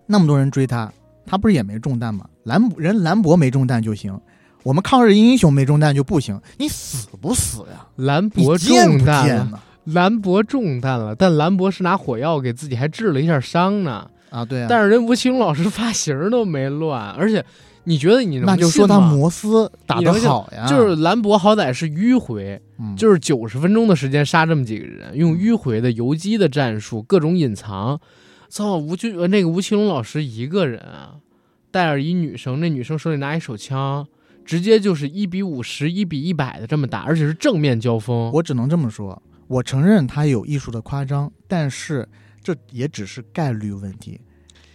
[0.06, 0.92] 那么多人追他，
[1.24, 2.26] 他不是也没中弹吗？
[2.44, 4.18] 兰人兰博没中弹就行，
[4.62, 7.86] 我们抗日英雄没中弹就不行，你死不死呀？
[7.96, 14.08] 兰博中弹了，兰博中弹了，但兰博是拿火药给自己还治了一下伤呢。
[14.30, 17.44] 啊，对啊，但是人吴奇隆老师发型都没乱，而且
[17.84, 28.00] 你觉得你能那就说他摩斯打得好呀，就是兰博好歹是迂回，嗯就是九十分钟的时间杀这么几个人，用迂回的游击的战术，各种隐藏。
[28.48, 31.16] 操，吴俊呃那个吴奇隆老师一个人啊，
[31.70, 34.06] 带着一女生，那女生手里拿一手枪，
[34.44, 38.30] 直接就是一比五十、一比一百的这么打，而且是正面交锋。
[38.32, 42.06] 我只能这么说，我承认他有艺术的夸张，但是
[42.42, 44.20] 这也只是概率问题，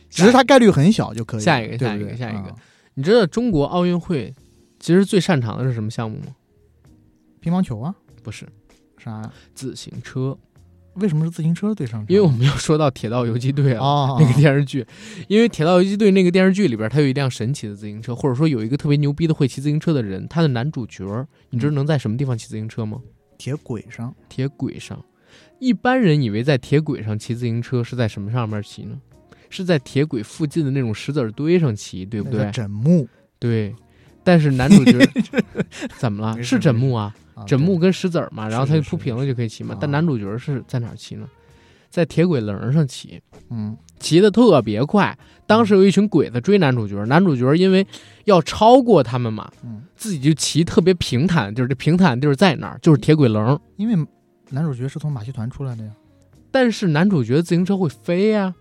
[0.10, 1.40] 只是他概率很小就可以。
[1.40, 2.56] 下一个下一个下一个啊
[2.98, 4.34] 你知道中国奥运会
[4.80, 6.36] 其实最擅长的是什么项目吗？
[7.40, 7.94] 乒乓球啊，
[8.24, 8.48] 不是
[8.98, 9.32] 啥呀？
[9.54, 10.36] 自行车，
[10.96, 12.08] 为什么是自行车最上场？
[12.10, 14.14] 因为我们要说到《铁道游击队》啊。
[14.14, 14.84] 哦，那个电视剧，
[15.28, 23.00] 因为《铁道游击队》那个电视剧里边，它有一辆神奇的自行车，或者说有一个特别牛逼的会骑自行车的人，他的男主角，你知道能在什么地方骑自行车吗？
[23.38, 25.06] 铁轨上铁轨上。
[25.60, 29.00] 一般人以为在铁轨上骑自行车是在什么上面骑呢？
[29.50, 32.50] 是在铁轨附近的那种石子儿堆上骑，对不对？
[32.52, 33.08] 枕木
[33.40, 33.76] 对。
[34.24, 35.00] 但是男主角
[35.98, 36.44] 怎么了？
[36.44, 39.78] 是枕木啊，啊枕木跟石子儿嘛，然后他就铺平了就可以骑嘛啊。
[39.80, 41.26] 但男主角是在哪儿骑呢？
[41.90, 43.22] 在铁轨棱上骑。
[43.50, 45.18] 嗯骑的特别快。
[45.48, 47.88] 当时有一群鬼子追男主角，男主角因为
[48.26, 52.80] 要超过他们嘛，嗯，自己就骑特别平坦，就是这平坦地儿在哪儿？
[52.82, 53.58] 就是铁轨棱。
[53.78, 53.96] 因为
[54.50, 55.92] 男主角是从马戏团出来的呀。
[56.52, 58.54] 但是男主角自行车会飞呀、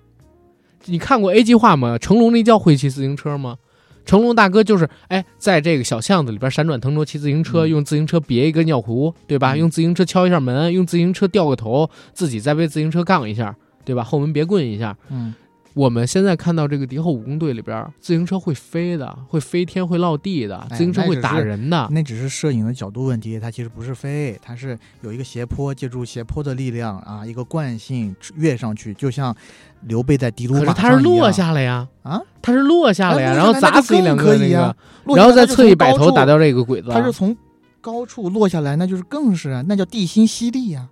[0.87, 1.99] 你看过 A 计划吗？
[1.99, 3.57] 成龙那叫会骑自行车吗？
[4.05, 9.55] 成龙大哥就是哎，在这个小巷子里边闪转腾挪骑自行车，嗯用自行车别一个尿壶，对吧？
[9.55, 14.05] 嗯用自行车敲一下门，用自行车掉个头，自己再被自行车杠一下，对吧？
[14.05, 15.35] 后门别棍一下，嗯，
[15.77, 21.87] 我们现在看到这个敌后武工队里边，自行车会飞的，会飞天，会落地的，哎自行车会打人的。
[21.91, 29.37] 那只是摄影的角度问题，它其实不是飞，它是有一个斜坡，借助斜坡的力量啊，一个惯性跃上去，就像
[29.83, 34.75] 刘备在的卢可是马他是落下了呀，啊，他是落下了呀，哎然后砸死一两更个那个，可以啊
[35.15, 36.89] 然后再侧翼摆头打掉这个鬼子。
[36.91, 37.37] 它是从
[37.83, 40.89] 高处落下来，那就是更是啊，那叫地心吸力呀、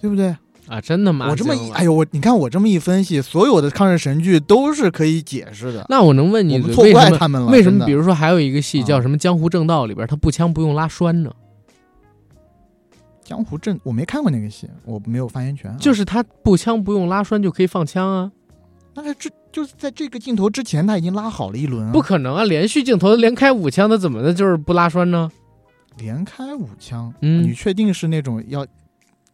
[0.00, 0.34] 对不对？
[0.66, 1.28] 啊，真的吗？
[1.30, 5.84] 我这么一，哎呦，我你看我这么一分析，所有的抗日神剧都是可以解释的。
[5.88, 6.90] 那我能问你错？
[6.92, 7.48] 怪他们了。
[7.50, 7.84] 为什么？
[7.84, 11.30] 比如说还有一个戏啊叫什么《江湖正道》里边，他步枪不用拉栓呢？
[13.22, 18.30] 江湖正，我没看过那个戏，我没有发言权啊、就是他步枪不用拉栓就可以放枪啊？
[18.94, 22.44] 那他这就是在这个镜头之前，他已经拉好了一轮啊，不可能啊！
[22.44, 25.30] 连续镜头连开五枪，他怎么的就是不拉栓呢？
[25.98, 27.12] 连开五枪。
[27.22, 28.66] 嗯你确定是那种要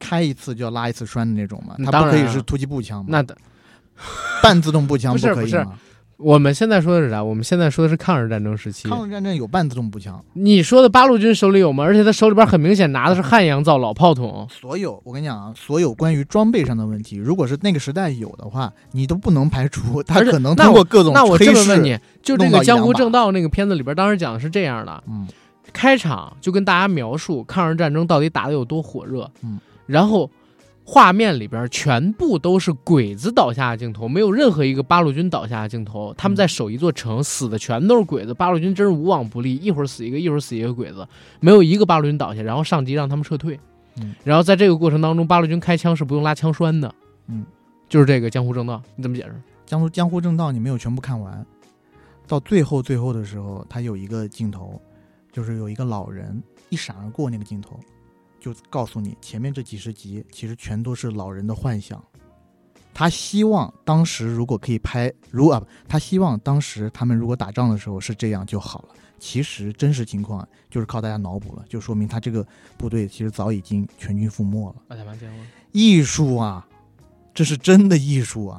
[0.01, 1.77] 开一次就要拉一次栓的那种吗？
[1.79, 3.07] 嗯它不可以是突击步枪吗？
[3.11, 3.37] 那的
[4.43, 5.75] 半自动步枪不是不是可以吗？
[6.17, 7.23] 我们现在说的是啥？
[7.25, 8.89] 我们现在说的是抗日战争时期。
[8.91, 11.83] 抗日战争有半自动步枪，你说的八路军手里有吗？
[11.83, 14.47] 而且他手里边很明显拿的是汉阳造老炮筒。
[14.51, 25.27] 所有我跟你讲啊，所有关于装备上的问题，如果是那个时代有的话，你都不能排除他可能那通过各种那我这么问，你，就这个《江湖正道》那个片子里边，当时讲的是这样的：嗯
[25.73, 29.59] 开场就跟大家描述抗日战争到底打得有多火热，嗯，
[29.91, 30.31] 然后
[30.85, 36.15] 画面里边全部都是鬼子倒下的镜头，没有任何一个八路军倒下的镜头。
[36.17, 41.07] 他们在守一座城，死的全都是鬼子，八路军真是无往不利，一会儿死一个，一会儿死一个鬼子，
[41.41, 42.41] 没有一个八路军倒下。
[42.41, 43.59] 然后上级让他们撤退，
[44.01, 46.95] 嗯，然后在这个过程当中，八路军开枪是不用拉枪栓的，
[47.27, 47.45] 嗯，
[47.89, 49.35] 就是这个江湖正道，你怎么解释？
[49.67, 51.45] 江湖江湖正道你没有全部看完，
[52.27, 54.81] 到最后最后的时候，他有一个镜头，
[55.33, 57.79] 就是有一个老人一闪而过那个镜头，
[58.41, 62.03] 就告诉你前面这几十集其实全都是老人的幻想。
[62.93, 68.89] 他希望当时如果可以拍，如啊，他希望当时他们如果打仗的时候是这样就好了。
[69.19, 72.45] 其实真实情况就是靠大家脑补了，就说明他这个
[72.79, 74.97] 部队其实早已经全军覆没了。
[75.73, 76.67] 艺术啊，
[77.35, 78.59] 这是真的艺术啊！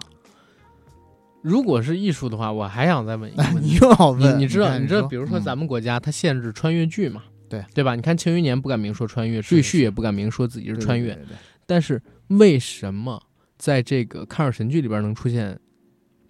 [1.41, 3.75] 如果是艺术的话，我还想再问一个问你题。
[3.77, 7.65] 又要问，你你知道看你知道，比如说嗯咱们国家它限制穿越剧嘛，对。
[7.75, 7.93] 对吧？
[7.95, 11.35] 你看《庆余年》不敢明说穿越，赘婿也不敢明说自己是穿越，对对
[11.67, 13.21] 但是为什么
[13.57, 15.59] 在这个抗日神剧里边能出现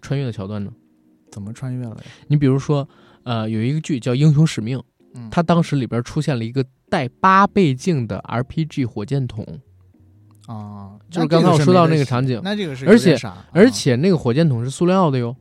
[0.00, 0.72] 穿越的桥段呢？
[1.30, 2.02] 怎么穿越了呀？
[2.26, 2.86] 你比如说，
[3.22, 4.78] 呃，有一个剧叫《英雄使命》，
[5.14, 5.30] 嗯。
[5.30, 9.46] 它当时里边出现了一个带八倍镜的 RPG 火箭筒，
[10.46, 13.16] 啊，就是刚才我说到那个场景，那这个是而且
[13.52, 13.70] 而啊。
[13.70, 15.34] 且那个火箭筒是塑料的哟，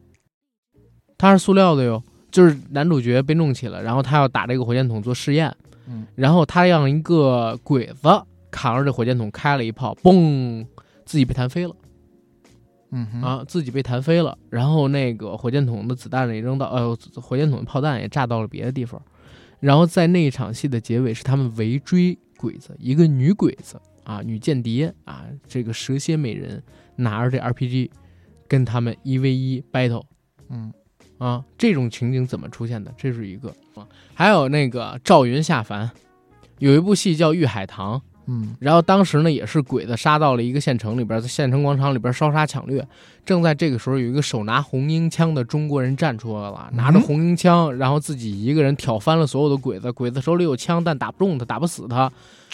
[1.18, 2.02] 它是塑料的哟，
[2.32, 5.53] 就是男主角被弄起了，然后他要打这个火箭筒做试验，
[5.91, 6.07] 嗯。
[6.15, 8.07] 然后他让一个鬼子
[8.49, 10.65] 扛着这火箭筒开了一炮，嘣，
[11.05, 11.76] 自己被弹飞了。
[12.91, 13.22] 嗯哼。
[13.22, 19.01] 啊，自己被弹飞了，然后那个火箭筒的子弹也扔到，呃，火箭筒的炮弹也炸到了别的地方，
[19.59, 26.61] 然后在那一场戏的结尾是他们围追鬼子，一个女鬼子啊，女间谍啊，这个蛇蝎美人
[26.95, 27.89] 拿着这 RPG
[28.47, 30.03] 跟他们一 v 一 battle。
[30.49, 30.73] 嗯
[31.22, 32.91] 啊，这种情景怎么出现的？
[32.98, 33.85] 这是一个啊，
[34.15, 35.88] 还有那个赵云下凡，
[36.57, 42.84] 有一部戏叫《玉海棠》，嗯然后当时呢也是鬼子杀到了一个县城里边，在县城广场里边烧杀抢掠。
[43.23, 52.11] 正在这个时候，有一个手拿红缨枪的中国人站出来了，拿着嗯红缨枪，然后自己一个人挑翻了所有的鬼子，鬼子手里有枪，但打不中他，打不死他。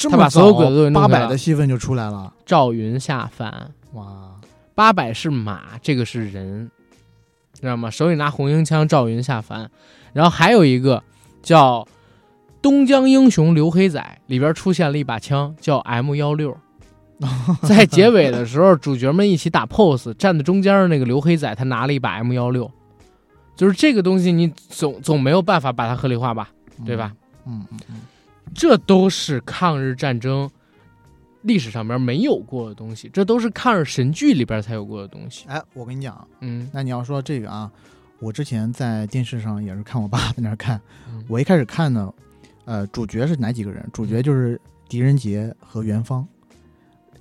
[0.10, 4.32] 他把所有鬼子都给弄八百的戏份就出来了，赵云下凡，哇，
[4.76, 6.70] 八百是马，这个是人，
[7.62, 7.90] 知道吗？
[7.90, 9.70] 手里拿红缨枪，赵云下凡。
[10.14, 11.04] 然后还有一个
[11.42, 11.84] 叫
[12.62, 16.58] 《东江英雄刘黑仔》，里边出现了一把枪，叫 M 幺六。
[17.64, 22.72] 在结尾的时候，主角们一起打 pose，站在中间的那个刘黑仔，他拿了一把 M 幺六，
[23.56, 26.50] 就是这个东西，你总总没有办法把它合理化吧？
[26.86, 27.12] 对吧？
[27.48, 27.96] 嗯嗯嗯，
[28.54, 30.48] 这都是抗日战争
[31.44, 35.46] 历史上面没有过的东西，这都是抗日神剧里边才有过的东西。
[35.48, 37.72] 哎，我跟你讲，嗯，那你要说这个啊，
[38.20, 42.14] 我之前在电视上也是看我爸在那儿看，嗯我一开始看呢，
[42.66, 43.88] 呃，主角是哪几个人？
[43.94, 44.60] 主角就是
[44.90, 46.28] 狄仁杰和元芳，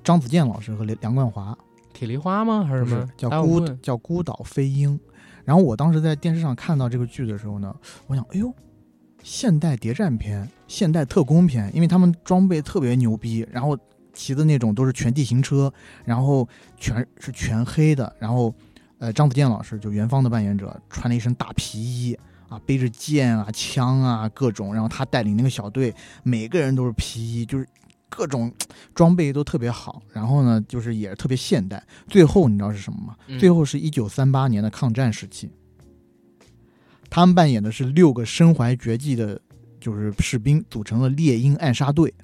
[0.03, 1.57] 张子健老师和梁梁冠华，
[1.93, 2.65] 铁梨花吗？
[2.65, 3.13] 还是不什么是？
[3.17, 4.99] 叫孤叫孤岛飞鹰。
[5.45, 7.75] 然后我当时在电视上看到这个剧的时候呢，
[8.09, 8.53] 我想，哎呦，
[9.23, 13.79] 现代谍战片、现代特工片，因为他们装备特别牛逼，然后
[14.17, 15.73] 骑的那种都是全地形车，
[16.05, 18.53] 然后全是全黑的，然后
[18.99, 22.19] 呃，张子健老师就元芳的扮演者穿了一身大皮衣
[22.49, 27.69] 啊，背着剑啊、枪啊各种，然后他带领那个小队，每个人都是皮衣，就是
[28.09, 28.51] 各种
[28.95, 31.83] 装备都特别好，然后呢，就是也是特别现代。
[32.09, 33.17] 最后你知道是什么吗？
[33.27, 35.51] 嗯最后是一九三八年的抗战时期，
[37.11, 39.39] 他们扮演的是六个身怀绝技的，
[39.79, 42.15] 就是士兵组成了猎鹰暗杀队，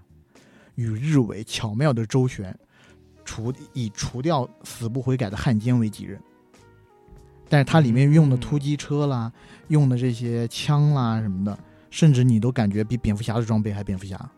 [0.75, 2.57] 与日伪巧妙的周旋，
[3.25, 6.21] 除以除掉死不悔改的汉奸为己任。
[7.49, 9.31] 但是它里面用的突击车啦，
[9.69, 11.59] 用的这些枪啦什么的，
[11.91, 14.31] 甚至你都感觉比蝙蝠侠的装备还蝙蝠侠。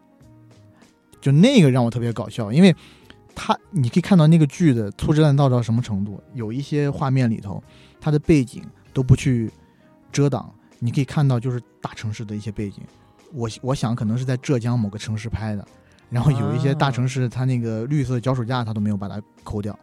[1.21, 2.75] 就那个让我特别搞笑，因为
[3.35, 7.63] 他你可以看到那个剧的粗制滥造到什么程度，有一些画面里头，
[8.01, 8.63] 它的背景
[8.93, 9.51] 都不去
[10.13, 12.83] 遮挡，你可以看到就是大城市的一些背景。
[13.33, 15.67] 我我想可能是在浙江某个城市拍的，
[16.15, 19.77] 然后有一些大城市，它那个绿色脚手架它都没有把它抠掉。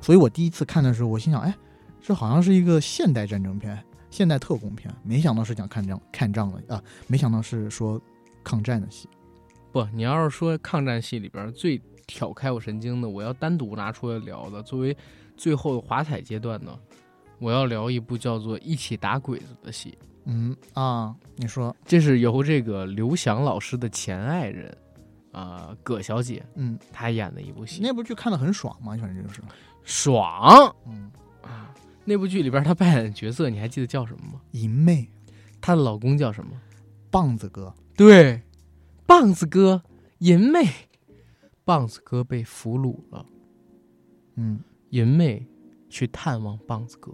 [0.00, 1.54] 所以我第一次看的时候，我心想，哎，
[2.00, 3.78] 这好像是一个现代战争片、
[4.08, 8.00] 现代特工片，没想到是讲看仗看仗的啊，没想到是说
[8.42, 9.06] 抗战的戏。
[9.70, 14.96] 不，你要是说抗战戏里边最挑开我神经的，我要单独拿出来聊的，作为
[15.36, 16.74] 最后的华彩阶段呢，
[17.38, 19.98] 我要聊一部叫做《一起打鬼子》的戏。
[20.24, 24.74] 嗯啊，你说，这是由这个刘翔老师的前爱人
[25.32, 29.42] 啊、葛小姐嗯，她演的一部戏，那部剧看的很爽嘛，反正就是，
[29.82, 30.74] 爽。
[30.86, 31.10] 嗯，
[31.42, 31.74] 啊！
[32.04, 34.40] 那部剧里边她扮演的角色，你还记得叫什么吗？
[34.52, 35.10] 银妹、
[35.60, 36.52] 她的老公叫什么？
[37.10, 38.42] 棒子哥，对，
[39.06, 39.82] 棒子哥，
[40.18, 40.68] 银妹，
[41.64, 43.26] 棒子哥被俘虏了，
[44.36, 44.60] 嗯。
[44.90, 45.48] 银妹
[45.88, 47.10] 去探望棒子哥，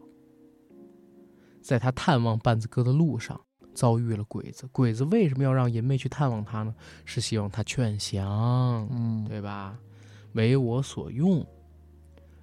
[1.62, 3.40] 在他探望棒子哥的路上，
[3.78, 4.68] 遭遇了鬼子。
[4.72, 6.74] 鬼子为什么要让银妹去探望他呢？
[7.04, 9.78] 是希望他劝降，嗯，对吧？
[10.32, 11.46] 为我所用。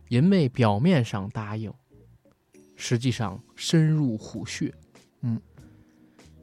[0.10, 1.74] 银妹表面上答应，
[2.78, 4.74] 实际上深入虎穴。
[5.22, 5.42] 嗯，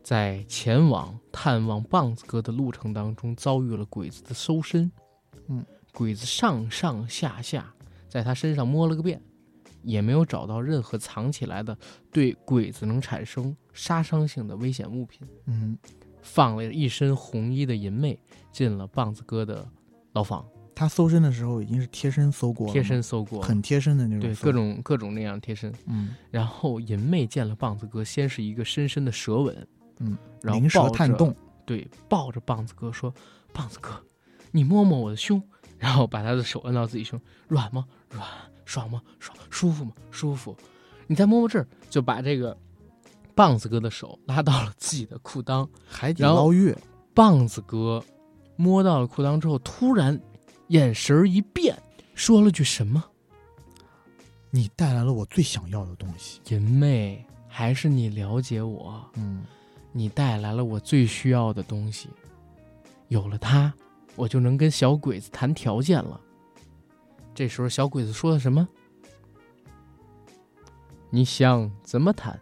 [0.03, 4.93] 在前往探望棒子哥的路程当中，遭遇了鬼子的搜身。
[5.47, 5.65] 嗯，
[5.95, 7.73] 鬼子上上下下
[8.09, 9.23] 在他身上摸了个遍，
[9.83, 11.79] 也没有找到任何藏起来的
[12.11, 15.27] 对鬼子能产生杀伤性的危险物品。
[15.47, 15.77] 嗯，
[16.23, 18.19] 放了一身红衣的银妹
[18.53, 19.69] 进了棒子哥的
[20.13, 25.73] 牢房，他搜身的时候已经是贴身搜过了，贴身，搜过，很贴身的那种，对各，种各种那样贴身。
[25.87, 29.67] 嗯然后银妹见了棒子哥，先是一个深深的舌吻，
[29.99, 31.35] 嗯，然后灵抱着探洞，
[31.65, 33.13] 对，抱着棒子哥说
[33.53, 33.91] ：“棒子哥，
[34.51, 35.43] 你摸摸我的胸。
[35.79, 37.85] ”然后把他的手摁到自己胸，软吗？
[38.11, 38.25] 软，
[38.65, 39.03] 爽吗？
[39.19, 39.93] 爽，舒服吗？
[40.13, 40.57] 舒服。
[41.09, 42.57] 你再摸摸这儿，就把这个
[43.35, 45.69] 棒子哥的手拉到了自己的裤裆。
[45.87, 46.77] 海底捞月，
[47.15, 48.03] 棒子哥
[48.57, 50.21] 摸到了裤裆之后，突然
[50.69, 51.77] 眼神一变，
[52.15, 53.03] 说了句什么
[54.51, 59.45] 你带来了我最想要的东西，：“银妹，还是你了解我，嗯，
[59.93, 62.09] 你带来了我最需要的东西。
[63.09, 63.73] 有了它，
[64.15, 66.21] 我就能跟小鬼子谈条件了。”
[67.35, 68.69] 这时候，小鬼子说了什么？
[71.09, 72.39] 你想怎么谈？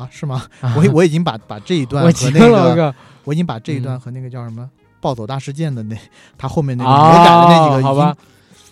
[0.00, 0.46] 啊，是吗？
[0.76, 2.94] 我我已经把把这一段我和那个，
[3.24, 4.68] 我已经把这一段嗯和那个叫什么
[5.00, 5.96] 暴走大事件的那
[6.38, 8.16] 他后面那个改的那几个，好吧，，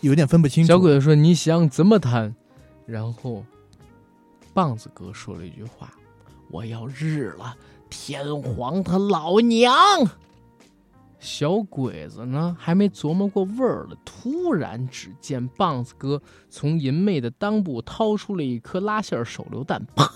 [0.00, 0.68] 有点分不清楚。
[0.68, 2.34] 小鬼子说：“你想怎么谈？”
[2.86, 3.44] 然后，
[4.54, 5.92] 棒子哥说了一句话
[6.50, 7.54] ：“我要日了
[7.90, 9.74] 天皇他老娘！”
[11.20, 20.08] 小鬼子呢，还没琢磨过味儿呢，突然只见棒子哥从银妹的裆部掏出了一颗拉线手榴弹，啪，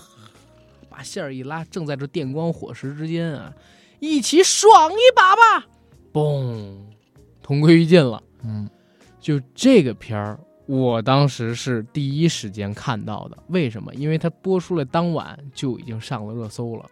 [0.93, 3.51] 把线儿一拉，正在这电光火石之间啊，
[3.99, 5.65] 一起爽一把吧！
[6.13, 6.77] 嘣，
[7.41, 8.21] 同归于尽了。
[8.43, 8.69] 嗯，
[9.19, 13.37] 就这个片儿，我当时是第一时间看到的。
[13.47, 13.91] 为什么？
[13.95, 16.85] 因为它播出了当晚就已经上了热搜了，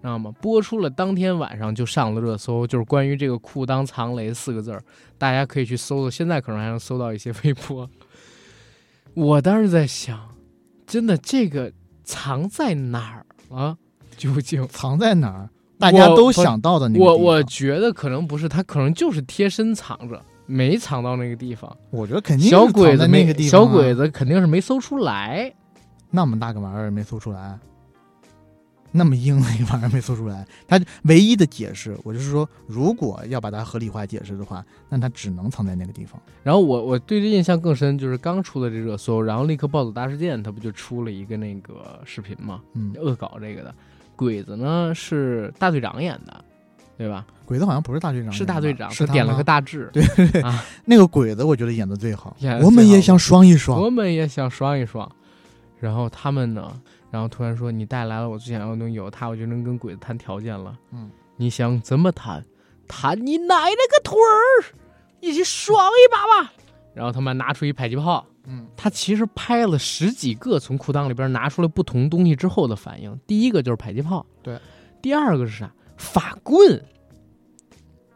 [0.00, 0.32] 知道吗？
[0.40, 4.82] 播出了当天晚上就上了热搜，就是关于这个“裤裆藏雷”四个字儿，
[5.18, 7.86] 大家可以去搜搜，现在可能还能搜到一些微博。
[9.12, 10.34] 我当时在想，
[10.86, 11.70] 真的这个
[12.04, 13.76] 藏在哪儿了？
[14.16, 14.66] 究竟？
[14.68, 15.48] 藏在哪儿？
[15.78, 21.76] 大家都想到的那个我地方我觉得可能不是，他可能就是贴身藏着，没藏到那个地方。
[21.90, 25.52] 我觉得肯定是小鬼子藏在那个地方、啊小鬼，子肯定是没搜出来。
[26.10, 27.58] 那么大个玩意儿没搜出来，
[28.96, 30.46] 那么硬的一个玩意儿没做出来。
[30.68, 36.20] 他唯一的解释，我就是说，如果要把它合理化解释的话，那它只能藏在那个地方。
[36.44, 43.74] 然后我我对这印象更深，就是刚出的这热搜，然后立刻暴走大事件，他不就出了一个那个视频嘛，嗯，恶搞这个的。
[44.14, 46.44] 鬼子呢是大队长演的，
[46.96, 47.26] 对吧？
[47.44, 49.90] 鬼子好像不是大队长，是大队长，是点了个大志。
[49.92, 50.02] 对
[50.40, 53.82] 啊，那个鬼子，我觉得演的最好我们也想爽一爽。
[53.82, 55.10] 我们也想爽一爽。
[55.80, 56.72] 然后他们呢，
[57.14, 60.76] 然后突然说你带来了我最想要的东西，有它我就能跟鬼子谈条件了。
[60.90, 62.44] 嗯，你想怎么谈？
[62.88, 64.74] 谈你奶奶个腿儿！
[65.20, 66.52] 一起爽一把吧。
[66.92, 73.16] 然后他们拿出一迫击炮，嗯，他其实拍了十几个从裤裆里边拿出来不同东西之后的反应。
[73.28, 74.58] 第一个就是迫击炮，对。
[75.00, 75.72] 第二个是啥？
[75.96, 76.84] 法棍。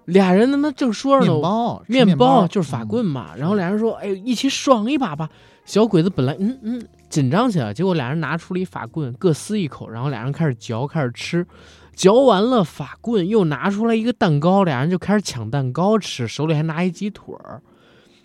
[0.06, 3.36] 俩人他妈正说着呢，面包，面面包就是法嗯棍嘛。
[3.36, 5.30] 然后俩人说：“哎，一起爽一把吧。”
[5.64, 11.46] 小鬼子本来嗯嗯紧张起来，结果俩人拿出了一法棍，各撕一口，然后俩人开始嚼，开始吃。
[11.94, 17.60] 嚼完了法棍，又拿出来一个蛋糕，俩人就开始抢蛋糕吃，手里还拿一鸡腿儿。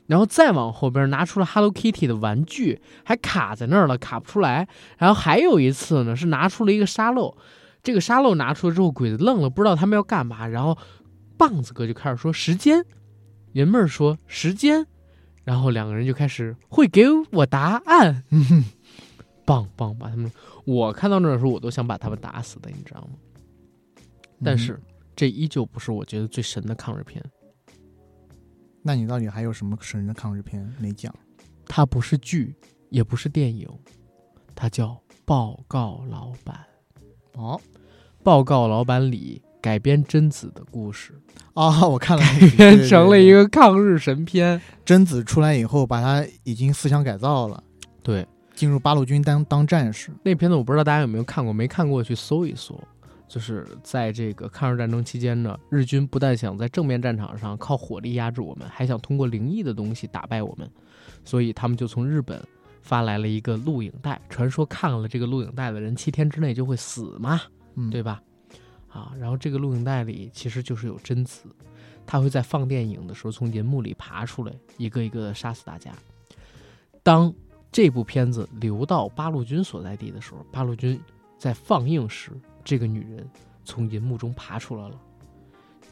[0.05, 4.67] 然后再往后边拿出了 Hello Kitty 的玩具，还卡在那儿了，卡不出来。
[4.97, 7.35] 然后还有一次呢，是拿出了一个沙漏，
[7.81, 10.45] 这个沙漏拿出来之后，鬼子愣了，不知道他们要干嘛。
[10.45, 10.77] 然后
[11.37, 12.85] 棒子哥就开始说时间，
[13.53, 14.85] 人妹儿说时间，
[15.43, 18.63] 然后两个人就开始会给我答案， 嗯哼，
[19.45, 20.31] 棒棒把他们，
[20.65, 23.17] 我看到那儿的时候我都想把他们打死的，你知道吗？
[24.43, 24.79] 但是
[25.15, 27.23] 这依旧不是我觉得最神的抗日片，
[28.81, 31.13] 那你到底还有什么神的抗日片没讲？
[31.65, 32.55] 它不是剧，
[32.89, 33.67] 也不是电影，
[34.53, 34.87] 它叫
[35.25, 36.59] 《报告老板》。
[37.39, 37.59] 哦
[38.21, 41.13] 报告老板里改编贞子的故事，
[41.53, 44.59] 啊， 我看了那 改，编成了一个个抗日神片。
[44.83, 47.63] 贞子出来以后，把他已经思想改造了，
[48.03, 50.11] 对，进入八路军当当战士。
[50.21, 52.77] 那片子我不知道大家有没有看过，没看过去搜一搜。
[53.25, 60.69] 就是在这个抗日战争期间呢，日军不但想在正面战场上靠火力压制我们，还想通过灵异的东西打败我们，
[61.23, 62.39] 所以他们就从日本
[62.81, 64.21] 发来了一个录影带。
[64.29, 67.41] 传说看了这个录影带的人七天之内就会死嘛，
[67.75, 68.21] 嗯，对吧？
[68.93, 71.41] 啊，然后这个录影带里其实就是有贞子，
[72.05, 75.91] 他会在放电影的时候从银幕里爬出来，一个一个的杀死大家。
[77.01, 77.33] 当
[77.71, 80.99] 这部片子流到八路军所在地的时候，八路军
[81.37, 82.31] 在放映时，
[82.63, 83.27] 这个女人
[83.65, 84.95] 从银幕中爬出来了。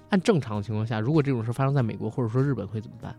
[0.10, 3.15] 按正常的情况下，如果这种事发生在美国或者说日本，会怎么办？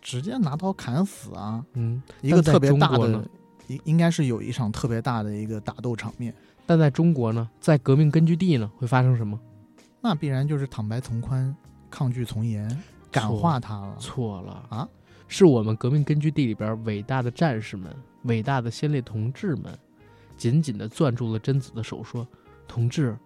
[0.00, 1.62] 直接拿刀砍死啊！
[1.74, 3.28] 嗯，一个特别大的，
[3.66, 6.32] 应应该是有一场特别大的一个打斗场面，
[6.68, 9.40] 但在中国呢，在革命根据地呢，会发生什么？
[10.02, 11.56] 那必然就是坦白从宽，
[11.88, 12.68] 抗拒从严，
[13.10, 13.96] 感化他了。
[13.98, 14.86] 错了啊！
[15.28, 17.90] 是我们革命根据地里边伟大的战士们、
[18.24, 19.78] 伟大的先烈同志们，
[20.36, 22.28] 紧紧地攥住了贞子的手，说
[22.68, 23.16] ：“同志，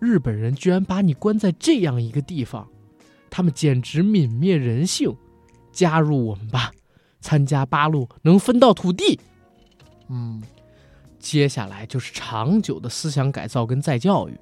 [0.00, 2.68] 日本人居然把你关在这样一个地方，
[3.30, 5.16] 他们简直泯灭人性！
[5.70, 6.72] 加入我们吧，
[7.20, 9.20] 参加八路，能分到土地。”
[10.10, 10.42] 嗯，
[11.18, 14.38] 接下来就是长久的思想改造跟再教育。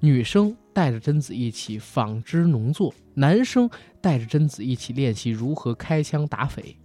[0.00, 3.68] 女生带着贞子一起纺织农作，男生
[4.02, 6.76] 带着贞子一起练习如何开枪打匪，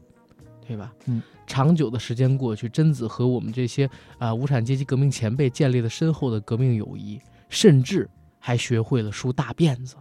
[0.65, 0.93] 对吧？
[1.07, 8.09] 嗯，长久的时间过去，贞子和我们这些啊、无产阶级革命前辈建立了深厚的革命友谊，甚至
[8.39, 9.95] 还学会了梳大辫子。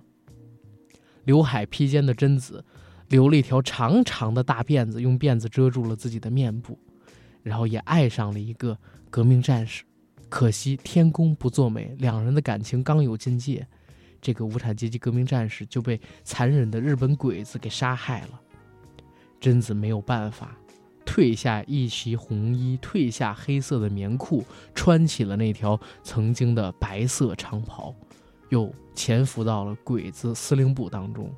[1.24, 2.64] 刘海披肩的贞子
[3.08, 6.78] 留了一条长长的大辫子，用辫子遮住了自己的面部，
[7.42, 8.78] 然后也爱上了一个
[9.10, 9.84] 革命战士。
[10.28, 13.66] 可惜天公不作美，两人的感情刚有境界，
[14.20, 18.40] 这个无产阶级革命战士就被残忍的日本鬼子给杀害了。
[19.40, 20.54] 贞子没有办法，
[21.06, 24.44] 褪下一袭红衣，褪下黑色的棉裤，
[24.74, 27.94] 穿起了那条曾经的白色长袍，
[28.50, 31.32] 又潜伏到了鬼子司令部当中。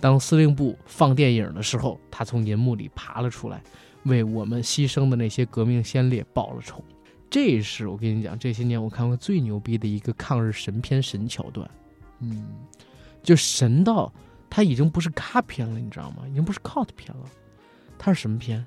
[0.00, 3.62] 当司令部放电影的时候，他从银幕里爬了出来，
[4.04, 6.82] 为我们牺牲的那些革命先烈报了仇。
[7.30, 11.70] 这是我跟你讲，这些年我看过最牛逼的一个抗日神片神桥段，
[12.18, 12.44] 嗯，
[13.22, 14.12] 就神到
[14.50, 16.26] 它已经不是咖片了，你知道吗？
[16.28, 17.24] 已经不是 cult 片了，
[17.96, 18.66] 它是什么片？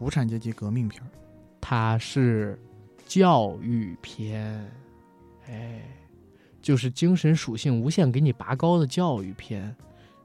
[0.00, 1.08] 无产阶级革命片儿，
[1.58, 2.60] 它是
[3.06, 4.70] 教育片，
[5.48, 5.80] 哎，
[6.60, 9.74] 就是精神属性无限给你拔高的教育片，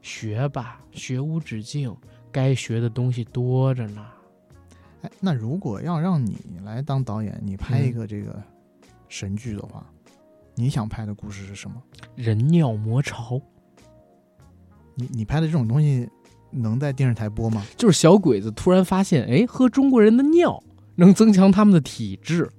[0.02, 1.96] 学吧，学无止境，
[2.30, 4.06] 该学的东西多着呢。
[5.02, 8.42] 哎，那如果要让你来当导演，你拍嗯一个这个
[9.08, 9.86] 神剧的话，
[10.54, 11.82] 你想拍的故事是什么？
[12.16, 13.40] 人尿魔潮
[14.94, 16.08] 你你拍的这种东西
[16.50, 17.64] 能在电视台播吗？
[17.76, 20.62] 就是小鬼子突然发现，哎，喝中国人的尿
[20.96, 22.50] 能增强他们的体质，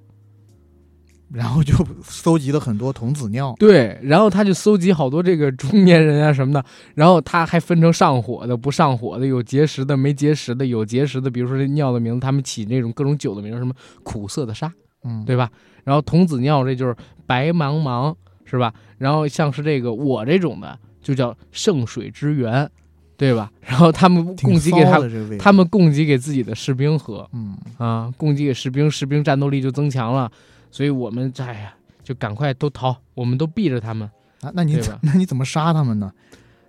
[1.34, 6.64] 然后就搜集了很多童子尿，对，然后他就搜集好多这个中年人啊什么的，
[6.94, 14.72] 然后他还分成上火的、不上火的，有结石的、没结石的，有结石的，比如说这尿的名字，他们起那种各种酒的名字，什么苦涩的沙，
[15.04, 15.50] 嗯，对吧？
[15.84, 16.96] 然后童子尿这就是
[17.26, 18.14] 白茫茫，
[18.44, 18.74] 是吧？
[18.98, 22.70] 然后像是这个我这种的，就叫圣水之源，
[23.16, 23.50] 对吧？
[23.62, 25.00] 然后他们供给给他
[25.40, 30.32] 他们供给给自己的士兵喝嗯，啊，供给给士兵，士兵战斗力就增强了，
[30.72, 34.10] 所以我们哎呀，就赶快都逃，我们都避着他们。
[34.42, 36.12] 啊，那你怎 那你怎么杀他们呢？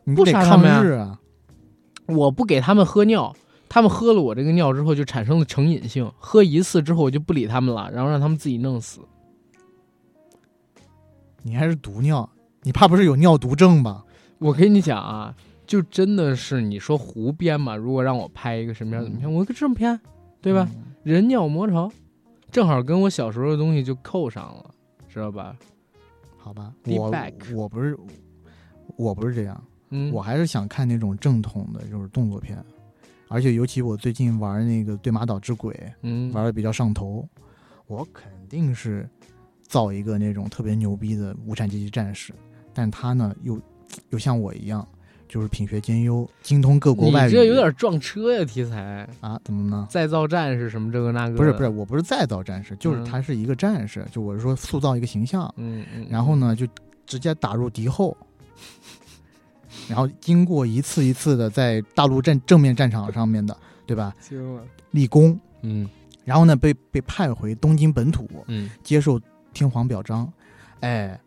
[0.04, 1.18] 你不得抗杀他们啊！
[2.06, 3.34] 我不给他们喝尿，
[3.68, 9.00] 他们喝了我这个尿之后就产生了成瘾性，喝一次之后我就不理他们了，然后让他们自己弄死。
[11.44, 12.28] 你还是毒尿，
[12.62, 14.04] 你怕不是有尿毒症吧？
[14.38, 15.34] 我跟你讲啊，
[15.66, 17.76] 就真的是你说胡编嘛。
[17.76, 19.98] 如果让我拍一个什么样怎么样，我个这么片，
[20.40, 20.68] 对吧？
[20.74, 20.82] 嗯？
[21.04, 21.90] 人尿魔潮，
[22.52, 24.70] 正好跟我小时候的东西就扣上了，
[25.08, 25.56] 知道吧？
[26.36, 27.10] 好吧，我
[27.54, 27.98] 我不是
[28.96, 32.62] 我不是这样，嗯，我还是想看那种正统的，就是动作片，
[33.28, 35.72] 而且尤其我最近玩那个《对马岛之鬼》，
[36.02, 36.30] 嗯。
[36.34, 37.26] 玩的比较上头，
[37.86, 39.08] 我肯定是
[39.62, 42.34] 造一个那种特别牛逼的无产阶级战士，
[42.74, 43.58] 但他呢又
[44.10, 44.86] 又像我一样，
[45.32, 47.28] 就是品学兼优，精通各国外语。
[47.28, 49.40] 你这有点撞车呀，题材啊？
[49.42, 49.86] 怎么呢？
[49.88, 56.66] 再造战士什么这个那个，不是不是，我不是再造战士，就是嗯他是一个战士，就我是说塑造一个形象，嗯嗯，然后呢就
[57.06, 58.14] 直接打入敌后，
[59.88, 63.56] 然后经过一次一次的在大陆战正面战场上面的，
[63.86, 64.14] 对吧？
[64.90, 65.88] 立功，嗯
[66.26, 69.18] 然后呢被被派回东京本土，嗯接受
[69.54, 70.30] 天皇表彰，
[70.80, 71.18] 哎，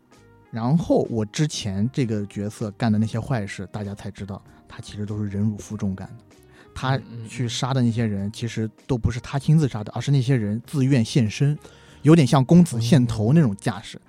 [0.56, 6.36] 然后我之前这个角色干的那些坏事，大家才知道他其实都是忍辱负重干的。
[6.74, 11.58] 他去杀的那些人，其实都不是他亲自杀的，而是那些人自愿献身，
[12.00, 14.00] 有点像公子献头那种架势。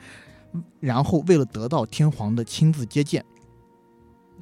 [0.80, 3.26] 然后为了得到天皇的亲自接见，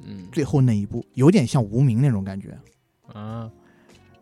[0.04, 2.56] 嗯最后那一步有点像无名那种感觉。
[3.12, 3.50] 啊，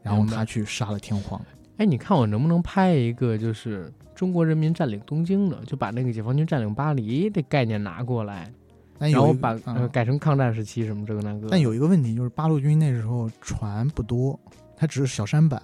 [0.01, 1.39] 然后他去杀了天皇，
[1.77, 8.53] 哎，你看我能不能拍一个就是中国人民占领东京的，就把那个解放军占领巴黎这概念拿过来，
[8.99, 11.49] 然后把、啊呃改成抗战时期什么这个那个。
[11.51, 14.39] 但有一个问题就是八路军那时候船不多，
[14.77, 15.61] 它只是小舢板，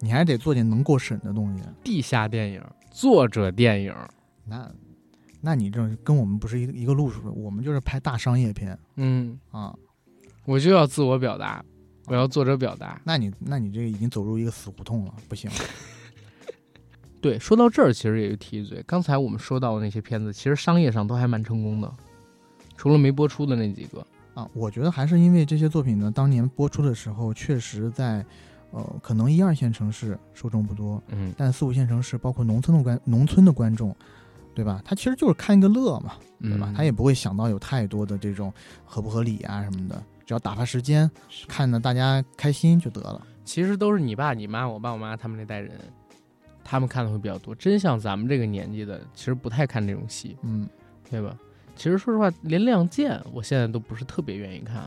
[0.00, 1.62] 你还得做点能过审的东西。
[1.82, 3.94] 地下电影、作者电影，
[4.44, 4.70] 那，
[5.40, 9.74] 那你这跟我们不是一个一个路数的，我们就是拍大商业片嗯，啊。
[10.44, 11.62] 我就要自我表达，
[12.08, 13.00] 我要作者表达。
[13.04, 15.50] 那你那你这个已经走入一个死胡同了，不行。
[17.20, 21.92] 对，说到这儿，其实也就提一嘴，刚才我们说到的那些片子，其实商业上都还蛮成功的，
[22.76, 24.06] 除了没播出的那几个。
[24.34, 28.24] 啊，我觉得还是因为这些作品呢，当年播出的时候，确实在，
[28.70, 33.92] 呃，可能一二线城市受众不多，嗯，但四五线城市，包括农村的观农村的观众，
[34.54, 34.80] 对吧？
[34.84, 36.68] 他其实就是看一个乐嘛，对吧？
[36.70, 38.54] 嗯他也不会想到有太多的这种
[38.84, 41.10] 合不合理啊什么的，只要打发时间，
[41.48, 43.26] 看着大家开心就得了。
[43.46, 45.72] 其实都是你爸、你妈、我爸、我妈他们那代人，
[46.62, 47.54] 他们看的会比较多。
[47.54, 50.68] 真像咱们这个年纪的，其实不太看这种戏，嗯，
[51.08, 51.34] 对吧？
[51.74, 54.82] 其实说实话，连《亮剑》我现在都不是特别愿意看。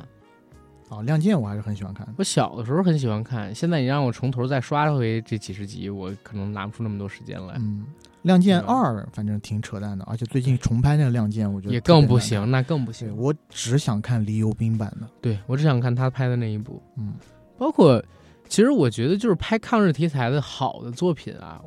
[0.89, 2.07] 哦，《亮剑》我还是很喜欢看。
[2.19, 7.83] 我小的时候很喜欢看，现在你让我从头再刷回这几十集，我可能拿不出那么多时间来，嗯，
[8.23, 13.15] 《亮剑二》反正挺扯淡的，而且最近重拍那个《亮剑》，我觉得也更不行，那更不行。
[13.17, 15.07] 我只想看黎油兵版的。
[15.21, 17.13] 对我只想看他拍的那一部，嗯，
[17.57, 18.03] 包括
[18.47, 21.61] 其实我觉得就是拍抗日题材的好的作品啊，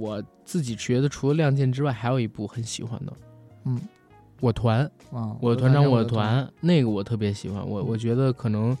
[0.00, 3.12] 我自己觉得除了《亮剑》之外，还有一部很喜欢的，
[3.64, 3.80] 嗯，
[4.40, 4.90] 我团。
[5.12, 7.68] 啊，我的团长，我我的，团，那个我特别喜欢。
[7.68, 8.76] 我我觉得可能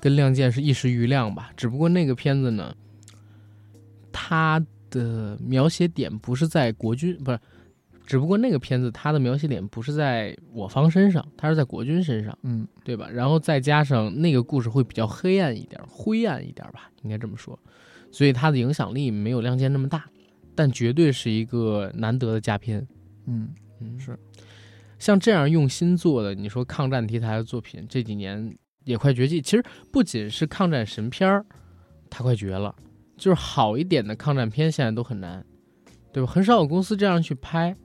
[0.00, 1.50] 跟《亮剑》是一时瑜亮吧。
[1.56, 2.74] 只不过那个片子呢，
[4.10, 4.60] 它
[4.90, 7.38] 的描写点不是在国军，不是，
[8.06, 13.08] 只不过那个片子它的描写点不是在我方身上，它是在国军身上，嗯对吧？
[13.10, 17.58] 然后再加上那个故事会比较黑暗一点，灰暗一点吧，应该这么说，
[18.10, 20.04] 所以它的影响力没有《亮剑》那么大，
[20.54, 22.86] 但绝对是一个难得的佳片。
[23.26, 23.50] 嗯，
[23.80, 24.18] 嗯，是
[24.98, 29.40] 像这样用心做的，你说抗战题材的作品，这几年也快绝迹。
[29.40, 29.62] 其实
[29.92, 31.44] 不仅是抗战神片儿，
[32.08, 32.74] 它快绝了，
[33.18, 35.44] 就是好一点的抗战片现在都很难，
[36.12, 36.30] 对吧？
[36.30, 37.76] 很少有公司这样去拍。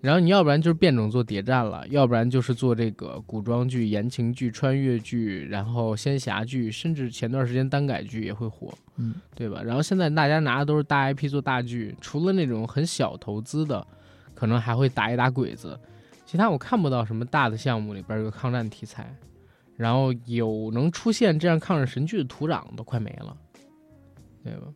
[0.00, 9.60] 然后你要不然就是变种做谍战了，要不然就是做这个古装剧、言情剧、穿越剧，然后仙侠剧，甚至前段时间耽改剧也会火，嗯，对吧？
[9.60, 13.84] 然后现在大家拿的都是大 IP 做大剧，除了那种很小投资的，
[14.34, 15.76] 可能还会打一打鬼子，
[16.24, 19.12] 其他我看不到什么大的项目里边有抗战题材，
[19.76, 23.36] 然后有能出现这样抗日神剧的土壤都快没了，
[24.50, 24.66] 对吧？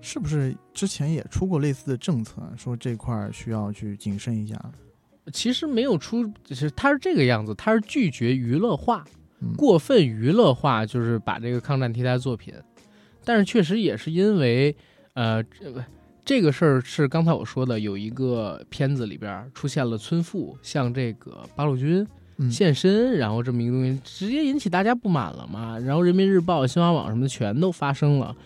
[0.00, 4.56] 是不是之前也出过类似的政策，说这块儿需要去谨慎一下？
[5.32, 9.04] 其实没有出，就是他是这个样子，他是拒绝娱乐化，
[9.40, 12.54] 嗯过分娱乐化，就是把这个抗战题材作品。
[13.24, 14.76] 但是确实也是因为，
[15.14, 15.84] 呃，这
[16.24, 22.06] 这个事儿是刚才我说的，有一个片子里边出现了村妇向这个八路军
[22.36, 25.76] 嗯现身，然后这么一个东西直接引起大家不满了嘛。
[25.80, 28.36] 然后人民日报、新华网什么的全都发声了。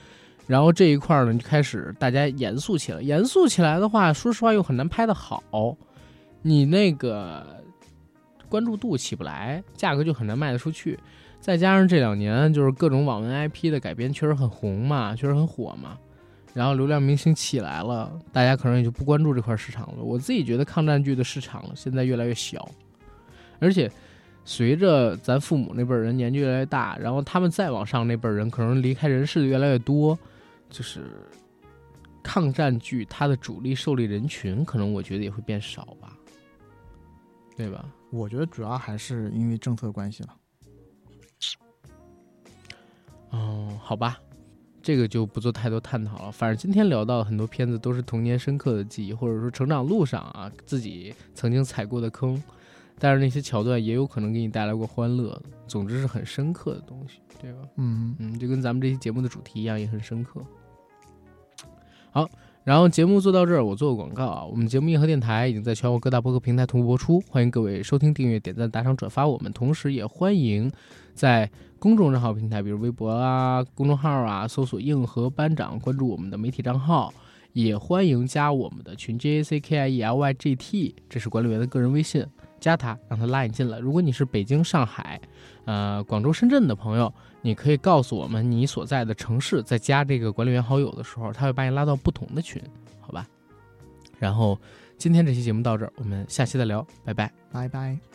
[0.51, 3.01] 然后这一块呢，就开始大家严肃起来。
[3.01, 5.41] 严肃起来的话，说实话又很难拍得好，
[6.43, 7.63] 你那个
[8.49, 10.99] 关注度起不来，价格就很难卖得出去。
[11.39, 15.97] 再加上这两年就是各种网文 IP 的改编确实很红嘛，确实很火嘛，
[16.53, 20.03] 然后流量明星起来了，大家可能也就不关注这块市场了。
[20.03, 22.69] 我自己觉得抗战剧的市场现在越来越小，
[23.61, 23.89] 而且
[24.45, 30.19] 随着咱父母那辈人年纪越来越大，然后他们再往上那辈人可能离开人世的越来越多，
[30.71, 31.29] 就是
[32.23, 36.17] 抗战剧它的主力受力人群可能我觉得也会变少吧，
[37.57, 37.85] 对吧？
[38.11, 40.37] 我觉得主要还是因为政策关系了。
[43.31, 44.19] 哦，好吧，
[44.83, 46.33] 这个就不做太多探讨了。
[46.33, 52.43] 反正今天聊到很多片子都是童年深刻的记忆，或者说成长路上啊自己曾经踩过的坑，
[52.99, 55.41] 但是那些桥段也有可能给你带来过欢乐。
[55.69, 57.61] 总之是很深刻的东西，对吧？
[57.77, 60.45] 嗯，嗯，就跟咱们这期节目的主题一样，也很深刻。
[62.13, 62.29] 好，
[62.65, 70.71] 然后节目做到这儿，我做个广告啊，我们节目硬核电台已经在全国各大播客平台同步播出，欢迎各位收听、订阅、点赞、打赏、转发我们，同时也欢迎
[71.15, 77.13] 在公众账号平台，比如微博啊、公众号啊，搜索“硬核班长”，关注我们的媒体账号。
[77.53, 82.25] 也欢迎加我们的群 J A C K I E L Y G T，这是管理员的个人微信，
[82.61, 83.81] 加他，让他拉你进来。
[83.81, 85.21] 如果你是北京、上海、
[85.65, 92.63] 呃广州、深圳的朋友，你可以告诉我们你所在的城市，在加这个管理员好友的时候，他会把你拉到不同的群，
[93.01, 93.27] 好吧？
[94.19, 94.59] 然后
[94.99, 97.33] 今天这期节目到这儿，我们下期再聊，拜拜。
[97.53, 98.10] 拜拜。